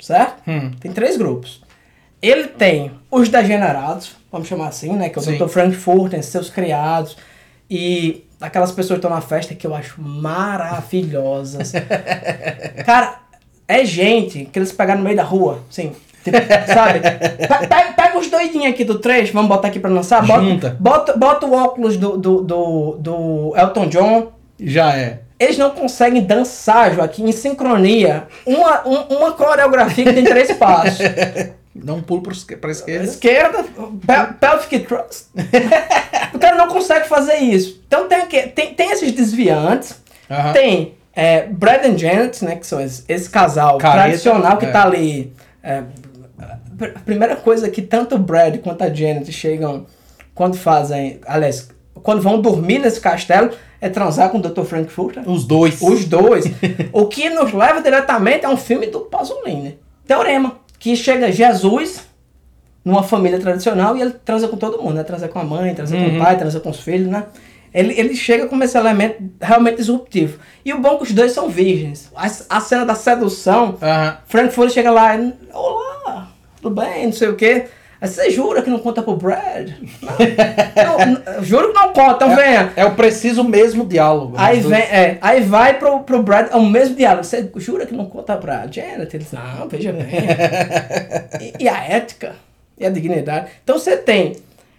certo? 0.00 0.42
Hum. 0.48 0.70
Tem 0.80 0.90
três 0.92 1.16
grupos. 1.18 1.60
Ele 2.22 2.48
tem 2.48 2.90
os 3.10 3.28
degenerados, 3.28 4.16
vamos 4.32 4.48
chamar 4.48 4.68
assim, 4.68 4.92
né? 4.94 5.08
Que 5.10 5.18
é 5.18 5.22
o 5.22 5.24
Sim. 5.24 5.36
Dr. 5.38 5.48
Frankfurter, 5.48 6.22
seus 6.24 6.48
criados, 6.48 7.16
e 7.70 8.24
aquelas 8.40 8.72
pessoas 8.72 8.98
que 8.98 9.06
estão 9.06 9.10
na 9.10 9.20
festa 9.20 9.54
que 9.54 9.66
eu 9.66 9.74
acho 9.74 10.00
maravilhosas. 10.00 11.72
Cara, 12.86 13.20
é 13.66 13.84
gente 13.84 14.46
que 14.46 14.58
eles 14.58 14.72
pegaram 14.72 14.98
no 15.00 15.04
meio 15.04 15.16
da 15.16 15.22
rua, 15.24 15.60
assim. 15.70 15.92
tipo, 16.24 16.36
sabe? 16.72 17.00
Pe- 17.00 17.66
Pega, 17.68 17.92
pega 17.92 18.18
os 18.18 18.28
doidinhos 18.28 18.72
aqui 18.72 18.84
do 18.84 18.98
3, 18.98 19.30
vamos 19.30 19.48
botar 19.48 19.68
aqui 19.68 19.78
pra 19.78 19.90
lançar. 19.90 20.24
Bota, 20.26 20.42
Junta. 20.42 20.76
bota, 20.80 21.16
bota 21.16 21.46
o 21.46 21.52
óculos 21.52 21.96
do, 21.96 22.16
do, 22.16 22.42
do, 22.42 22.96
do 22.98 23.54
Elton 23.56 23.86
John. 23.88 24.32
Já 24.60 24.94
é. 24.96 25.20
Eles 25.38 25.56
não 25.56 25.70
conseguem 25.70 26.22
dançar, 26.22 26.92
Joaquim, 26.94 27.28
em 27.28 27.32
sincronia. 27.32 28.24
Uma, 28.44 28.86
um- 28.88 29.16
uma 29.18 29.32
coreografia 29.32 30.04
que 30.04 30.12
tem 30.12 30.24
três 30.24 30.52
passos. 30.52 30.98
Dá 31.74 31.94
um 31.94 32.02
pulo 32.02 32.22
pra 32.22 32.32
esquerda. 32.72 33.04
Esquerda, 33.04 33.62
pe- 33.62 34.34
pelvic 34.40 34.80
thrust. 34.80 35.26
o 36.34 36.38
cara 36.40 36.56
não 36.56 36.66
consegue 36.68 37.06
fazer 37.06 37.36
isso. 37.36 37.80
Então 37.86 38.08
tem, 38.08 38.26
tem, 38.26 38.74
tem 38.74 38.90
esses 38.90 39.12
desviantes. 39.12 39.94
Tem 40.52 40.94
é, 41.14 41.42
Brad 41.46 41.84
and 41.84 41.96
Janet, 41.96 42.44
né? 42.44 42.56
Que 42.56 42.66
são 42.66 42.80
esse, 42.80 43.04
esse 43.08 43.30
casal 43.30 43.78
Careta, 43.78 44.02
tradicional 44.08 44.56
que 44.56 44.66
é. 44.66 44.70
tá 44.72 44.82
ali. 44.82 45.32
é, 45.62 45.84
a 46.40 46.98
primeira 47.04 47.36
coisa 47.36 47.68
que 47.70 47.82
tanto 47.82 48.16
o 48.16 48.18
Brad 48.18 48.56
quanto 48.58 48.82
a 48.82 48.92
Janet 48.92 49.30
chegam 49.32 49.86
quando 50.34 50.56
fazem. 50.56 51.20
Aliás, 51.26 51.68
quando 52.02 52.20
vão 52.22 52.40
dormir 52.40 52.78
nesse 52.80 53.00
castelo, 53.00 53.50
é 53.80 53.88
transar 53.88 54.30
com 54.30 54.38
o 54.38 54.42
Dr. 54.42 54.62
Frankfurter. 54.62 55.28
Os 55.28 55.44
dois. 55.44 55.80
Os 55.80 56.04
dois. 56.04 56.44
o 56.92 57.06
que 57.06 57.30
nos 57.30 57.52
leva 57.52 57.80
diretamente 57.80 58.44
a 58.44 58.50
um 58.50 58.56
filme 58.56 58.86
do 58.86 59.00
Pasolini. 59.00 59.78
Teorema. 60.06 60.58
Que 60.78 60.96
chega 60.96 61.30
Jesus 61.30 62.06
numa 62.84 63.02
família 63.02 63.38
tradicional 63.38 63.96
e 63.96 64.00
ele 64.00 64.12
transa 64.12 64.48
com 64.48 64.56
todo 64.56 64.82
mundo, 64.82 64.94
né? 64.94 65.04
Transa 65.04 65.28
com 65.28 65.38
a 65.38 65.44
mãe, 65.44 65.74
transa 65.74 65.96
com 65.96 66.16
o 66.16 66.18
pai, 66.18 66.38
transa 66.38 66.60
com 66.60 66.70
os 66.70 66.80
filhos, 66.80 67.08
né? 67.08 67.24
Ele, 67.72 67.98
ele 67.98 68.16
chega 68.16 68.46
como 68.46 68.64
esse 68.64 68.78
elemento 68.78 69.22
realmente 69.40 69.76
disruptivo. 69.76 70.38
E 70.64 70.72
o 70.72 70.80
bom 70.80 70.94
é 70.94 70.96
que 70.96 71.02
os 71.02 71.12
dois 71.12 71.32
são 71.32 71.48
virgens. 71.48 72.10
A, 72.16 72.26
a 72.56 72.60
cena 72.60 72.84
da 72.84 72.94
sedução, 72.94 73.76
Aham. 73.82 74.18
Frankfurt 74.26 74.72
chega 74.72 74.90
lá 74.90 75.16
e... 75.16 75.34
Olá, 75.52 76.28
tudo 76.62 76.80
bem, 76.80 77.06
não 77.06 77.12
sei 77.12 77.28
o 77.28 77.36
quê. 77.36 77.66
Aí 78.00 78.08
você 78.08 78.30
jura 78.30 78.62
que 78.62 78.70
não 78.70 78.78
conta 78.78 79.02
pro 79.02 79.16
Brad? 79.16 79.70
Não, 80.00 81.34
não, 81.34 81.44
juro 81.44 81.72
que 81.72 81.78
não 81.78 81.92
conta, 81.92 82.24
então 82.24 82.36
venha. 82.36 82.72
É 82.76 82.84
o 82.84 82.94
preciso 82.94 83.42
mesmo 83.42 83.84
diálogo. 83.84 84.36
né? 84.36 84.42
Aí, 84.42 84.60
vem, 84.60 84.80
é, 84.80 85.18
aí 85.20 85.42
vai 85.42 85.78
pro, 85.78 86.00
pro 86.00 86.22
Brad, 86.22 86.52
é 86.52 86.56
o 86.56 86.64
mesmo 86.64 86.94
diálogo. 86.94 87.24
Você 87.24 87.50
jura 87.56 87.86
que 87.86 87.94
não 87.94 88.06
conta 88.06 88.36
pra 88.36 88.66
Janet? 88.70 89.14
Ele 89.14 89.24
diz, 89.24 89.32
não, 89.32 89.68
veja 89.68 89.92
bem. 89.92 90.06
e, 91.58 91.64
e 91.64 91.68
a 91.68 91.82
ética? 91.84 92.36
E 92.78 92.86
a 92.86 92.90
dignidade? 92.90 93.50
Então 93.64 93.76
você 93.76 93.96
tem 93.96 94.36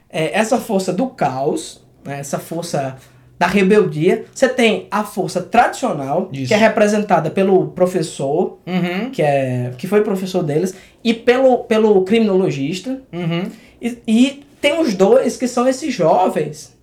é, 0.10 0.38
essa 0.38 0.58
força 0.58 0.94
do 0.94 1.08
caos, 1.08 1.82
né, 2.06 2.20
essa 2.20 2.40
força 2.40 2.96
da 3.40 3.48
rebeldia. 3.48 4.26
Você 4.36 4.50
tem 4.50 4.88
a 4.92 5.04
força 5.04 5.42
tradicional, 5.42 6.30
Isso. 6.34 6.50
que 6.50 6.54
é 6.54 6.58
representada 6.58 7.30
pelo 7.32 7.70
professor, 7.70 8.60
Uhum. 8.68 9.10
que, 9.12 9.22
é, 9.22 9.72
que 9.78 9.88
foi 9.88 10.02
professor 10.04 10.44
deles, 10.44 10.76
e 11.02 11.14
pelo, 11.14 11.60
pelo 11.60 12.04
criminologista. 12.04 13.02
Uhum. 13.14 13.50
E, 13.82 13.98
e 14.06 14.44
tem 14.60 14.80
os 14.82 14.94
dois 14.94 15.38
que 15.38 15.48
são 15.48 15.66
esses 15.68 15.94
jovens 15.94 16.78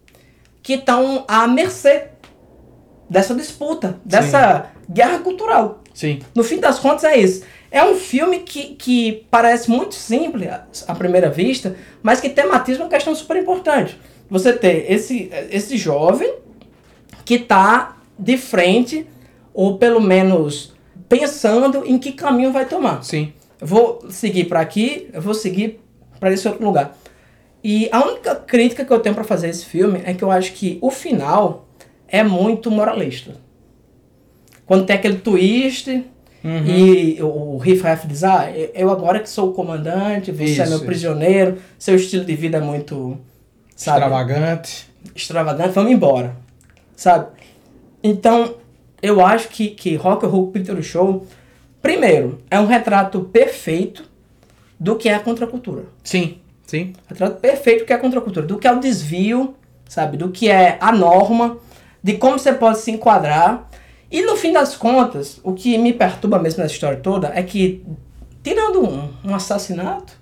que 0.63 0.73
estão 0.75 1.25
à 1.29 1.47
mercê 1.47 2.05
dessa 3.09 3.35
disputa, 3.35 4.01
dessa 4.05 4.71
guerra 4.91 5.19
cultural. 5.19 5.83
Sim. 5.95 6.21
No 6.35 6.43
fim 6.43 6.59
das 6.59 6.79
contas 6.79 7.05
é 7.05 7.17
isso. 7.19 7.45
É 7.71 7.85
um 7.85 7.95
filme 7.97 8.39
que, 8.41 8.75
que 8.75 9.27
parece 9.31 9.71
muito 9.71 9.95
simples 9.95 10.49
à- 10.49 10.65
à 10.89 10.95
primeira 10.95 11.29
vista, 11.29 11.77
mas 12.03 12.21
que 12.21 12.29
tematiza 12.31 12.83
uma 12.83 12.89
questão 12.89 13.15
super 13.15 13.37
importante. 13.37 13.99
Você 14.29 14.53
ter 14.53 14.91
esse, 14.91 15.31
esse 15.51 15.77
jovem 15.77 16.35
que 17.25 17.35
está 17.35 17.97
de 18.19 18.37
frente, 18.37 19.07
ou 19.53 19.79
pelo 19.79 20.01
menos 20.01 20.75
pensando 21.09 21.85
em 21.87 21.99
que 21.99 22.13
caminho 22.13 22.53
vai 22.53 22.67
tomar. 22.67 23.03
Sim. 23.03 23.33
Vou 23.61 24.05
seguir 24.11 24.45
para 24.45 24.61
aqui, 24.61 25.09
eu 25.13 25.23
vou 25.23 25.35
seguir 25.35 25.81
para 26.19 26.33
esse 26.33 26.47
outro 26.47 26.65
lugar. 26.65 26.97
E 27.63 27.89
a 27.91 28.05
única 28.07 28.35
crítica 28.35 28.85
que 28.85 28.93
eu 28.93 29.01
tenho 29.01 29.15
para 29.15 29.25
fazer 29.25 29.49
esse 29.49 29.65
filme 29.65 30.01
é 30.05 30.15
que 30.15 30.23
eu 30.23 30.31
acho 30.31 30.53
que 30.53 30.79
o 30.81 30.91
final 30.91 31.67
é 32.09 32.23
muito 32.23 32.71
moralista. 32.71 33.35
Quando 34.65 34.87
tem 34.87 34.97
aquele 34.97 35.19
twist 35.19 36.05
e 36.65 37.19
o 37.21 37.57
Riff 37.57 37.83
diz: 38.07 38.23
Ah, 38.23 38.51
eu 38.75 38.91
agora 38.91 39.19
que 39.19 39.29
sou 39.29 39.51
o 39.51 39.53
comandante, 39.53 40.31
você 40.31 40.45
Isso, 40.45 40.63
é 40.63 40.69
meu 40.69 40.81
prisioneiro, 40.81 41.59
seu 41.79 41.97
estilo 41.97 42.25
de 42.25 42.37
vida 42.37 42.59
é 42.59 42.61
muito. 42.61 43.19
Sabe, 43.77 43.99
Extravagante. 43.99 44.91
extravagante, 45.15 45.75
vamos 45.75 45.93
embora. 45.93 46.35
Sabe? 46.97 47.27
Então, 48.03 48.55
eu 49.03 49.25
acho 49.25 49.49
que, 49.49 49.69
que 49.69 49.95
Rock 49.97 50.25
and 50.25 50.31
Roll 50.31 50.51
Picture 50.51 50.83
Show, 50.83 51.27
primeiro, 51.83 52.41
é 52.51 52.59
um 52.59 52.67
retrato 52.67 53.21
perfeito 53.21 54.05
do 54.81 54.97
que 54.97 55.09
é 55.11 55.15
a 55.15 55.21
contracultura. 55.21 55.85
Sim. 56.03 56.39
Sim. 56.67 56.95
Retrato 57.07 57.37
perfeito 57.39 57.81
do 57.81 57.87
que 57.87 57.93
é 57.93 57.97
a 57.97 57.99
contracultura, 58.01 58.47
do 58.47 58.59
que 58.59 58.67
é 58.67 58.73
o 58.73 58.81
desvio, 58.81 59.55
sabe? 59.89 60.17
Do 60.17 60.31
que 60.31 60.49
é 60.51 60.79
a 60.81 60.91
norma, 60.91 61.59
de 62.03 62.15
como 62.15 62.39
você 62.39 62.53
pode 62.53 62.79
se 62.79 62.91
enquadrar. 62.91 63.69
E 64.11 64.23
no 64.23 64.37
fim 64.37 64.53
das 64.53 64.75
contas, 64.75 65.39
o 65.45 65.53
que 65.53 65.77
me 65.77 65.93
perturba 65.93 66.39
mesmo 66.39 66.63
nessa 66.63 66.75
história 66.75 66.99
toda 66.99 67.31
é 67.35 67.43
que, 67.43 67.85
tirando 68.43 68.83
um, 68.83 69.13
um 69.25 69.35
assassinato 69.35 70.16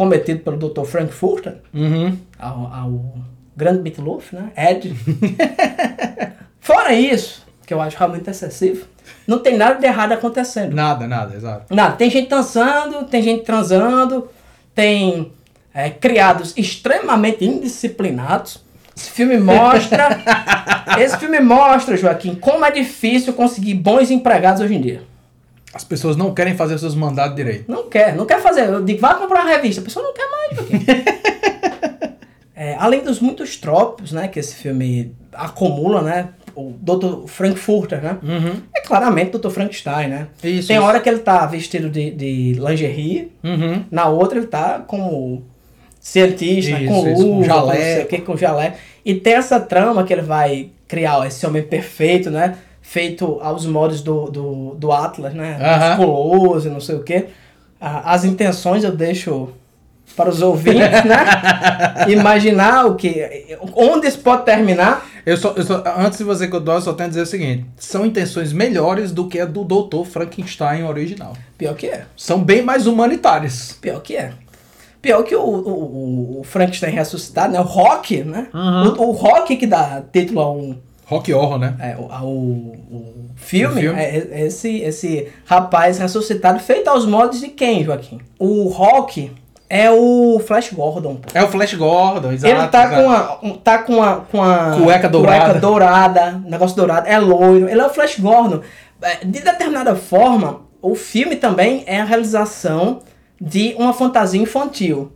cometido 0.00 0.40
pelo 0.40 0.56
Dr. 0.56 0.84
Frankfurter, 0.86 1.56
Uhum. 1.74 2.16
ao, 2.38 2.72
ao 2.72 3.14
grande 3.54 3.82
Meatloaf, 3.82 4.34
né? 4.34 4.50
Ed. 4.56 4.94
Fora 6.58 6.94
isso, 6.94 7.44
que 7.66 7.74
eu 7.74 7.82
acho 7.82 7.98
realmente 7.98 8.30
excessivo, 8.30 8.86
não 9.26 9.40
tem 9.40 9.58
nada 9.58 9.78
de 9.78 9.84
errado 9.84 10.12
acontecendo. 10.12 10.74
Nada, 10.74 11.06
nada, 11.06 11.36
exato. 11.36 11.74
Nada. 11.74 11.96
Tem 11.96 12.08
gente 12.08 12.30
dançando, 12.30 13.04
tem 13.04 13.22
gente 13.22 13.44
transando, 13.44 14.26
tem 14.74 15.32
é, 15.74 15.90
criados 15.90 16.54
extremamente 16.56 17.44
indisciplinados. 17.44 18.64
Esse 18.96 19.10
filme 19.10 19.36
mostra. 19.36 20.18
esse 20.98 21.18
filme 21.18 21.40
mostra, 21.40 21.94
Joaquim, 21.94 22.36
como 22.36 22.64
é 22.64 22.70
difícil 22.70 23.34
conseguir 23.34 23.74
bons 23.74 24.10
empregados 24.10 24.62
hoje 24.62 24.74
em 24.76 24.80
dia. 24.80 25.02
As 25.72 25.84
pessoas 25.84 26.16
não 26.16 26.34
querem 26.34 26.54
fazer 26.56 26.78
seus 26.78 26.94
mandados 26.94 27.36
direito. 27.36 27.70
Não 27.70 27.88
quer, 27.88 28.14
não 28.16 28.26
quer 28.26 28.40
fazer. 28.40 28.68
Eu 28.68 28.82
digo, 28.84 29.00
vai 29.00 29.16
comprar 29.16 29.42
uma 29.42 29.50
revista. 29.50 29.80
A 29.80 29.84
pessoa 29.84 30.04
não 30.04 30.12
quer 30.14 30.28
mais. 30.28 31.20
É, 32.62 32.76
além 32.78 33.02
dos 33.02 33.20
muitos 33.20 33.56
tropos, 33.56 34.12
né, 34.12 34.28
que 34.28 34.38
esse 34.38 34.54
filme 34.54 35.14
acumula, 35.32 36.02
né? 36.02 36.28
O 36.54 36.74
Dr. 36.78 37.26
Frankfurter, 37.26 38.02
né? 38.02 38.18
É 38.76 38.82
claramente 38.82 39.34
o 39.34 39.38
Dr. 39.38 39.48
Frankenstein, 39.48 40.08
né? 40.08 40.26
Isso, 40.44 40.68
Tem 40.68 40.76
isso. 40.76 40.84
hora 40.84 41.00
que 41.00 41.08
ele 41.08 41.20
tá 41.20 41.46
vestido 41.46 41.88
de, 41.88 42.10
de 42.10 42.52
lingerie, 42.60 43.32
Uhum. 43.42 43.86
na 43.90 44.08
outra 44.10 44.36
ele 44.38 44.46
tá 44.46 44.84
como 44.86 45.42
cientista, 45.98 46.72
Isso, 46.78 46.86
com 46.92 47.02
com 47.14 47.22
luva, 47.22 47.46
não 47.48 47.70
sei 47.72 48.02
o 48.02 48.06
que, 48.06 48.18
com 48.20 48.36
jalé. 48.36 48.74
E 49.06 49.14
tem 49.14 49.34
essa 49.36 49.58
trama 49.58 50.04
que 50.04 50.12
ele 50.12 50.20
vai 50.20 50.68
criar 50.86 51.26
esse 51.26 51.46
homem 51.46 51.62
perfeito, 51.62 52.30
né? 52.30 52.58
Feito 52.92 53.38
aos 53.40 53.64
modos 53.66 54.00
do, 54.02 54.28
do, 54.30 54.74
do 54.74 54.90
Atlas, 54.90 55.32
né? 55.32 55.56
Musculoso, 55.96 56.66
e 56.66 56.70
não 56.72 56.80
sei 56.80 56.96
o 56.96 57.04
que. 57.04 57.26
As 57.80 58.24
intenções 58.24 58.82
eu 58.82 58.90
deixo 58.90 59.50
para 60.16 60.28
os 60.28 60.42
ouvintes, 60.42 61.04
né? 61.04 61.24
Imaginar 62.10 62.86
o 62.86 62.96
que. 62.96 63.56
Onde 63.76 64.08
isso 64.08 64.18
pode 64.18 64.44
terminar. 64.44 65.06
Eu 65.24 65.36
só, 65.36 65.52
eu 65.56 65.62
só- 65.62 65.84
antes 65.98 66.18
de 66.18 66.24
você 66.24 66.48
continuar, 66.48 66.74
eu 66.76 66.80
só 66.80 66.92
tenho 66.92 67.06
a 67.06 67.10
dizer 67.10 67.22
o 67.22 67.26
seguinte: 67.26 67.64
são 67.76 68.04
intenções 68.04 68.52
melhores 68.52 69.12
do 69.12 69.28
que 69.28 69.38
a 69.38 69.44
do 69.46 69.62
Dr. 69.64 70.04
Frankenstein 70.04 70.82
original. 70.82 71.34
Pior 71.56 71.74
que 71.76 71.86
é. 71.86 72.06
São 72.16 72.42
bem 72.42 72.60
mais 72.60 72.88
humanitárias. 72.88 73.76
Pior 73.80 74.00
que 74.00 74.16
é. 74.16 74.32
Pior 75.00 75.22
que 75.22 75.36
o, 75.36 75.40
o, 75.42 75.68
o- 76.36 76.40
o 76.40 76.44
Frankenstein 76.44 76.90
ressuscitado, 76.92 77.52
né? 77.52 77.60
O 77.60 77.64
Rock, 77.64 78.24
né? 78.24 78.48
Uhum. 78.52 78.94
O, 78.98 79.08
o 79.08 79.12
Rock 79.12 79.56
que 79.56 79.66
dá 79.66 80.02
título 80.12 80.40
a 80.40 80.50
um, 80.50 80.76
Rock 81.10 81.34
Horror, 81.34 81.58
né? 81.58 81.74
É, 81.80 81.96
o, 81.96 82.02
o, 82.24 82.26
o 82.90 83.14
filme, 83.36 83.74
O 83.78 83.80
filme? 83.80 84.00
É, 84.00 84.28
é 84.30 84.46
esse, 84.46 84.78
esse 84.80 85.28
rapaz 85.44 85.98
ressuscitado, 85.98 86.58
feito 86.60 86.88
aos 86.88 87.04
modos 87.04 87.40
de 87.40 87.48
quem, 87.48 87.82
Joaquim? 87.84 88.20
O 88.38 88.68
Rock 88.68 89.32
é 89.68 89.90
o 89.90 90.40
Flash 90.46 90.72
Gordon, 90.72 91.16
pô. 91.16 91.28
É 91.34 91.42
o 91.42 91.48
Flash 91.48 91.74
Gordon, 91.74 92.32
exato. 92.32 92.54
Ele 92.54 92.66
tá 92.68 92.88
com, 92.90 93.10
a, 93.10 93.38
um- 93.42 93.56
tá 93.56 93.78
com 93.78 94.02
a 94.02 94.16
com 94.30 94.42
a 94.42 94.76
Cueca 94.82 95.08
dourada. 95.08 95.44
cueca 95.44 95.60
dourada, 95.60 96.42
negócio 96.46 96.76
dourado, 96.76 97.06
é 97.08 97.18
loiro. 97.18 97.68
Ele 97.68 97.80
é 97.80 97.86
o 97.86 97.90
Flash 97.90 98.18
Gordon. 98.18 98.60
É, 99.02 99.24
De 99.24 99.40
determinada 99.40 99.94
forma, 99.96 100.60
o 100.82 100.94
filme 100.94 101.36
também 101.36 101.82
é 101.86 102.00
a 102.00 102.04
realização 102.04 103.00
de 103.40 103.74
uma 103.78 103.92
fantasia 103.92 104.40
infantil. 104.40 105.10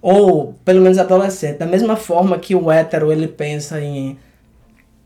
Ou, 0.00 0.54
pelo 0.64 0.80
menos, 0.80 0.98
adolescente. 0.98 1.58
Da 1.58 1.66
mesma 1.66 1.94
forma 1.96 2.36
que 2.38 2.54
o 2.56 2.70
hétero, 2.72 3.12
ele 3.12 3.28
pensa 3.28 3.80
em 3.80 4.18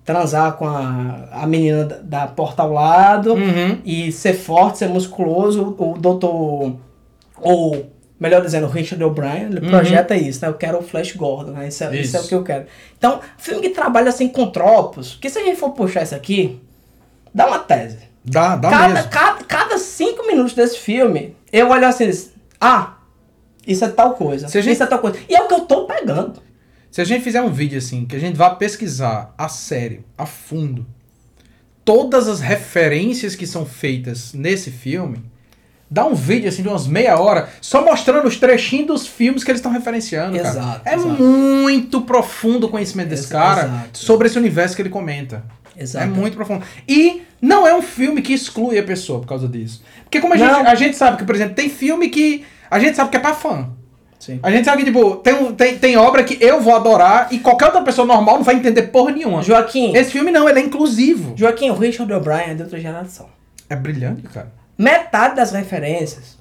transar 0.07 0.53
com 0.53 0.67
a, 0.67 1.29
a 1.33 1.47
menina 1.47 1.85
da, 1.85 1.97
da 1.99 2.27
porta 2.29 2.63
ao 2.63 2.73
lado 2.73 3.35
Uhum. 3.35 3.79
e 3.85 4.11
ser 4.13 4.35
forte, 4.35 4.79
ser 4.79 4.89
musculoso, 4.89 5.75
o 5.77 5.99
doutor, 5.99 6.77
ou 7.41 7.91
melhor 8.19 8.41
dizendo, 8.41 8.67
o 8.67 8.71
Richard 8.71 9.03
O'Brien, 9.05 9.43
ele 9.51 9.69
projeta 9.69 10.15
isso, 10.17 10.41
né? 10.43 10.49
Eu 10.49 10.55
quero 10.55 10.79
o 10.79 10.83
Flash 10.83 11.13
Gordon, 11.13 11.51
né? 11.53 11.69
Isso, 11.69 11.83
é- 11.85 11.97
isso 11.97 12.17
é 12.17 12.19
o 12.19 12.23
Isso. 12.23 12.29
que 12.29 12.35
eu 12.37 12.43
quero. 12.45 12.67
Então, 12.97 13.21
filme 13.37 13.61
que 13.61 13.71
trabalha 13.71 14.09
assim 14.09 14.29
com 14.29 14.47
tropos, 14.49 15.19
que 15.21 15.29
se 15.29 15.39
a 15.39 15.43
gente 15.45 15.59
for 15.59 15.71
puxar 15.71 16.03
isso 16.05 16.15
aqui, 16.15 16.59
dá 17.35 17.47
uma 17.47 17.59
tese. 17.59 17.99
Dá, 18.25 18.57
dá 18.57 18.71
cada, 18.71 18.95
mesmo. 18.95 19.11
cada, 19.11 19.45
cada 19.45 19.79
cinco 19.79 20.27
minutos 20.27 20.55
desse 20.55 20.79
filme, 20.79 21.37
eu 21.53 21.69
olho 21.69 21.87
assim, 21.87 22.11
ah, 22.61 22.95
isso 23.67 23.85
é 23.85 23.89
tal 23.89 24.15
coisa, 24.15 24.49
gente- 24.49 24.71
isso 24.71 24.83
é 24.83 24.87
tal 24.87 24.99
coisa. 25.01 25.19
E 25.29 25.35
é 25.35 25.43
o 25.43 25.47
que 25.49 25.55
eu 25.55 25.61
tô 25.61 25.85
pegando. 25.85 26.46
Se 26.97 27.03
a 27.03 27.05
gente 27.05 27.23
fizer 27.23 27.43
um 27.43 27.51
vídeo 27.51 27.77
assim, 27.77 28.07
que 28.07 28.17
a 28.17 28.19
gente 28.19 28.37
vá 28.37 28.49
pesquisar 28.49 29.35
a 29.37 29.51
sério, 29.51 30.03
a 30.17 30.25
fundo, 30.25 30.87
todas 31.85 32.27
as 32.27 32.41
referências 32.41 33.37
que 33.37 33.47
são 33.47 33.67
feitas 33.67 34.33
nesse 34.33 34.71
filme, 34.71 35.23
dá 35.91 36.07
um 36.07 36.15
vídeo 36.15 36.49
assim 36.49 36.63
de 36.63 36.69
umas 36.69 36.87
meia 36.87 37.21
hora, 37.21 37.51
só 37.61 37.85
mostrando 37.85 38.27
os 38.27 38.39
trechinhos 38.39 38.87
dos 38.87 39.07
filmes 39.07 39.45
que 39.45 39.51
eles 39.51 39.59
estão 39.59 39.71
referenciando, 39.71 40.39
cara. 40.39 40.49
Exato, 40.49 40.89
É 40.89 40.95
exato. 40.95 41.23
muito 41.23 42.01
profundo 42.01 42.67
o 42.67 42.71
conhecimento 42.71 43.11
desse 43.11 43.29
cara 43.29 43.65
exato. 43.65 43.99
sobre 43.99 44.29
esse 44.29 44.39
universo 44.39 44.75
que 44.75 44.81
ele 44.81 44.89
comenta. 44.89 45.45
Exato. 45.77 46.03
É 46.03 46.09
muito 46.09 46.35
profundo. 46.35 46.65
E 46.89 47.25
não 47.43 47.67
é 47.67 47.75
um 47.75 47.83
filme 47.83 48.23
que 48.23 48.33
exclui 48.33 48.79
a 48.79 48.83
pessoa 48.83 49.21
por 49.21 49.27
causa 49.27 49.47
disso. 49.47 49.85
Porque 50.05 50.19
como 50.19 50.33
a 50.33 50.39
gente, 50.39 50.51
a 50.51 50.75
gente 50.75 50.97
sabe 50.97 51.19
que, 51.19 51.25
por 51.27 51.35
exemplo, 51.35 51.57
tem 51.57 51.69
filme 51.69 52.09
que 52.09 52.47
a 52.71 52.79
gente 52.79 52.97
sabe 52.97 53.11
que 53.11 53.19
é 53.19 53.21
pra 53.21 53.35
fã. 53.35 53.69
Sim. 54.19 54.41
A 54.43 54.51
gente 54.51 54.65
sabe 54.65 54.85
que, 54.85 54.91
tipo, 54.91 55.17
tem, 55.17 55.53
tem, 55.55 55.79
tem 55.79 55.97
obra 55.97 56.25
que 56.25 56.43
eu 56.43 56.61
vou 56.61 56.75
adorar 56.75 57.29
e 57.31 57.39
qualquer 57.39 57.67
outra 57.67 57.83
pessoa 57.83 58.07
normal 58.07 58.37
não 58.37 58.43
vai 58.43 58.57
entender 58.57 58.83
porra 58.85 59.13
nenhuma. 59.13 59.43
Joaquim, 59.43 59.95
Esse 59.95 60.11
filme 60.11 60.31
não, 60.31 60.49
ele 60.49 60.59
é 60.59 60.63
inclusivo. 60.63 61.35
Joaquim, 61.37 61.71
o 61.71 61.75
Richard 61.75 62.13
O'Brien 62.13 62.51
é 62.51 62.55
de 62.55 62.63
outra 62.63 62.81
geração. 62.81 63.29
É 63.69 63.77
brilhante, 63.77 64.23
cara. 64.23 64.53
metade 64.79 65.37
das 65.37 65.53
referências, 65.53 66.39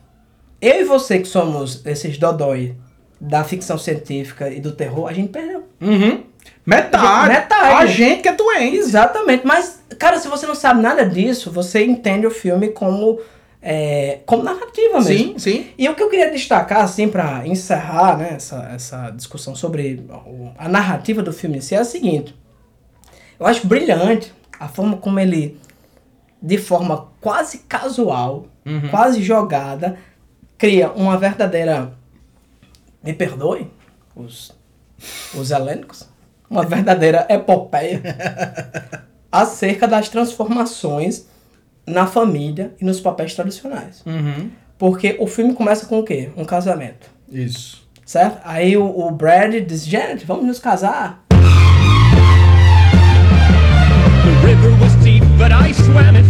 eu 0.62 0.82
e 0.82 0.84
você 0.84 1.20
que 1.20 1.28
somos 1.28 1.86
esses 1.86 2.18
dodói 2.18 2.76
da 3.20 3.44
ficção 3.44 3.78
científica 3.78 4.50
e 4.50 4.60
do 4.60 4.72
terror, 4.72 5.08
a 5.08 5.14
gente 5.14 5.30
perdeu. 5.30 5.64
Uhum. 5.82 6.24
Metade. 6.66 7.30
Metade. 7.30 7.74
A 7.74 7.86
gente 7.86 8.22
que 8.22 8.30
é 8.30 8.34
doente. 8.34 8.78
Exatamente, 8.78 9.46
mas, 9.46 9.80
cara, 10.00 10.20
se 10.20 10.28
você 10.28 10.46
não 10.46 10.56
sabe 10.56 10.82
nada 10.82 11.06
disso, 11.08 11.52
você 11.52 11.86
entende 11.86 12.26
o 12.26 12.32
filme 12.32 12.70
como, 12.70 13.20
é, 13.68 14.20
como 14.28 14.43
narrativa 14.43 15.01
mesmo. 15.01 15.39
Sim, 15.39 15.39
sim. 15.39 15.68
E 15.76 15.89
o 15.89 15.95
que 15.95 16.03
eu 16.03 16.07
queria 16.07 16.30
destacar, 16.32 16.84
assim, 16.84 17.07
pra 17.09 17.47
encerrar 17.47 18.16
né, 18.16 18.34
essa, 18.36 18.57
essa 18.72 19.09
discussão 19.09 19.55
sobre 19.55 20.05
a 20.55 20.70
narrativa 20.70 21.24
do 21.24 21.34
filme 21.34 21.57
em 21.57 21.61
si, 21.61 21.74
é 21.74 21.80
a 21.80 21.84
seguinte. 21.84 22.36
Eu 23.39 23.47
acho 23.47 23.66
brilhante 23.66 24.32
a 24.59 24.68
forma 24.68 24.97
como 24.97 25.20
ele, 25.20 25.59
de 26.39 26.59
forma 26.59 27.07
quase 27.20 27.59
casual, 27.68 28.45
quase 28.91 29.24
jogada, 29.24 29.97
cria 30.59 30.91
uma 30.91 31.18
verdadeira. 31.18 31.91
Me 33.03 33.13
perdoe, 33.13 33.68
os, 34.16 34.51
os 35.34 35.49
helênicos, 35.49 36.07
uma 36.47 36.63
verdadeira 36.63 37.26
epopeia 37.30 38.01
acerca 39.32 39.88
das 39.88 40.07
transformações 40.07 41.26
na 41.86 42.06
família 42.08 42.74
e 42.82 42.86
nos 42.86 43.00
papéis 43.00 43.34
tradicionais. 43.34 44.02
Uhum. 44.06 44.50
Porque 44.78 45.16
o 45.20 45.28
filme 45.28 45.54
começa 45.54 45.86
com 45.86 46.00
o 46.00 46.04
quê? 46.04 46.30
Um 46.36 46.44
casamento, 46.44 47.10
Isso. 47.32 47.82
certo? 48.06 48.40
Aí 48.44 48.76
o, 48.76 48.86
o 48.86 49.12
Brad 49.12 49.54
diz, 49.66 49.86
Janet, 49.86 50.26
vamos 50.26 50.46
nos 50.46 50.60
casar. 50.60 51.24
The 54.24 54.32
river 54.48 54.72
was 54.82 54.94
deep, 55.04 55.24
but 55.38 55.52
I 55.52 55.74
swam 55.74 56.16
it. 56.16 56.26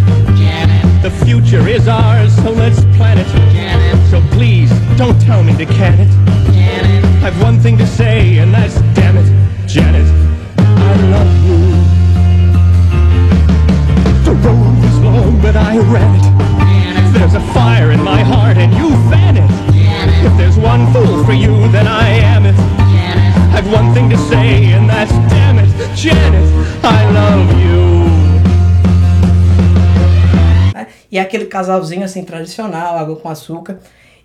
The 1.02 1.12
future 1.24 1.68
is 1.70 1.88
ours, 1.88 2.34
so 2.34 2.50
let's 2.52 2.82
plan 2.98 3.18
it. 3.20 3.28
So 4.10 4.22
please, 4.36 4.72
don't 4.98 5.20
tell 5.22 5.44
me 5.44 5.56
to 5.56 5.66
can 5.66 6.00
it. 6.00 6.10
I've 7.24 7.40
one 7.42 7.60
thing 7.60 7.78
to 7.78 7.86
say, 7.88 8.40
and 8.40 8.54
that's 8.54 8.82
damn 8.94 9.18
it, 9.18 9.26
Janet. 9.68 10.08
I 10.58 10.96
love 11.12 11.45
but 15.42 15.56
I 15.56 15.78
ran 15.78 16.16
it. 16.16 16.26
There's 17.14 17.34
a 17.36 17.42
fire 17.54 17.92
in 17.92 18.02
my 18.04 18.22
heart, 18.22 18.58
and 18.58 18.74
you 18.74 18.90
fan 19.10 19.38
it. 19.38 19.50
If 20.26 20.36
there's 20.38 20.58
one 20.58 20.92
fool 20.94 21.24
for 21.24 21.34
you, 21.34 21.68
then 21.72 21.88
I 21.88 22.10
am 22.10 22.46
it. 22.46 22.56
I've 23.56 23.72
one 23.72 23.94
thing 23.94 24.10
to 24.10 24.18
say, 24.18 24.74
and 24.74 24.90
that's 24.90 25.12
damn 25.30 25.60
it, 25.60 25.70
Janet, 25.96 26.44
I 26.84 27.10
love 27.12 27.52
you. 27.62 27.76
E 31.12 31.18
é 31.18 31.22
aquele 31.22 31.46
casalzinho 31.46 32.04
assim 32.04 32.24
tradicional, 32.24 32.98
água 32.98 33.16
com 33.16 33.30
açúcar. 33.30 33.80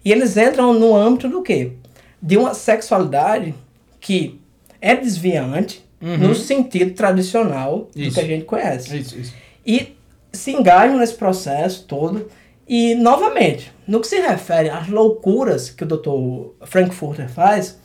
E 0.05 0.11
eles 0.11 0.37
entram 0.37 0.73
no 0.73 0.97
âmbito 0.97 1.29
do 1.29 1.43
quê? 1.43 1.73
De 2.21 2.37
uma 2.37 2.55
sexualidade 2.55 3.55
que 4.01 4.41
é 4.81 4.97
desviante 4.97 5.85
no 6.01 6.35
sentido 6.35 6.95
tradicional 6.95 7.89
do 7.95 8.01
Isso. 8.03 8.15
que 8.15 8.21
a 8.21 8.27
gente 8.27 8.45
conhece. 8.45 8.97
Isso, 8.99 9.19
isso. 9.19 9.35
E 9.65 9.95
se 10.33 10.53
engajam 10.53 10.99
nesse 10.99 11.15
processo 11.15 11.85
todo. 11.87 12.29
E, 12.67 12.95
novamente, 12.95 13.73
no 13.87 14.01
que 14.01 14.07
se 14.07 14.21
refere 14.21 14.71
às 14.71 14.89
loucuras 14.89 15.71
que 15.71 15.83
o 15.83 15.87
Dr. 15.87 16.67
Frankfurter 16.67 17.29
faz, 17.29 17.79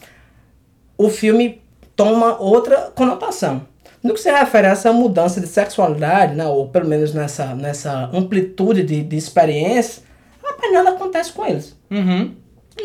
o 0.97 1.09
filme 1.09 1.61
toma 1.95 2.39
outra 2.39 2.91
conotação. 2.93 3.65
No 4.03 4.13
que 4.13 4.19
se 4.19 4.31
refere 4.31 4.67
a 4.67 4.71
essa 4.71 4.93
mudança 4.93 5.41
de 5.41 5.47
sexualidade, 5.47 6.35
né, 6.35 6.45
ou 6.45 6.67
pelo 6.67 6.87
menos 6.87 7.13
nessa, 7.13 7.55
nessa 7.55 8.11
amplitude 8.13 8.83
de, 8.83 9.01
de 9.01 9.17
experiência, 9.17 10.03
rapaz, 10.43 10.71
nada 10.71 10.91
acontece 10.91 11.31
com 11.31 11.43
eles. 11.43 11.75
Uhum. 11.89 12.35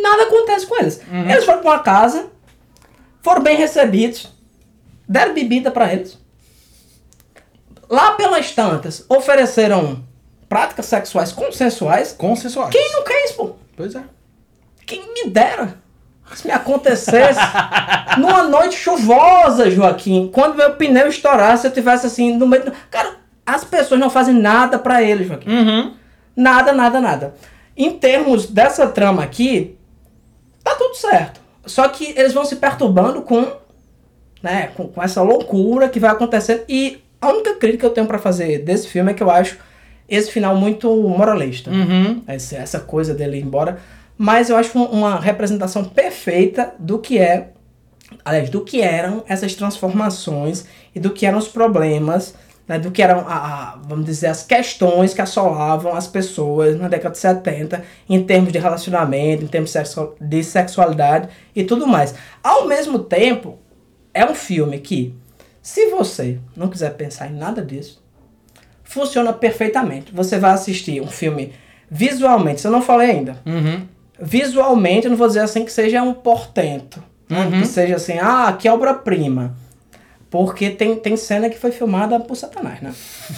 Nada 0.00 0.22
acontece 0.22 0.66
com 0.66 0.80
eles. 0.80 1.02
Eles 1.30 1.44
foram 1.44 1.60
para 1.60 1.70
uma 1.70 1.78
casa, 1.80 2.30
foram 3.20 3.42
bem 3.42 3.56
recebidos, 3.56 4.32
deram 5.06 5.34
bebida 5.34 5.70
para 5.70 5.92
eles. 5.92 6.18
Lá 7.90 8.12
pelas 8.12 8.52
tantas, 8.52 9.04
ofereceram 9.08 10.04
práticas 10.48 10.86
sexuais 10.86 11.32
consensuais. 11.32 12.12
Consensuais. 12.12 12.70
Quem 12.70 12.92
não 12.92 13.02
quer 13.02 13.24
isso, 13.24 13.34
pô? 13.34 13.56
Pois 13.76 13.96
é. 13.96 14.02
Quem 14.86 15.12
me 15.12 15.28
dera 15.28 15.76
se 16.34 16.46
me 16.46 16.52
acontecesse 16.52 17.40
numa 18.18 18.44
noite 18.44 18.76
chuvosa, 18.76 19.70
Joaquim, 19.70 20.30
quando 20.32 20.54
meu 20.56 20.74
pneu 20.74 21.08
estourasse, 21.08 21.66
eu 21.66 21.72
tivesse 21.72 22.06
assim 22.06 22.36
no 22.36 22.46
meio. 22.46 22.72
Cara, 22.90 23.16
as 23.44 23.64
pessoas 23.64 23.98
não 23.98 24.08
fazem 24.08 24.34
nada 24.34 24.78
pra 24.78 25.02
eles, 25.02 25.26
Joaquim. 25.26 25.50
Uhum. 25.50 25.94
Nada, 26.36 26.72
nada, 26.72 27.00
nada. 27.00 27.34
Em 27.76 27.98
termos 27.98 28.46
dessa 28.46 28.86
trama 28.86 29.22
aqui, 29.22 29.76
tá 30.62 30.74
tudo 30.76 30.94
certo. 30.94 31.40
Só 31.66 31.88
que 31.88 32.14
eles 32.16 32.32
vão 32.32 32.44
se 32.44 32.56
perturbando 32.56 33.22
com, 33.22 33.46
né, 34.42 34.68
com, 34.76 34.86
com 34.86 35.02
essa 35.02 35.22
loucura 35.22 35.88
que 35.88 35.98
vai 35.98 36.10
acontecendo. 36.10 36.62
E 36.68 37.02
a 37.20 37.28
única 37.28 37.54
crítica 37.56 37.80
que 37.80 37.86
eu 37.86 37.90
tenho 37.90 38.06
pra 38.06 38.18
fazer 38.18 38.58
desse 38.60 38.88
filme 38.88 39.10
é 39.10 39.14
que 39.14 39.22
eu 39.22 39.30
acho 39.30 39.58
esse 40.08 40.30
final 40.30 40.56
muito 40.56 40.88
moralista. 40.96 41.70
Uhum. 41.70 42.22
Essa, 42.26 42.56
essa 42.56 42.80
coisa 42.80 43.14
dele 43.14 43.38
ir 43.38 43.42
embora. 43.42 43.78
Mas 44.18 44.50
eu 44.50 44.56
acho 44.56 44.76
um- 44.78 44.84
uma 44.86 45.18
representação 45.20 45.84
perfeita 45.84 46.74
do 46.78 46.98
que 46.98 47.18
é, 47.18 47.50
aliás, 48.24 48.50
do 48.50 48.62
que 48.62 48.82
eram 48.82 49.22
essas 49.28 49.54
transformações 49.54 50.64
e 50.94 51.00
do 51.00 51.10
que 51.10 51.24
eram 51.26 51.38
os 51.38 51.48
problemas, 51.48 52.34
né, 52.66 52.78
do 52.78 52.90
que 52.90 53.02
eram, 53.02 53.20
a, 53.26 53.34
a- 53.34 53.78
vamos 53.84 54.04
dizer, 54.04 54.26
as 54.26 54.42
questões 54.42 55.14
que 55.14 55.20
assolavam 55.20 55.94
as 55.94 56.06
pessoas 56.06 56.78
na 56.78 56.88
década 56.88 57.12
de 57.12 57.18
70 57.18 57.82
em 58.08 58.22
termos 58.24 58.52
de 58.52 58.58
relacionamento, 58.58 59.44
em 59.44 59.46
termos 59.46 59.72
de 60.20 60.44
sexualidade 60.44 61.28
e 61.54 61.64
tudo 61.64 61.86
mais. 61.86 62.14
Ao 62.42 62.66
mesmo 62.66 62.98
tempo, 62.98 63.58
é 64.12 64.24
um 64.24 64.34
filme 64.34 64.78
que, 64.78 65.14
se 65.62 65.90
você 65.90 66.38
não 66.56 66.68
quiser 66.68 66.94
pensar 66.94 67.28
em 67.28 67.34
nada 67.34 67.62
disso, 67.62 68.02
funciona 68.84 69.32
perfeitamente. 69.32 70.12
Você 70.12 70.38
vai 70.38 70.52
assistir 70.52 71.00
um 71.00 71.06
filme 71.06 71.52
visualmente, 71.90 72.60
se 72.60 72.66
eu 72.66 72.70
não 72.70 72.82
falei 72.82 73.10
ainda, 73.10 73.36
Uhum. 73.44 73.86
visualmente, 74.20 75.06
eu 75.06 75.10
não 75.10 75.16
vou 75.18 75.26
dizer 75.28 75.40
assim 75.40 75.64
que 75.64 75.72
seja 75.72 76.02
um 76.02 76.14
portento. 76.14 77.02
né? 77.28 77.44
Uhum. 77.46 77.60
Que 77.60 77.66
seja 77.66 77.96
assim, 77.96 78.18
ah, 78.20 78.52
que 78.58 78.68
obra-prima. 78.68 79.54
Porque 80.28 80.70
tem, 80.70 80.96
tem 80.96 81.16
cena 81.16 81.48
que 81.48 81.58
foi 81.58 81.70
filmada 81.72 82.18
por 82.20 82.34
Satanás, 82.36 82.80
né? 82.80 82.92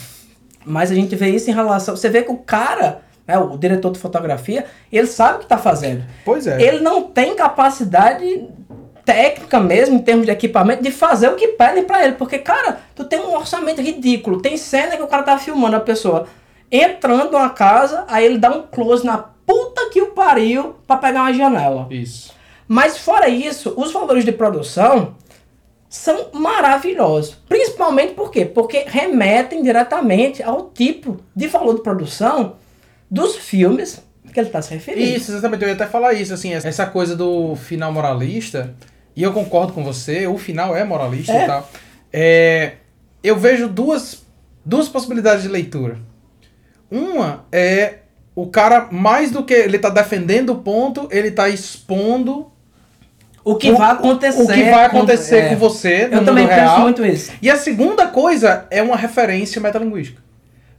Mas 0.64 0.90
a 0.90 0.94
gente 0.94 1.14
vê 1.16 1.28
isso 1.28 1.50
em 1.50 1.52
relação. 1.54 1.96
Você 1.96 2.08
vê 2.08 2.22
que 2.22 2.30
o 2.30 2.36
cara, 2.38 3.00
né, 3.26 3.36
o 3.38 3.56
diretor 3.58 3.90
de 3.92 3.98
fotografia, 3.98 4.64
ele 4.90 5.06
sabe 5.06 5.36
o 5.36 5.38
que 5.40 5.46
tá 5.46 5.58
fazendo. 5.58 6.04
Pois 6.24 6.46
é. 6.46 6.62
Ele 6.62 6.80
não 6.80 7.02
tem 7.02 7.34
capacidade 7.34 8.46
técnica 9.04 9.60
mesmo, 9.60 9.96
em 9.96 10.02
termos 10.02 10.26
de 10.26 10.32
equipamento, 10.32 10.82
de 10.82 10.90
fazer 10.90 11.28
o 11.28 11.36
que 11.36 11.48
pedem 11.48 11.84
pra 11.84 12.04
ele. 12.04 12.14
Porque, 12.14 12.38
cara, 12.38 12.80
tu 12.94 13.04
tem 13.04 13.20
um 13.20 13.34
orçamento 13.34 13.80
ridículo. 13.80 14.40
Tem 14.40 14.56
cena 14.56 14.96
que 14.96 15.02
o 15.02 15.06
cara 15.06 15.22
tá 15.22 15.38
filmando 15.38 15.76
a 15.76 15.80
pessoa 15.80 16.26
entrando 16.70 17.32
numa 17.32 17.50
casa, 17.50 18.04
aí 18.08 18.24
ele 18.24 18.38
dá 18.38 18.50
um 18.50 18.62
close 18.62 19.04
na 19.04 19.18
puta 19.18 19.90
que 19.90 20.00
o 20.00 20.12
pariu 20.12 20.76
pra 20.86 20.96
pegar 20.96 21.22
uma 21.22 21.34
janela. 21.34 21.86
Isso. 21.90 22.32
Mas 22.66 22.96
fora 22.96 23.28
isso, 23.28 23.74
os 23.76 23.92
valores 23.92 24.24
de 24.24 24.32
produção 24.32 25.14
são 25.88 26.28
maravilhosos. 26.32 27.36
Principalmente 27.46 28.14
por 28.14 28.30
quê? 28.30 28.46
Porque 28.46 28.84
remetem 28.86 29.62
diretamente 29.62 30.42
ao 30.42 30.70
tipo 30.70 31.18
de 31.36 31.48
valor 31.48 31.74
de 31.74 31.82
produção 31.82 32.56
dos 33.10 33.36
filmes 33.36 34.02
que 34.32 34.40
ele 34.40 34.48
está 34.48 34.62
se 34.62 34.72
referindo. 34.72 35.16
Isso, 35.16 35.32
exatamente. 35.32 35.62
Eu 35.62 35.68
ia 35.68 35.74
até 35.74 35.86
falar 35.86 36.14
isso, 36.14 36.32
assim, 36.32 36.54
essa 36.54 36.86
coisa 36.86 37.14
do 37.14 37.54
final 37.54 37.92
moralista, 37.92 38.74
e 39.16 39.22
eu 39.22 39.32
concordo 39.32 39.72
com 39.72 39.82
você, 39.84 40.26
o 40.26 40.38
final 40.38 40.74
é 40.76 40.84
moralista 40.84 41.32
É. 41.32 41.44
e 41.44 41.46
tal. 41.46 41.70
É, 42.12 42.72
eu 43.22 43.36
vejo 43.36 43.68
duas, 43.68 44.22
duas 44.64 44.88
possibilidades 44.88 45.42
de 45.42 45.48
leitura. 45.48 45.98
Uma 46.90 47.44
é 47.50 47.94
o 48.34 48.46
cara, 48.46 48.88
mais 48.90 49.30
do 49.30 49.44
que 49.44 49.52
ele 49.54 49.78
tá 49.78 49.90
defendendo 49.90 50.50
o 50.50 50.56
ponto, 50.56 51.08
ele 51.10 51.30
tá 51.30 51.48
expondo 51.48 52.50
O 53.44 53.56
que 53.56 53.70
o- 53.70 53.76
vai 53.76 53.90
acontecer. 53.92 54.42
o 54.42 54.46
que 54.46 54.70
vai 54.70 54.84
acontecer 54.86 55.36
é. 55.36 55.48
com 55.50 55.56
você 55.56 56.06
no 56.06 56.16
Eu 56.18 56.24
também 56.24 56.46
penso 56.46 56.60
real. 56.60 56.80
muito 56.80 57.04
isso. 57.04 57.32
E 57.42 57.50
a 57.50 57.56
segunda 57.56 58.06
coisa 58.06 58.66
é 58.70 58.82
uma 58.82 58.96
referência 58.96 59.60
metalinguística. 59.60 60.20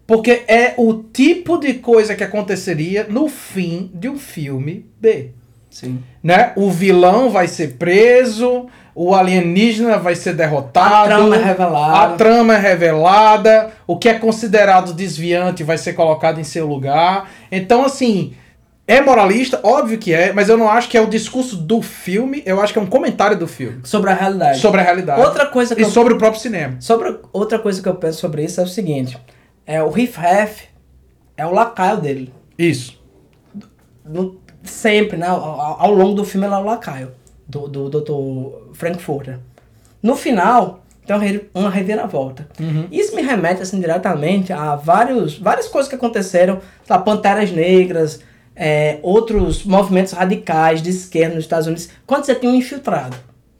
Porque 0.05 0.43
é 0.47 0.73
o 0.77 0.93
tipo 0.95 1.57
de 1.57 1.75
coisa 1.75 2.13
que 2.15 2.23
aconteceria 2.23 3.05
no 3.09 3.29
fim 3.29 3.89
de 3.93 4.09
um 4.09 4.17
filme 4.17 4.85
B. 4.99 5.31
Sim. 5.73 6.03
Né? 6.21 6.53
O 6.55 6.69
vilão 6.69 7.29
vai 7.31 7.47
ser 7.47 7.77
preso, 7.77 8.67
o 8.95 9.15
alienígena 9.15 9.97
vai 9.97 10.15
ser 10.15 10.33
derrotado. 10.35 10.93
A 10.95 11.03
trama 11.17 11.35
é 11.35 11.43
revelada. 11.43 11.97
A 11.97 12.15
trama 12.15 12.53
é 12.53 12.59
revelada, 12.59 13.71
o 13.87 13.97
que 13.97 14.07
é 14.07 14.13
considerado 14.13 14.93
desviante 14.93 15.63
vai 15.63 15.77
ser 15.77 15.93
colocado 15.93 16.39
em 16.39 16.43
seu 16.43 16.67
lugar. 16.67 17.27
Então, 17.51 17.83
assim, 17.83 18.35
é 18.87 19.01
moralista, 19.01 19.59
óbvio 19.63 19.97
que 19.97 20.13
é, 20.13 20.31
mas 20.31 20.47
eu 20.47 20.57
não 20.57 20.69
acho 20.69 20.87
que 20.89 20.95
é 20.97 21.01
o 21.01 21.07
discurso 21.07 21.57
do 21.57 21.81
filme, 21.81 22.43
eu 22.45 22.61
acho 22.61 22.71
que 22.71 22.77
é 22.77 22.81
um 22.81 22.85
comentário 22.87 23.35
do 23.37 23.47
filme. 23.47 23.79
Sobre 23.83 24.11
a 24.11 24.13
realidade. 24.13 24.59
Sobre 24.59 24.79
a 24.79 24.83
realidade. 24.83 25.21
Outra 25.21 25.47
coisa 25.47 25.73
que 25.75 25.81
E 25.81 25.85
eu- 25.85 25.89
sobre 25.89 26.13
o 26.13 26.17
próprio 26.19 26.39
cinema. 26.39 26.75
Sobre 26.79 27.17
outra 27.33 27.57
coisa 27.57 27.81
que 27.81 27.89
eu 27.89 27.95
penso 27.95 28.19
sobre 28.19 28.43
isso 28.43 28.61
é 28.61 28.63
o 28.63 28.67
seguinte: 28.67 29.17
é 29.65 29.81
o 29.81 29.89
Riff 29.89 30.19
Raff 30.19 30.67
é 31.35 31.43
o 31.47 31.51
lacaio 31.51 31.97
dele. 31.99 32.31
Isso. 32.59 33.01
No- 34.05 34.35
sempre, 34.63 35.17
né? 35.17 35.27
Ao, 35.27 35.37
ao- 35.79 35.91
longo 35.93 36.13
do 36.15 36.23
filme 36.23 36.47
ele 36.47 36.53
é 36.55 36.57
o 36.57 36.63
lacaio 36.63 37.11
do, 37.47 37.67
do 37.67 37.89
Dr. 37.89 38.73
Frankfurter. 38.73 39.37
No 40.01 40.15
final, 40.15 40.83
tem 41.05 41.15
uma 41.15 41.21
re- 41.23 41.49
uma 41.53 41.69
reviravolta. 41.69 42.47
Isso 42.91 43.15
me 43.15 43.21
remete 43.21 43.61
assim 43.61 43.79
diretamente 43.79 44.51
a 44.53 44.75
vários, 44.75 45.37
várias 45.37 45.67
coisas 45.67 45.89
que 45.89 45.95
aconteceram, 45.95 46.59
lá, 46.89 46.97
Panteras 46.99 47.51
Negras, 47.51 48.21
é, 48.55 48.99
outros 49.01 49.63
movimentos 49.63 50.13
radicais 50.13 50.81
de 50.81 50.89
esquerda 50.89 51.35
nos 51.35 51.43
Estados 51.45 51.67
Unidos, 51.67 51.89
quando 52.05 52.25
você 52.25 52.35
tem 52.35 52.49
um 52.49 52.55
infiltrado. 52.55 53.15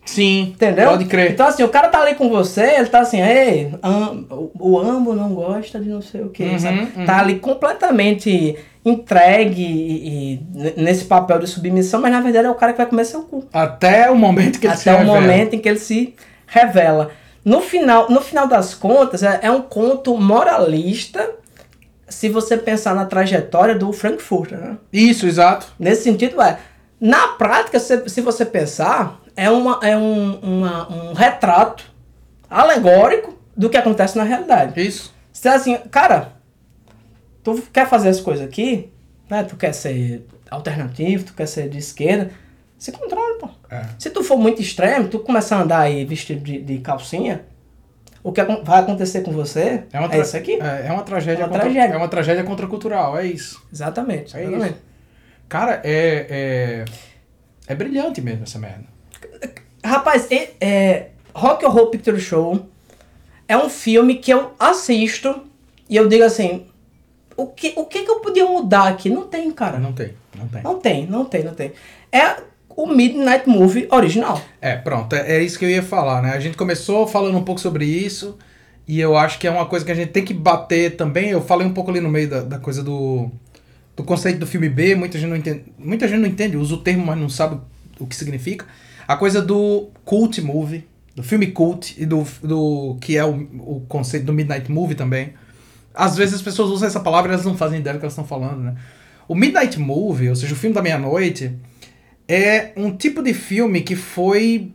Sim. 0.05 0.51
Entendeu? 0.53 0.89
Pode 0.89 1.05
crer. 1.05 1.31
Então, 1.31 1.47
assim, 1.47 1.63
o 1.63 1.69
cara 1.69 1.87
tá 1.87 2.01
ali 2.01 2.15
com 2.15 2.27
você, 2.29 2.75
ele 2.77 2.87
tá 2.87 2.99
assim, 2.99 3.21
ei, 3.21 3.73
am- 3.81 4.25
o, 4.29 4.51
o 4.73 4.79
Ambo 4.79 5.13
não 5.15 5.33
gosta 5.33 5.79
de 5.79 5.87
não 5.87 6.01
sei 6.01 6.21
o 6.21 6.29
que, 6.29 6.43
Uhum, 6.43 6.87
uhum. 6.97 7.05
Tá 7.05 7.19
ali 7.19 7.39
completamente 7.39 8.57
entregue 8.85 9.61
e, 9.63 10.33
e 10.33 10.73
nesse 10.81 11.05
papel 11.05 11.39
de 11.39 11.47
submissão, 11.47 12.01
mas 12.01 12.11
na 12.11 12.21
verdade 12.21 12.47
é 12.47 12.51
o 12.51 12.55
cara 12.55 12.73
que 12.73 12.77
vai 12.77 12.87
comer 12.87 13.05
seu 13.05 13.21
cu. 13.23 13.45
Até 13.53 14.09
o 14.11 14.15
momento 14.15 14.59
que 14.59 14.67
ele 14.67 14.75
se 14.75 14.89
Até 14.89 14.97
o 14.99 15.05
revela. 15.05 15.21
momento 15.21 15.53
em 15.55 15.59
que 15.59 15.69
ele 15.69 15.79
se 15.79 16.15
revela. 16.45 17.11
No 17.45 17.61
final, 17.61 18.09
no 18.09 18.21
final 18.21 18.47
das 18.47 18.73
contas, 18.73 19.23
é, 19.23 19.39
é 19.41 19.51
um 19.51 19.61
conto 19.61 20.17
moralista 20.17 21.29
se 22.07 22.29
você 22.29 22.57
pensar 22.57 22.93
na 22.93 23.05
trajetória 23.05 23.73
do 23.75 23.91
Frankfurter, 23.91 24.57
né? 24.59 24.77
Isso, 24.91 25.25
exato. 25.25 25.67
Nesse 25.79 26.03
sentido, 26.03 26.41
é. 26.41 26.57
Na 27.01 27.29
prática, 27.29 27.79
se, 27.79 28.07
se 28.07 28.21
você 28.21 28.45
pensar, 28.45 29.19
é, 29.35 29.49
uma, 29.49 29.79
é 29.81 29.97
um, 29.97 30.35
uma- 30.41 30.87
um 30.93 31.13
retrato 31.13 31.83
alegórico 32.49 33.33
do 33.57 33.69
que 33.69 33.77
acontece 33.77 34.17
na 34.17 34.23
realidade. 34.23 34.79
Isso. 34.85 35.13
Você 35.31 35.49
é 35.49 35.53
assim, 35.53 35.77
cara, 35.91 36.33
tu 37.43 37.61
quer 37.73 37.87
fazer 37.89 38.09
as 38.09 38.19
coisas 38.21 38.45
aqui, 38.47 38.89
né? 39.29 39.43
Tu 39.43 39.55
quer 39.55 39.73
ser 39.73 40.25
alternativo, 40.49 41.23
tu 41.25 41.33
quer 41.33 41.47
ser 41.47 41.69
de 41.69 41.77
esquerda, 41.77 42.31
se 42.77 42.91
controla, 42.91 43.37
pô. 43.39 43.49
É. 43.69 43.85
Se 43.97 44.09
tu 44.09 44.23
for 44.23 44.37
muito 44.37 44.61
extremo, 44.61 45.07
tu 45.07 45.19
começar 45.19 45.57
a 45.57 45.61
andar 45.63 45.79
aí 45.81 46.05
vestido 46.05 46.41
de, 46.41 46.61
de 46.61 46.77
calcinha, 46.79 47.43
o 48.23 48.31
que 48.31 48.41
vai 48.43 48.79
acontecer 48.79 49.21
com 49.21 49.31
você 49.31 49.83
É, 49.91 49.99
uma 49.99 50.13
é 50.13 50.19
isso 50.19 50.37
aqui. 50.37 50.53
É, 50.53 50.87
é 50.87 50.91
uma 50.91 51.03
tragédia. 51.03 51.43
É 51.43 51.45
uma 51.45 51.49
contra- 51.51 51.65
tragédia. 51.69 51.93
É 51.93 51.97
uma 51.97 52.07
tragédia 52.07 52.43
contracultural, 52.43 53.17
é 53.17 53.25
isso. 53.25 53.61
Exatamente, 53.71 54.35
É 54.37 54.41
exatamente. 54.43 54.71
isso. 54.73 54.81
Cara, 55.49 55.81
é, 55.83 56.27
é. 56.29 56.85
É 57.67 57.75
brilhante 57.75 58.21
mesmo 58.21 58.43
essa 58.43 58.59
merda. 58.59 58.85
Rapaz, 59.83 60.27
é, 60.31 60.51
é, 60.61 61.07
Rock 61.33 61.65
Horror 61.65 61.87
Picture 61.89 62.19
Show 62.19 62.65
é 63.47 63.57
um 63.57 63.69
filme 63.69 64.15
que 64.15 64.31
eu 64.31 64.53
assisto 64.59 65.43
e 65.89 65.95
eu 65.97 66.07
digo 66.07 66.23
assim, 66.23 66.65
o 67.35 67.47
que, 67.47 67.73
o 67.75 67.85
que 67.85 68.03
que 68.03 68.09
eu 68.09 68.19
podia 68.19 68.45
mudar 68.45 68.87
aqui? 68.87 69.09
Não 69.09 69.27
tem, 69.27 69.51
cara. 69.51 69.79
Não 69.79 69.93
tem, 69.93 70.13
não 70.37 70.47
tem. 70.47 70.63
Não 70.63 70.79
tem, 70.79 71.07
não 71.07 71.25
tem, 71.25 71.43
não 71.43 71.53
tem. 71.53 71.71
É 72.11 72.37
o 72.75 72.87
Midnight 72.87 73.47
Movie 73.47 73.87
original. 73.91 74.41
É, 74.61 74.75
pronto, 74.75 75.15
é, 75.15 75.37
é 75.37 75.43
isso 75.43 75.57
que 75.57 75.65
eu 75.65 75.69
ia 75.69 75.83
falar, 75.83 76.21
né? 76.21 76.31
A 76.31 76.39
gente 76.39 76.57
começou 76.57 77.07
falando 77.07 77.37
um 77.37 77.43
pouco 77.43 77.61
sobre 77.61 77.85
isso, 77.85 78.37
e 78.87 78.99
eu 78.99 79.15
acho 79.15 79.39
que 79.39 79.47
é 79.47 79.51
uma 79.51 79.65
coisa 79.65 79.85
que 79.85 79.91
a 79.91 79.95
gente 79.95 80.11
tem 80.11 80.25
que 80.25 80.33
bater 80.33 80.95
também. 80.95 81.29
Eu 81.29 81.41
falei 81.41 81.65
um 81.65 81.73
pouco 81.73 81.91
ali 81.91 81.99
no 81.99 82.09
meio 82.09 82.29
da, 82.29 82.41
da 82.41 82.59
coisa 82.59 82.83
do, 82.83 83.29
do 83.95 84.03
conceito 84.03 84.39
do 84.39 84.47
filme 84.47 84.69
B, 84.69 84.95
muita 84.95 85.17
gente 85.17 85.29
não 85.29 85.37
entende, 85.37 85.65
muita 85.77 86.07
gente 86.07 86.19
não 86.19 86.27
entende, 86.27 86.57
usa 86.57 86.75
o 86.75 86.77
termo, 86.77 87.05
mas 87.05 87.17
não 87.17 87.29
sabe 87.29 87.59
o 87.99 88.07
que 88.07 88.15
significa. 88.15 88.65
A 89.07 89.15
coisa 89.15 89.41
do 89.41 89.89
cult 90.03 90.41
movie, 90.41 90.85
do 91.15 91.23
filme 91.23 91.47
cult, 91.47 91.95
e 92.01 92.05
do, 92.05 92.25
do 92.41 92.97
que 92.99 93.17
é 93.17 93.23
o, 93.23 93.33
o 93.59 93.85
conceito 93.87 94.25
do 94.25 94.33
Midnight 94.33 94.71
Movie 94.71 94.95
também. 94.95 95.33
Às 95.93 96.17
vezes 96.17 96.35
as 96.35 96.41
pessoas 96.41 96.69
usam 96.69 96.87
essa 96.87 96.99
palavra 96.99 97.31
e 97.31 97.33
elas 97.33 97.45
não 97.45 97.55
fazem 97.55 97.79
ideia 97.79 97.93
do 97.93 97.99
que 97.99 98.05
elas 98.05 98.13
estão 98.13 98.25
falando, 98.25 98.61
né? 98.61 98.75
O 99.27 99.35
Midnight 99.35 99.79
Movie, 99.79 100.29
ou 100.29 100.35
seja, 100.35 100.53
o 100.53 100.57
filme 100.57 100.73
da 100.73 100.81
meia-noite, 100.81 101.55
é 102.27 102.71
um 102.75 102.95
tipo 102.95 103.21
de 103.21 103.33
filme 103.33 103.81
que 103.81 103.95
foi. 103.95 104.71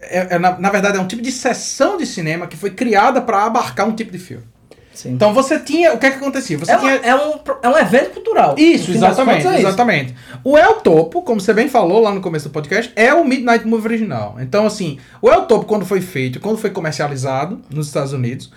é- 0.00 0.34
é, 0.34 0.38
na, 0.38 0.58
na 0.58 0.70
verdade, 0.70 0.98
é 0.98 1.00
um 1.00 1.06
tipo 1.06 1.22
de 1.22 1.30
sessão 1.30 1.96
de 1.96 2.06
cinema 2.06 2.46
que 2.46 2.56
foi 2.56 2.70
criada 2.70 3.20
para 3.20 3.44
abarcar 3.44 3.86
um 3.86 3.94
tipo 3.94 4.10
de 4.10 4.18
filme. 4.18 4.44
Sim. 4.92 5.12
Então 5.12 5.32
você 5.32 5.58
tinha. 5.58 5.94
O 5.94 5.98
que 5.98 6.06
é 6.06 6.10
que 6.10 6.16
acontecia? 6.16 6.58
Você 6.58 6.72
é, 6.72 6.76
tinha. 6.76 6.92
é 6.92 7.14
um, 7.14 7.40
é 7.62 7.68
um 7.68 7.78
evento 7.78 8.10
cultural. 8.10 8.54
Isso, 8.58 8.90
exatamente, 8.90 9.46
é 9.46 9.50
isso. 9.50 9.58
exatamente. 9.60 10.14
O 10.44 10.58
El 10.58 10.74
Topo, 10.80 11.22
como 11.22 11.40
você 11.40 11.54
bem 11.54 11.68
falou 11.68 12.00
lá 12.00 12.12
no 12.12 12.20
começo 12.20 12.48
do 12.48 12.52
podcast, 12.52 12.92
é 12.94 13.12
o 13.14 13.24
Midnight 13.24 13.66
Movie 13.66 13.86
original. 13.86 14.36
Então, 14.40 14.66
assim, 14.66 14.98
o 15.22 15.30
El 15.30 15.42
Topo, 15.46 15.64
quando 15.64 15.86
foi 15.86 16.00
feito, 16.02 16.40
quando 16.40 16.58
foi 16.58 16.70
comercializado 16.70 17.62
nos 17.70 17.86
Estados 17.86 18.12
Unidos, 18.12 18.50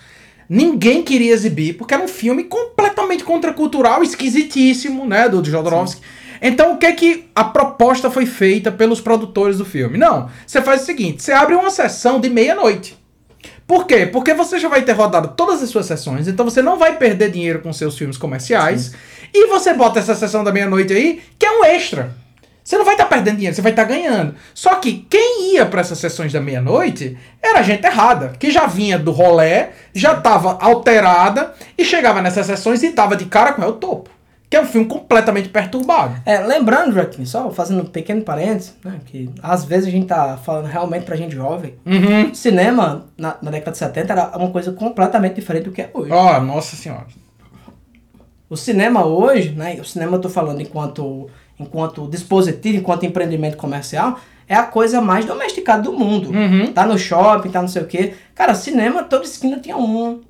Ninguém 0.48 1.02
queria 1.02 1.32
exibir, 1.32 1.74
porque 1.76 1.94
era 1.94 2.02
um 2.02 2.08
filme 2.08 2.44
completamente 2.44 3.24
contracultural, 3.24 4.02
esquisitíssimo, 4.02 5.06
né, 5.06 5.28
do 5.28 5.44
Jodorowsky. 5.44 6.00
Então, 6.40 6.74
o 6.74 6.78
que 6.78 6.86
é 6.86 6.92
que 6.92 7.28
a 7.34 7.44
proposta 7.44 8.10
foi 8.10 8.26
feita 8.26 8.70
pelos 8.70 9.00
produtores 9.00 9.58
do 9.58 9.64
filme? 9.64 9.98
Não, 9.98 10.28
você 10.46 10.60
faz 10.60 10.82
o 10.82 10.86
seguinte, 10.86 11.22
você 11.22 11.32
abre 11.32 11.54
uma 11.54 11.70
sessão 11.70 12.20
de 12.20 12.28
meia-noite. 12.28 12.96
Por 13.66 13.86
quê? 13.86 14.06
Porque 14.06 14.32
você 14.32 14.58
já 14.58 14.68
vai 14.68 14.82
ter 14.82 14.92
rodado 14.92 15.32
todas 15.36 15.62
as 15.62 15.70
suas 15.70 15.86
sessões, 15.86 16.28
então 16.28 16.44
você 16.44 16.62
não 16.62 16.78
vai 16.78 16.96
perder 16.96 17.30
dinheiro 17.30 17.60
com 17.60 17.72
seus 17.72 17.98
filmes 17.98 18.16
comerciais. 18.16 18.92
E 19.34 19.46
você 19.48 19.74
bota 19.74 19.98
essa 19.98 20.14
sessão 20.14 20.44
da 20.44 20.52
meia-noite 20.52 20.92
aí, 20.92 21.20
que 21.38 21.44
é 21.44 21.50
um 21.50 21.64
extra. 21.64 22.14
Você 22.66 22.76
não 22.76 22.84
vai 22.84 22.94
estar 22.94 23.04
perdendo 23.04 23.36
dinheiro, 23.36 23.54
você 23.54 23.62
vai 23.62 23.70
estar 23.70 23.84
ganhando. 23.84 24.34
Só 24.52 24.74
que 24.74 25.06
quem 25.08 25.54
ia 25.54 25.64
para 25.64 25.80
essas 25.80 25.98
sessões 25.98 26.32
da 26.32 26.40
meia-noite 26.40 27.16
era 27.40 27.62
gente 27.62 27.86
errada, 27.86 28.32
que 28.40 28.50
já 28.50 28.66
vinha 28.66 28.98
do 28.98 29.12
rolé, 29.12 29.70
já 29.94 30.14
estava 30.14 30.58
alterada 30.60 31.54
e 31.78 31.84
chegava 31.84 32.20
nessas 32.20 32.44
sessões 32.44 32.82
e 32.82 32.90
tava 32.90 33.14
de 33.14 33.26
cara 33.26 33.52
com 33.52 33.62
o 33.62 33.72
topo. 33.72 34.10
Que 34.50 34.56
é 34.56 34.60
um 34.60 34.66
filme 34.66 34.88
completamente 34.88 35.48
perturbado. 35.48 36.20
É, 36.26 36.40
lembrando, 36.40 36.92
Joaquim, 36.92 37.24
só 37.24 37.52
fazendo 37.52 37.82
um 37.82 37.86
pequeno 37.86 38.22
parênteses, 38.22 38.74
né, 38.84 38.98
que 39.06 39.30
às 39.40 39.64
vezes 39.64 39.86
a 39.86 39.92
gente 39.92 40.08
tá 40.08 40.36
falando 40.36 40.66
realmente 40.66 41.04
pra 41.04 41.14
gente 41.14 41.36
jovem. 41.36 41.76
Uhum. 41.86 42.34
Cinema, 42.34 43.06
na, 43.16 43.36
na 43.40 43.52
década 43.52 43.70
de 43.70 43.78
70, 43.78 44.12
era 44.12 44.36
uma 44.36 44.50
coisa 44.50 44.72
completamente 44.72 45.36
diferente 45.36 45.66
do 45.66 45.70
que 45.70 45.82
é 45.82 45.90
hoje. 45.94 46.10
Ó, 46.10 46.40
nossa 46.40 46.74
senhora. 46.74 47.06
O 48.50 48.56
cinema 48.56 49.04
hoje, 49.04 49.50
né, 49.50 49.78
o 49.80 49.84
cinema 49.84 50.16
eu 50.16 50.20
tô 50.20 50.28
falando 50.28 50.60
enquanto, 50.60 51.28
enquanto 51.58 52.08
dispositivo, 52.08 52.78
enquanto 52.78 53.06
empreendimento 53.06 53.56
comercial, 53.56 54.18
é 54.48 54.54
a 54.54 54.62
coisa 54.62 55.00
mais 55.00 55.24
domesticada 55.24 55.82
do 55.82 55.92
mundo. 55.92 56.30
Uhum. 56.30 56.72
Tá 56.72 56.86
no 56.86 56.98
shopping, 56.98 57.50
tá 57.50 57.60
não 57.60 57.68
sei 57.68 57.82
o 57.82 57.86
quê. 57.86 58.14
Cara, 58.34 58.54
cinema, 58.54 59.02
toda 59.02 59.24
esquina 59.24 59.58
tinha 59.58 59.76
um, 59.76 60.20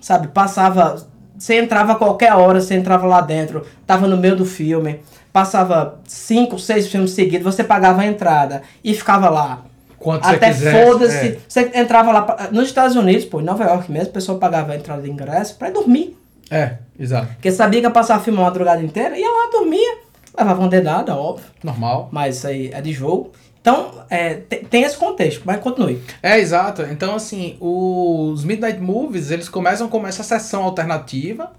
sabe? 0.00 0.28
Passava, 0.28 1.06
você 1.38 1.60
entrava 1.60 1.92
a 1.92 1.96
qualquer 1.96 2.32
hora, 2.34 2.60
você 2.60 2.74
entrava 2.74 3.06
lá 3.06 3.20
dentro, 3.20 3.64
tava 3.86 4.08
no 4.08 4.16
meio 4.16 4.36
do 4.36 4.44
filme, 4.44 5.00
passava 5.32 6.00
cinco, 6.04 6.58
seis 6.58 6.88
filmes 6.88 7.12
seguidos, 7.12 7.54
você 7.54 7.62
pagava 7.62 8.02
a 8.02 8.06
entrada 8.06 8.62
e 8.82 8.94
ficava 8.94 9.28
lá. 9.28 9.64
Quanto 9.98 10.26
Até 10.26 10.52
foda-se. 10.54 11.26
é. 11.28 11.38
Você 11.46 11.70
entrava 11.74 12.10
lá. 12.10 12.48
Nos 12.50 12.68
Estados 12.68 12.96
Unidos, 12.96 13.26
pô, 13.26 13.38
em 13.38 13.44
Nova 13.44 13.64
York 13.64 13.92
mesmo, 13.92 14.08
a 14.08 14.14
pessoa 14.14 14.38
pagava 14.38 14.72
a 14.72 14.76
entrada 14.76 15.02
de 15.02 15.10
ingresso 15.10 15.56
pra 15.56 15.68
ir 15.68 15.72
dormir. 15.72 16.16
É, 16.50 16.78
exato. 16.98 17.28
Porque 17.34 17.52
sabia 17.52 17.80
que 17.80 17.86
ia 17.86 17.90
passar 17.90 18.18
filme 18.18 18.40
a 18.40 18.44
madrugada 18.44 18.82
inteira, 18.82 19.16
ia 19.16 19.28
lá, 19.28 19.50
dormia, 19.52 19.98
levava 20.38 20.60
uma 20.60 20.68
dedada, 20.68 21.14
óbvio. 21.16 21.46
Normal. 21.62 22.08
Mas 22.12 22.36
isso 22.38 22.46
aí 22.46 22.70
é 22.72 22.80
de 22.80 22.92
jogo. 22.92 23.32
Então, 23.60 23.90
é, 24.08 24.34
te- 24.34 24.64
tem 24.70 24.82
esse 24.84 24.96
contexto, 24.96 25.42
mas 25.44 25.60
continue. 25.60 26.00
É, 26.22 26.38
exato. 26.38 26.82
Então, 26.90 27.14
assim, 27.14 27.56
os 27.60 28.42
Midnight 28.44 28.80
Movies, 28.80 29.30
eles 29.30 29.48
começam 29.50 29.86
com 29.88 30.06
essa 30.06 30.22
sessão 30.22 30.62
alternativa, 30.64 31.52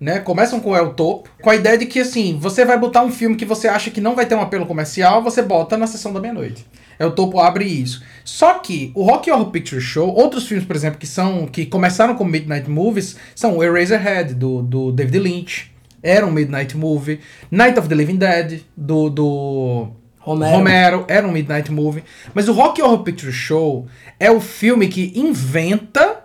né? 0.00 0.18
Começam 0.18 0.58
com 0.58 0.74
El 0.76 0.94
Topo, 0.94 1.28
com 1.40 1.50
a 1.50 1.54
ideia 1.54 1.78
de 1.78 1.86
que, 1.86 2.00
assim, 2.00 2.36
você 2.40 2.64
vai 2.64 2.76
botar 2.76 3.02
um 3.04 3.10
filme 3.12 3.36
que 3.36 3.44
você 3.44 3.68
acha 3.68 3.90
que 3.90 4.00
não 4.00 4.16
vai 4.16 4.26
ter 4.26 4.34
um 4.34 4.40
apelo 4.40 4.66
comercial, 4.66 5.22
você 5.22 5.42
bota 5.42 5.76
na 5.76 5.86
sessão 5.86 6.12
da 6.12 6.20
meia-noite. 6.20 6.66
El 6.98 7.12
Topo 7.12 7.38
abre 7.38 7.64
isso. 7.64 8.02
Só 8.24 8.54
que 8.54 8.90
o 8.94 9.04
Rock 9.04 9.30
Horror 9.30 9.50
Picture 9.50 9.80
Show, 9.80 10.12
outros 10.12 10.46
filmes, 10.48 10.66
por 10.66 10.74
exemplo, 10.74 10.98
que 10.98 11.06
são 11.06 11.46
que 11.46 11.66
começaram 11.66 12.16
como 12.16 12.30
Midnight 12.30 12.68
Movies, 12.68 13.16
são 13.34 13.58
o 13.58 13.62
Eraserhead, 13.62 14.34
do, 14.34 14.60
do 14.62 14.90
David 14.92 15.18
Lynch, 15.20 15.72
era 16.04 16.26
um 16.26 16.30
Midnight 16.30 16.76
Movie, 16.76 17.18
Night 17.50 17.78
of 17.78 17.88
the 17.88 17.94
Living 17.94 18.16
Dead, 18.16 18.60
do... 18.76 19.08
do 19.08 19.88
Romero. 20.18 20.56
Romero, 20.56 21.04
era 21.06 21.26
um 21.26 21.32
Midnight 21.32 21.70
Movie. 21.70 22.02
Mas 22.32 22.48
o 22.48 22.52
Rock 22.52 22.80
Horror 22.80 23.02
Picture 23.02 23.32
Show 23.32 23.86
é 24.18 24.30
o 24.30 24.40
filme 24.40 24.88
que 24.88 25.12
inventa 25.14 26.24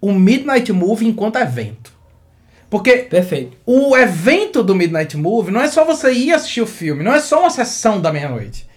o 0.00 0.12
Midnight 0.12 0.72
Movie 0.72 1.06
enquanto 1.06 1.36
evento. 1.36 1.92
Porque 2.68 2.98
Perfeito. 2.98 3.56
o 3.64 3.96
evento 3.96 4.62
do 4.62 4.74
Midnight 4.74 5.16
Movie 5.16 5.52
não 5.52 5.60
é 5.60 5.68
só 5.68 5.84
você 5.84 6.12
ir 6.12 6.32
assistir 6.32 6.60
o 6.60 6.66
filme, 6.66 7.04
não 7.04 7.14
é 7.14 7.20
só 7.20 7.40
uma 7.40 7.50
sessão 7.50 8.00
da 8.00 8.12
meia-noite. 8.12 8.68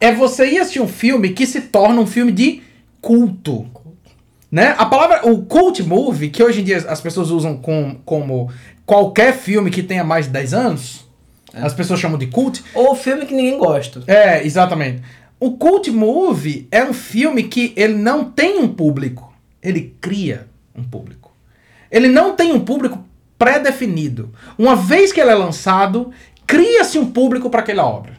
É 0.00 0.12
você 0.12 0.46
ir 0.46 0.58
assistir 0.58 0.80
um 0.80 0.88
filme 0.88 1.30
que 1.30 1.46
se 1.46 1.62
torna 1.62 2.00
um 2.00 2.06
filme 2.06 2.32
de 2.32 2.62
culto. 3.00 3.70
Né? 4.50 4.74
A 4.78 4.86
palavra, 4.86 5.28
o 5.30 5.42
cult 5.44 5.82
movie, 5.82 6.30
que 6.30 6.42
hoje 6.42 6.60
em 6.60 6.64
dia 6.64 6.78
as 6.88 7.00
pessoas 7.00 7.30
usam 7.30 7.56
com, 7.56 7.96
como 8.04 8.50
qualquer 8.86 9.34
filme 9.34 9.70
que 9.70 9.82
tenha 9.82 10.02
mais 10.04 10.26
de 10.26 10.32
10 10.32 10.54
anos, 10.54 11.06
as 11.52 11.74
pessoas 11.74 12.00
chamam 12.00 12.16
de 12.18 12.26
cult, 12.28 12.62
Ou 12.74 12.94
filme 12.94 13.26
que 13.26 13.34
ninguém 13.34 13.58
gosta. 13.58 14.02
é, 14.06 14.44
exatamente. 14.46 15.02
O 15.40 15.52
cult 15.52 15.90
movie 15.90 16.66
é 16.70 16.82
um 16.82 16.92
filme 16.92 17.44
que 17.44 17.72
ele 17.76 17.94
não 17.94 18.24
tem 18.24 18.58
um 18.58 18.68
público, 18.68 19.32
ele 19.62 19.94
cria 20.00 20.46
um 20.74 20.82
público. 20.82 21.30
Ele 21.90 22.08
não 22.08 22.34
tem 22.34 22.52
um 22.52 22.60
público 22.60 23.04
pré-definido. 23.38 24.30
Uma 24.58 24.74
vez 24.76 25.12
que 25.12 25.20
ele 25.20 25.30
é 25.30 25.34
lançado, 25.34 26.10
cria-se 26.46 26.98
um 26.98 27.06
público 27.10 27.48
para 27.50 27.60
aquela 27.60 27.86
obra. 27.86 28.12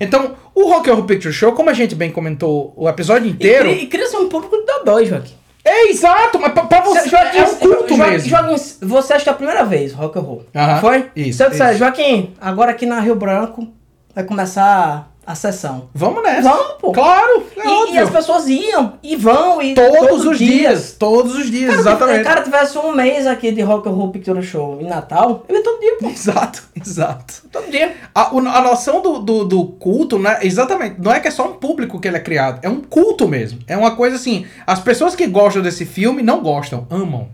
Então, 0.00 0.34
o 0.54 0.68
Rock 0.68 0.88
Horror 0.90 1.04
Picture 1.04 1.32
Show, 1.32 1.52
como 1.52 1.70
a 1.70 1.74
gente 1.74 1.94
bem 1.94 2.10
comentou 2.10 2.72
o 2.76 2.88
episódio 2.88 3.28
E, 3.28 3.30
inteiro, 3.32 3.70
cria- 3.70 3.82
e 3.82 3.86
cria-se 3.86 4.16
um 4.16 4.28
público 4.28 4.56
de 4.56 4.64
dodói, 4.64 5.06
Joaquim. 5.06 5.34
É 5.64 5.90
exato, 5.90 6.38
mas 6.40 6.52
pra, 6.52 6.64
pra 6.64 6.80
você 6.80 7.08
Joaquim, 7.08 7.38
é 7.38 7.42
um 7.44 7.54
culto 7.56 7.96
Joaquim, 7.96 8.10
mesmo. 8.12 8.28
Joaquim, 8.28 8.56
você 8.82 9.12
acha 9.14 9.22
que 9.24 9.28
é 9.28 9.32
a 9.32 9.36
primeira 9.36 9.64
vez, 9.64 9.92
rock 9.92 10.18
and 10.18 10.22
roll. 10.22 10.46
Aham, 10.54 10.80
Foi? 10.80 11.10
isso, 11.14 11.38
Se 11.38 11.44
eu 11.44 11.50
disser, 11.50 11.70
isso. 11.70 11.78
Joaquim, 11.78 12.34
agora 12.40 12.70
aqui 12.72 12.86
na 12.86 12.98
Rio 13.00 13.14
Branco 13.14 13.68
vai 14.14 14.24
começar 14.24 15.11
a 15.24 15.34
sessão. 15.34 15.88
Vamos 15.94 16.22
nessa. 16.22 16.48
Vamos, 16.48 16.72
pô. 16.80 16.92
Claro, 16.92 17.44
é 17.56 17.66
E, 17.66 17.94
e 17.94 17.98
as 17.98 18.10
pessoas 18.10 18.48
iam, 18.48 18.94
e 19.02 19.14
vão, 19.16 19.62
e 19.62 19.74
Todos 19.74 20.08
todo 20.08 20.30
os 20.32 20.38
dia. 20.38 20.48
dias, 20.48 20.96
todos 20.98 21.34
os 21.36 21.50
dias, 21.50 21.70
Cara, 21.70 21.80
exatamente. 21.80 22.16
Se 22.16 22.20
o 22.22 22.24
cara 22.24 22.42
tivesse 22.42 22.78
um 22.78 22.92
mês 22.92 23.26
aqui 23.26 23.52
de 23.52 23.60
Rock 23.62 23.88
and 23.88 23.92
Roll 23.92 24.10
Picture 24.10 24.42
Show 24.42 24.78
em 24.80 24.88
Natal, 24.88 25.44
eu 25.48 25.56
ia 25.56 25.62
todo 25.62 25.80
dia, 25.80 25.96
pô. 26.00 26.08
Exato, 26.08 26.62
exato. 26.74 27.34
Todo 27.52 27.70
dia. 27.70 27.94
A, 28.14 28.28
a 28.30 28.60
noção 28.62 29.00
do, 29.00 29.18
do, 29.20 29.44
do 29.44 29.64
culto, 29.66 30.18
né? 30.18 30.38
Exatamente. 30.42 30.96
Não 31.00 31.12
é 31.12 31.20
que 31.20 31.28
é 31.28 31.30
só 31.30 31.48
um 31.48 31.54
público 31.54 32.00
que 32.00 32.08
ele 32.08 32.16
é 32.16 32.20
criado. 32.20 32.58
É 32.62 32.68
um 32.68 32.80
culto 32.80 33.28
mesmo. 33.28 33.60
É 33.66 33.76
uma 33.76 33.94
coisa 33.94 34.16
assim. 34.16 34.44
As 34.66 34.80
pessoas 34.80 35.14
que 35.14 35.26
gostam 35.26 35.62
desse 35.62 35.84
filme 35.86 36.22
não 36.22 36.42
gostam, 36.42 36.86
amam. 36.90 37.28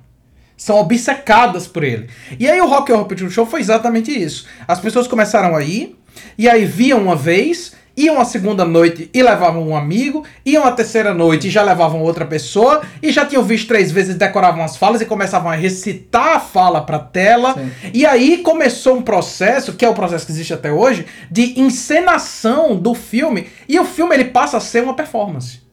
São 0.57 0.77
obcecadas 0.79 1.67
por 1.69 1.85
ele. 1.85 2.09
E 2.39 2.49
aí 2.51 2.61
o 2.61 2.67
Rock 2.67 2.93
Horror 2.93 3.07
Picture 3.07 3.31
Show 3.31 3.47
foi 3.47 3.61
exatamente 3.61 4.11
isso. 4.11 4.47
As 4.67 4.81
pessoas 4.81 5.07
começaram 5.07 5.55
a 5.57 5.63
ir, 5.63 5.98
e 6.37 6.49
aí 6.49 6.65
viam 6.65 7.01
uma 7.01 7.17
vez, 7.17 7.73
iam 7.97 8.21
a 8.21 8.25
segunda 8.25 8.65
noite 8.65 9.11
e 9.13 9.23
levavam 9.23 9.69
um 9.69 9.77
amigo, 9.77 10.25
iam 10.47 10.65
a 10.65 10.71
terceira 10.71 11.13
noite 11.13 11.49
e 11.49 11.51
já 11.51 11.63
levavam 11.63 12.01
outra 12.01 12.25
pessoa, 12.25 12.83
e 13.03 13.11
já 13.11 13.27
tinham 13.27 13.43
visto 13.43 13.67
três 13.67 13.91
vezes, 13.91 14.15
decoravam 14.15 14.63
as 14.63 14.77
falas 14.77 15.01
e 15.01 15.07
começavam 15.07 15.51
a 15.51 15.55
recitar 15.57 16.37
a 16.37 16.41
fala 16.41 16.81
pra 16.81 17.01
tela. 17.01 17.57
E 17.93 18.07
aí 18.07 18.39
começou 18.39 18.97
um 18.97 19.03
processo, 19.03 19.73
que 19.73 19.85
é 19.85 19.89
o 19.89 19.95
processo 19.95 20.25
que 20.25 20.33
existe 20.33 20.55
até 20.55 20.73
hoje, 20.73 21.07
de 21.31 21.61
encenação 21.61 22.77
do 22.77 22.95
filme. 22.95 23.49
E 23.69 23.79
o 23.81 23.85
filme 23.85 24.15
ele 24.15 24.27
passa 24.27 24.59
a 24.59 24.61
ser 24.61 24.83
uma 24.85 24.95
performance. 24.95 25.68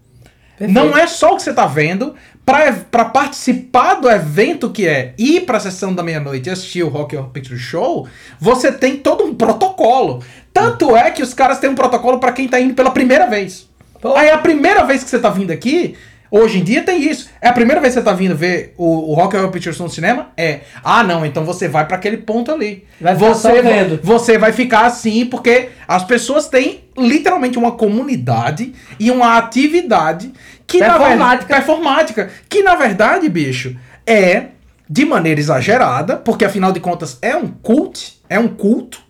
Não 0.59 0.97
é 0.97 1.07
só 1.07 1.33
o 1.33 1.35
que 1.35 1.43
você 1.43 1.53
tá 1.53 1.65
vendo. 1.65 2.15
Pra 2.45 3.05
participar 3.05 3.95
do 3.95 4.07
evento 4.07 4.69
que 4.69 4.87
é 4.87 5.15
ir 5.17 5.41
pra 5.41 5.59
sessão 5.59 5.95
da 5.95 6.03
meia-noite 6.03 6.47
e 6.47 6.51
assistir 6.51 6.83
o 6.83 6.89
Rock 6.89 7.15
Horror 7.15 7.31
Picture 7.31 7.57
Show, 7.57 8.07
você 8.39 8.71
tem 8.71 8.97
todo 8.97 9.23
um 9.23 9.33
protocolo. 9.33 10.23
Tanto 10.53 10.95
é 10.95 11.09
que 11.09 11.23
os 11.23 11.33
caras 11.33 11.57
têm 11.57 11.71
um 11.71 11.75
protocolo 11.75 12.19
pra 12.19 12.31
quem 12.31 12.47
tá 12.47 12.59
indo 12.59 12.75
pela 12.75 12.91
primeira 12.91 13.25
vez. 13.27 13.67
Pô. 13.99 14.15
Aí 14.15 14.29
a 14.29 14.37
primeira 14.37 14.83
vez 14.83 15.03
que 15.03 15.09
você 15.09 15.17
tá 15.17 15.29
vindo 15.29 15.49
aqui, 15.49 15.95
hoje 16.29 16.59
em 16.59 16.63
dia 16.63 16.83
tem 16.83 17.01
isso. 17.01 17.29
É 17.41 17.47
a 17.47 17.53
primeira 17.53 17.81
vez 17.81 17.93
que 17.93 17.99
você 17.99 18.05
tá 18.05 18.13
vindo 18.13 18.35
ver 18.35 18.73
o, 18.77 19.11
o 19.11 19.13
Rock 19.13 19.35
Horror 19.35 19.51
Picture 19.51 19.75
Show 19.75 19.85
no 19.87 19.91
cinema? 19.91 20.29
É. 20.37 20.61
Ah, 20.83 21.03
não, 21.03 21.25
então 21.25 21.45
você 21.45 21.67
vai 21.67 21.85
pra 21.87 21.97
aquele 21.97 22.17
ponto 22.17 22.51
ali. 22.51 22.85
Vai 22.99 23.15
ficar 23.15 23.33
você, 23.33 23.61
vendo. 23.61 23.99
você 24.03 24.37
vai 24.37 24.51
ficar 24.51 24.85
assim 24.85 25.25
porque 25.25 25.69
as 25.87 26.03
pessoas 26.03 26.47
têm 26.47 26.85
literalmente 26.97 27.57
uma 27.57 27.73
comunidade 27.73 28.73
e 28.99 29.11
uma 29.11 29.37
atividade 29.37 30.31
que 30.67 30.79
na 30.79 30.97
verdade 30.97 31.45
Performática. 31.45 31.55
performática, 31.55 32.29
que 32.49 32.63
na 32.63 32.75
verdade, 32.75 33.29
bicho, 33.29 33.75
é 34.05 34.47
de 34.89 35.05
maneira 35.05 35.39
exagerada, 35.39 36.15
porque 36.15 36.45
afinal 36.45 36.71
de 36.71 36.79
contas 36.79 37.17
é 37.21 37.35
um 37.35 37.47
cult, 37.47 38.21
é 38.29 38.39
um 38.39 38.47
culto, 38.47 39.01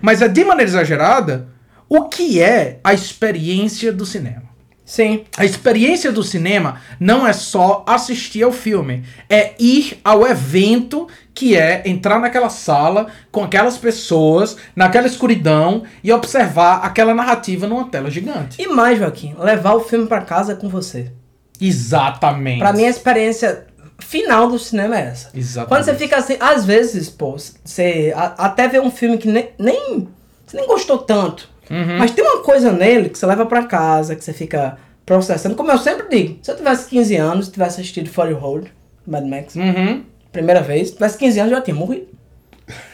mas 0.00 0.22
é 0.22 0.28
de 0.28 0.44
maneira 0.44 0.70
exagerada 0.70 1.48
o 1.88 2.08
que 2.08 2.40
é 2.40 2.78
a 2.82 2.94
experiência 2.94 3.92
do 3.92 4.06
cinema. 4.06 4.51
Sim. 4.92 5.24
A 5.38 5.44
experiência 5.46 6.12
do 6.12 6.22
cinema 6.22 6.78
não 7.00 7.26
é 7.26 7.32
só 7.32 7.82
assistir 7.86 8.42
ao 8.42 8.52
filme, 8.52 9.02
é 9.26 9.54
ir 9.58 9.98
ao 10.04 10.26
evento 10.26 11.08
que 11.32 11.56
é 11.56 11.82
entrar 11.86 12.20
naquela 12.20 12.50
sala 12.50 13.06
com 13.30 13.42
aquelas 13.42 13.78
pessoas, 13.78 14.54
naquela 14.76 15.06
escuridão 15.06 15.84
e 16.04 16.12
observar 16.12 16.84
aquela 16.84 17.14
narrativa 17.14 17.66
numa 17.66 17.88
tela 17.88 18.10
gigante. 18.10 18.60
E 18.60 18.66
mais, 18.66 18.98
Joaquim, 18.98 19.34
levar 19.38 19.72
o 19.72 19.80
filme 19.80 20.06
pra 20.06 20.20
casa 20.20 20.56
com 20.56 20.68
você. 20.68 21.10
Exatamente. 21.58 22.58
Pra 22.58 22.74
mim, 22.74 22.84
a 22.84 22.90
experiência 22.90 23.66
final 23.98 24.46
do 24.46 24.58
cinema 24.58 24.98
é 24.98 25.06
essa. 25.06 25.30
Exatamente. 25.34 25.68
Quando 25.70 25.84
você 25.84 25.94
fica 25.94 26.18
assim, 26.18 26.36
às 26.38 26.66
vezes, 26.66 27.08
pô, 27.08 27.34
você 27.64 28.12
até 28.14 28.68
vê 28.68 28.78
um 28.78 28.90
filme 28.90 29.16
que 29.16 29.28
nem, 29.28 29.52
nem, 29.58 30.06
você 30.44 30.58
nem 30.58 30.66
gostou 30.66 30.98
tanto. 30.98 31.50
Uhum. 31.72 31.98
Mas 31.98 32.10
tem 32.10 32.24
uma 32.24 32.42
coisa 32.42 32.70
nele 32.70 33.08
que 33.08 33.18
você 33.18 33.26
leva 33.26 33.46
pra 33.46 33.64
casa, 33.64 34.14
que 34.14 34.22
você 34.24 34.32
fica 34.32 34.76
processando. 35.06 35.54
Como 35.56 35.70
eu 35.70 35.78
sempre 35.78 36.06
digo, 36.08 36.38
se 36.42 36.50
eu 36.50 36.56
tivesse 36.56 36.88
15 36.88 37.16
anos, 37.16 37.48
tivesse 37.48 37.80
assistido 37.80 38.08
Fury 38.10 38.32
Road, 38.34 38.72
Mad 39.06 39.24
Max, 39.26 39.56
Uhum. 39.56 40.04
primeira 40.30 40.60
vez, 40.60 40.90
tivesse 40.92 41.18
15 41.18 41.40
anos, 41.40 41.52
eu 41.52 41.58
já 41.58 41.64
tinha 41.64 41.74
morrido. 41.74 42.06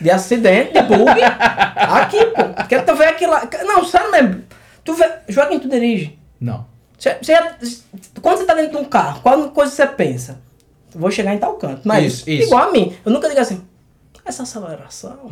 De 0.01 0.11
acidente, 0.11 0.72
de 0.72 0.83
bug. 0.83 1.20
aqui, 1.76 2.24
pô. 2.26 2.45
Porque 2.57 2.79
tu 2.81 2.95
vê 2.97 3.05
aquilo 3.05 3.33
lá. 3.33 3.49
Não, 3.64 3.85
sério 3.85 4.11
mesmo. 4.11 4.43
Tu 4.85 4.95
vê. 4.95 5.09
Joaquim, 5.29 5.59
tu 5.59 5.68
dirige. 5.68 6.18
Não. 6.41 6.66
Você, 6.99 7.16
você 7.20 7.33
já- 7.33 7.57
quando 8.22 8.39
você 8.39 8.45
tá 8.45 8.55
dentro 8.55 8.72
de 8.72 8.76
um 8.79 8.85
carro, 8.85 9.20
qual 9.22 9.51
coisa 9.51 9.70
você 9.70 9.87
pensa? 9.87 10.41
Vou 10.95 11.11
chegar 11.11 11.35
em 11.35 11.39
tal 11.39 11.55
canto. 11.55 11.83
Mas 11.85 12.05
Isso, 12.14 12.31
isso. 12.31 12.47
igual 12.49 12.68
a 12.68 12.72
mim. 12.72 12.95
Eu 13.05 13.12
nunca 13.12 13.29
digo 13.29 13.41
assim, 13.41 13.61
essa 14.29 14.43
aceleração. 14.43 15.31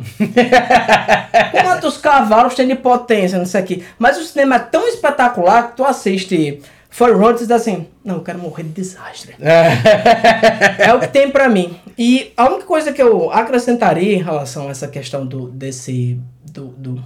Quantos 1.51 1.97
cavalos 1.97 2.55
tem 2.55 2.67
de 2.67 2.75
potência 2.75 3.37
nisso 3.37 3.57
aqui? 3.57 3.85
Mas 3.97 4.17
o 4.17 4.23
cinema 4.23 4.55
é 4.55 4.59
tão 4.59 4.87
espetacular 4.87 5.69
que 5.69 5.77
tu 5.77 5.85
assiste 5.85 6.61
Fur 6.89 7.15
Road 7.15 7.37
e 7.37 7.45
diz 7.45 7.51
assim, 7.51 7.87
não, 8.03 8.15
eu 8.15 8.23
quero 8.23 8.39
morrer 8.39 8.63
de 8.63 8.69
desastre. 8.69 9.35
É 9.39 10.93
o 10.93 10.99
que 10.99 11.07
tem 11.07 11.29
pra 11.29 11.47
mim. 11.47 11.79
E 11.97 12.33
a 12.35 12.47
única 12.47 12.65
coisa 12.65 12.91
que 12.91 13.01
eu 13.01 13.31
acrescentaria 13.31 14.15
em 14.15 14.23
relação 14.23 14.67
a 14.67 14.71
essa 14.71 14.87
questão 14.87 15.25
do 15.25 15.47
desse 15.49 16.19
do, 16.43 16.67
do 16.67 17.03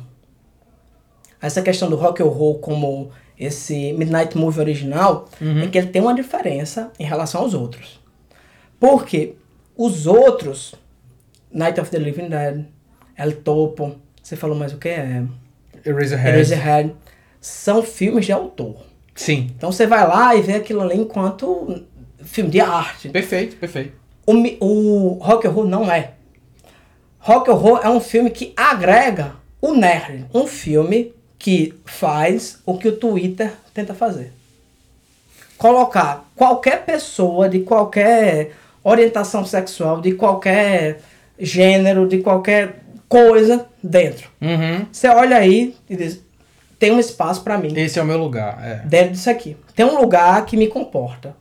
essa 1.42 1.62
questão 1.62 1.90
do 1.90 1.96
rock 1.96 2.22
and 2.22 2.28
roll 2.28 2.60
como 2.60 3.12
esse 3.38 3.94
Midnight 3.94 4.38
Movie 4.38 4.60
original 4.60 5.28
é 5.64 5.68
que 5.68 5.78
ele 5.78 5.88
tem 5.88 6.02
uma 6.02 6.14
diferença 6.14 6.92
em 7.00 7.04
relação 7.04 7.42
aos 7.42 7.54
outros. 7.54 8.00
Porque 8.80 9.34
os 9.76 10.06
outros 10.06 10.76
Night 11.54 11.80
of 11.80 11.90
the 11.92 11.98
Living 11.98 12.30
Dead, 12.30 12.66
El 13.18 13.34
Topo, 13.38 13.96
você 14.22 14.36
falou 14.36 14.56
mais 14.56 14.74
o 14.74 14.78
que 14.78 14.90
é? 14.90 15.24
Eraserhead. 15.86 16.30
Eraserhead, 16.30 16.96
são 17.40 17.84
filmes 17.84 18.26
de 18.26 18.32
autor. 18.32 18.78
Sim. 19.16 19.52
Então 19.56 19.72
você 19.72 19.86
vai 19.86 20.08
lá 20.08 20.36
e 20.36 20.42
vê 20.42 20.54
aquilo 20.54 20.82
ali 20.82 20.98
enquanto 20.98 21.84
filme 22.24 22.50
de 22.50 22.60
arte. 22.60 23.10
Perfeito, 23.10 23.56
perfeito. 23.58 23.94
O, 24.26 24.34
o 24.66 25.14
Rock 25.22 25.48
and 25.48 25.52
Roll 25.52 25.68
não 25.68 25.92
é. 25.92 26.12
Rock 27.20 27.50
and 27.50 27.56
Roll 27.56 27.78
é 27.80 27.90
um 27.90 28.00
filme 28.00 28.30
que 28.30 28.54
agrega 28.56 29.36
o 29.62 29.74
nerd. 29.74 30.26
Um 30.34 30.48
filme 30.48 31.14
que 31.38 31.74
faz 31.86 32.60
o 32.66 32.78
que 32.78 32.88
o 32.88 32.96
Twitter 32.96 33.54
tenta 33.74 33.94
fazer. 33.94 34.32
Colocar 35.58 36.26
qualquer 36.36 36.86
pessoa 36.86 37.50
de 37.50 37.60
qualquer 37.60 38.54
orientação 38.84 39.46
sexual, 39.46 40.02
de 40.02 40.14
qualquer 40.14 41.02
gênero, 41.42 42.08
de 42.08 42.20
qualquer 42.20 42.84
coisa 43.10 43.66
dentro. 43.84 44.30
Uhum. 44.42 44.86
Você 44.92 45.08
olha 45.10 45.36
aí 45.38 45.76
e 45.90 45.96
diz, 45.96 46.22
tem 46.80 46.92
um 46.92 47.00
espaço 47.00 47.44
pra 47.44 47.58
mim 47.58 47.74
Esse 47.76 48.00
é 48.00 48.02
o 48.02 48.06
meu 48.06 48.18
lugar. 48.18 48.58
É. 48.64 48.76
dentro 48.86 49.12
disso 49.12 49.30
aqui. 49.30 49.58
Tem 49.76 49.86
um 49.86 50.00
lugar 50.00 50.46
que 50.46 50.56
me 50.56 50.68
comporta. 50.68 51.36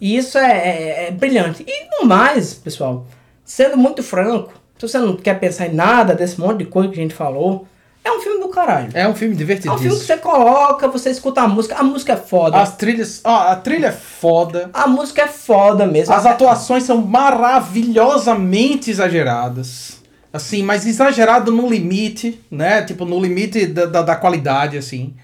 E 0.00 0.16
isso 0.16 0.38
é, 0.38 0.50
é- 0.52 1.06
é 1.06 1.10
brilhante. 1.10 1.64
E 1.66 1.88
no 2.00 2.06
mais, 2.06 2.54
pessoal, 2.54 3.06
sendo 3.44 3.76
muito 3.76 4.02
franco, 4.02 4.52
se 4.78 4.86
você 4.88 4.98
não 4.98 5.16
quer 5.16 5.38
pensar 5.40 5.66
em 5.66 5.74
nada 5.74 6.14
desse 6.14 6.38
monte 6.40 6.58
de 6.58 6.66
coisa 6.66 6.90
que 6.92 6.98
a 6.98 7.02
gente 7.02 7.14
falou, 7.14 7.66
é 8.04 8.12
um 8.12 8.20
filme 8.20 8.38
do 8.38 8.48
caralho. 8.50 8.90
É 8.92 9.08
um 9.08 9.14
filme 9.14 9.34
É 9.40 9.72
um 9.72 9.78
filme 9.78 9.98
que 9.98 10.04
você 10.04 10.18
coloca, 10.18 10.86
você 10.88 11.08
escuta 11.08 11.40
a 11.40 11.48
música, 11.48 11.76
a 11.76 11.82
música 11.82 12.12
é 12.12 12.16
foda. 12.16 12.60
As 12.60 12.76
trilhas. 12.76 13.22
A 13.24 13.56
trilha 13.56 13.86
é 13.86 13.92
foda. 13.92 14.68
A 14.74 14.86
música 14.86 15.22
é 15.22 15.26
foda 15.26 15.86
mesmo. 15.86 16.12
As 16.14 16.26
atuações 16.26 16.84
são 16.84 16.98
maravilhosamente 17.00 18.90
exageradas. 18.90 20.02
Assim, 20.30 20.62
mas 20.62 20.84
exagerado 20.86 21.50
no 21.50 21.66
limite, 21.66 22.38
né? 22.50 22.82
Tipo, 22.82 23.06
no 23.06 23.18
limite 23.18 23.64
da, 23.66 23.86
da, 23.86 24.02
da 24.02 24.16
qualidade, 24.16 24.76
assim. 24.76 25.14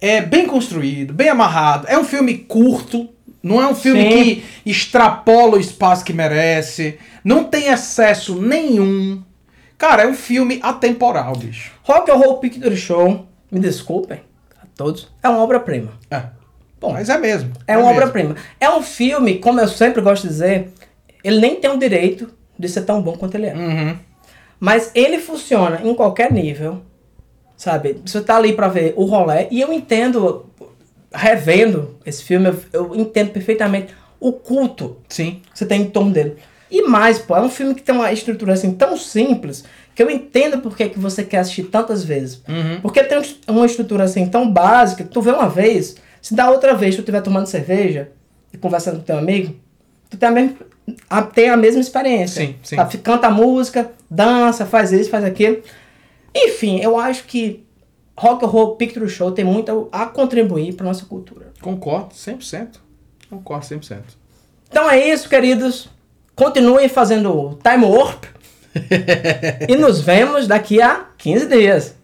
É 0.00 0.20
bem 0.20 0.46
construído, 0.46 1.12
bem 1.12 1.28
amarrado. 1.28 1.86
É 1.88 1.98
um 1.98 2.04
filme 2.04 2.38
curto. 2.38 3.08
Não 3.42 3.60
é 3.60 3.66
um 3.66 3.74
filme 3.74 4.02
Sim. 4.02 4.10
que 4.10 4.44
extrapola 4.64 5.56
o 5.56 5.60
espaço 5.60 6.04
que 6.04 6.12
merece. 6.12 6.98
Não 7.24 7.42
tem 7.42 7.66
excesso 7.66 8.40
nenhum. 8.40 9.22
Cara, 9.82 10.04
é 10.04 10.06
um 10.06 10.14
filme 10.14 10.60
atemporal, 10.62 11.34
bicho. 11.34 11.72
Rock 11.82 12.08
and 12.08 12.14
Roll 12.14 12.38
Picture 12.38 12.76
Show, 12.76 13.26
me 13.50 13.58
desculpem 13.58 14.20
a 14.62 14.64
todos, 14.76 15.08
é 15.20 15.28
uma 15.28 15.40
obra-prima. 15.40 15.90
É. 16.08 16.22
Bom, 16.80 16.92
mas 16.92 17.08
é 17.08 17.18
mesmo. 17.18 17.52
É 17.66 17.76
uma 17.76 17.86
mesmo. 17.86 17.98
obra-prima. 17.98 18.36
É 18.60 18.70
um 18.70 18.80
filme, 18.80 19.40
como 19.40 19.58
eu 19.58 19.66
sempre 19.66 20.00
gosto 20.00 20.22
de 20.22 20.28
dizer, 20.28 20.68
ele 21.24 21.40
nem 21.40 21.56
tem 21.56 21.68
o 21.68 21.76
direito 21.76 22.32
de 22.56 22.68
ser 22.68 22.82
tão 22.82 23.02
bom 23.02 23.16
quanto 23.16 23.34
ele 23.34 23.46
é. 23.46 23.54
Uhum. 23.56 23.98
Mas 24.60 24.92
ele 24.94 25.18
funciona 25.18 25.80
em 25.82 25.92
qualquer 25.96 26.30
nível, 26.30 26.80
sabe? 27.56 28.00
Você 28.06 28.20
tá 28.20 28.36
ali 28.36 28.52
pra 28.52 28.68
ver 28.68 28.94
o 28.96 29.04
rolê, 29.04 29.48
e 29.50 29.60
eu 29.60 29.72
entendo, 29.72 30.46
revendo 31.12 31.98
esse 32.06 32.22
filme, 32.22 32.50
eu, 32.72 32.94
eu 32.94 32.94
entendo 32.94 33.32
perfeitamente 33.32 33.92
o 34.20 34.32
culto 34.32 34.98
Sim. 35.08 35.42
que 35.52 35.58
você 35.58 35.66
tem 35.66 35.82
em 35.82 35.90
torno 35.90 36.12
dele. 36.12 36.36
E 36.72 36.80
mais, 36.88 37.18
pô, 37.18 37.36
é 37.36 37.40
um 37.42 37.50
filme 37.50 37.74
que 37.74 37.82
tem 37.82 37.94
uma 37.94 38.10
estrutura 38.10 38.54
assim 38.54 38.72
tão 38.72 38.96
simples 38.96 39.62
que 39.94 40.02
eu 40.02 40.10
entendo 40.10 40.58
por 40.58 40.74
que 40.74 40.88
que 40.88 40.98
você 40.98 41.22
quer 41.22 41.40
assistir 41.40 41.64
tantas 41.64 42.02
vezes. 42.02 42.42
Porque 42.80 43.04
tem 43.04 43.20
uma 43.46 43.66
estrutura 43.66 44.04
assim 44.04 44.26
tão 44.26 44.50
básica 44.50 45.04
que 45.04 45.10
tu 45.10 45.20
vê 45.20 45.32
uma 45.32 45.50
vez, 45.50 45.96
se 46.22 46.34
da 46.34 46.50
outra 46.50 46.74
vez 46.74 46.94
tu 46.94 47.00
estiver 47.00 47.20
tomando 47.20 47.46
cerveja 47.46 48.10
e 48.50 48.56
conversando 48.56 48.96
com 48.96 49.02
teu 49.02 49.18
amigo, 49.18 49.54
tu 50.08 50.16
tem 50.16 50.30
a 50.30 50.32
mesma, 50.32 50.56
a, 51.10 51.22
tem 51.22 51.50
a 51.50 51.58
mesma 51.58 51.82
experiência. 51.82 52.46
Sim, 52.46 52.54
sim. 52.62 52.76
Sabe? 52.76 52.96
Canta 52.98 53.26
a 53.26 53.30
música, 53.30 53.90
dança, 54.10 54.64
faz 54.64 54.92
isso, 54.92 55.10
faz 55.10 55.24
aquilo. 55.24 55.62
Enfim, 56.34 56.80
eu 56.80 56.98
acho 56.98 57.24
que 57.24 57.66
Rock 58.16 58.46
and 58.46 58.48
Roll 58.48 58.76
Picture 58.76 59.10
Show 59.10 59.30
tem 59.32 59.44
muito 59.44 59.90
a 59.92 60.06
contribuir 60.06 60.72
para 60.72 60.86
nossa 60.86 61.04
cultura. 61.04 61.52
Concordo, 61.60 62.14
100%. 62.14 62.76
Concordo 63.28 63.66
100%. 63.66 63.98
Então 64.70 64.90
é 64.90 65.06
isso, 65.06 65.28
queridos. 65.28 65.90
Continuem 66.42 66.88
fazendo 66.88 67.56
Time 67.62 67.84
Warp. 67.84 68.24
e 69.68 69.76
nos 69.76 70.00
vemos 70.00 70.48
daqui 70.48 70.82
a 70.82 71.06
15 71.16 71.46
dias. 71.46 71.94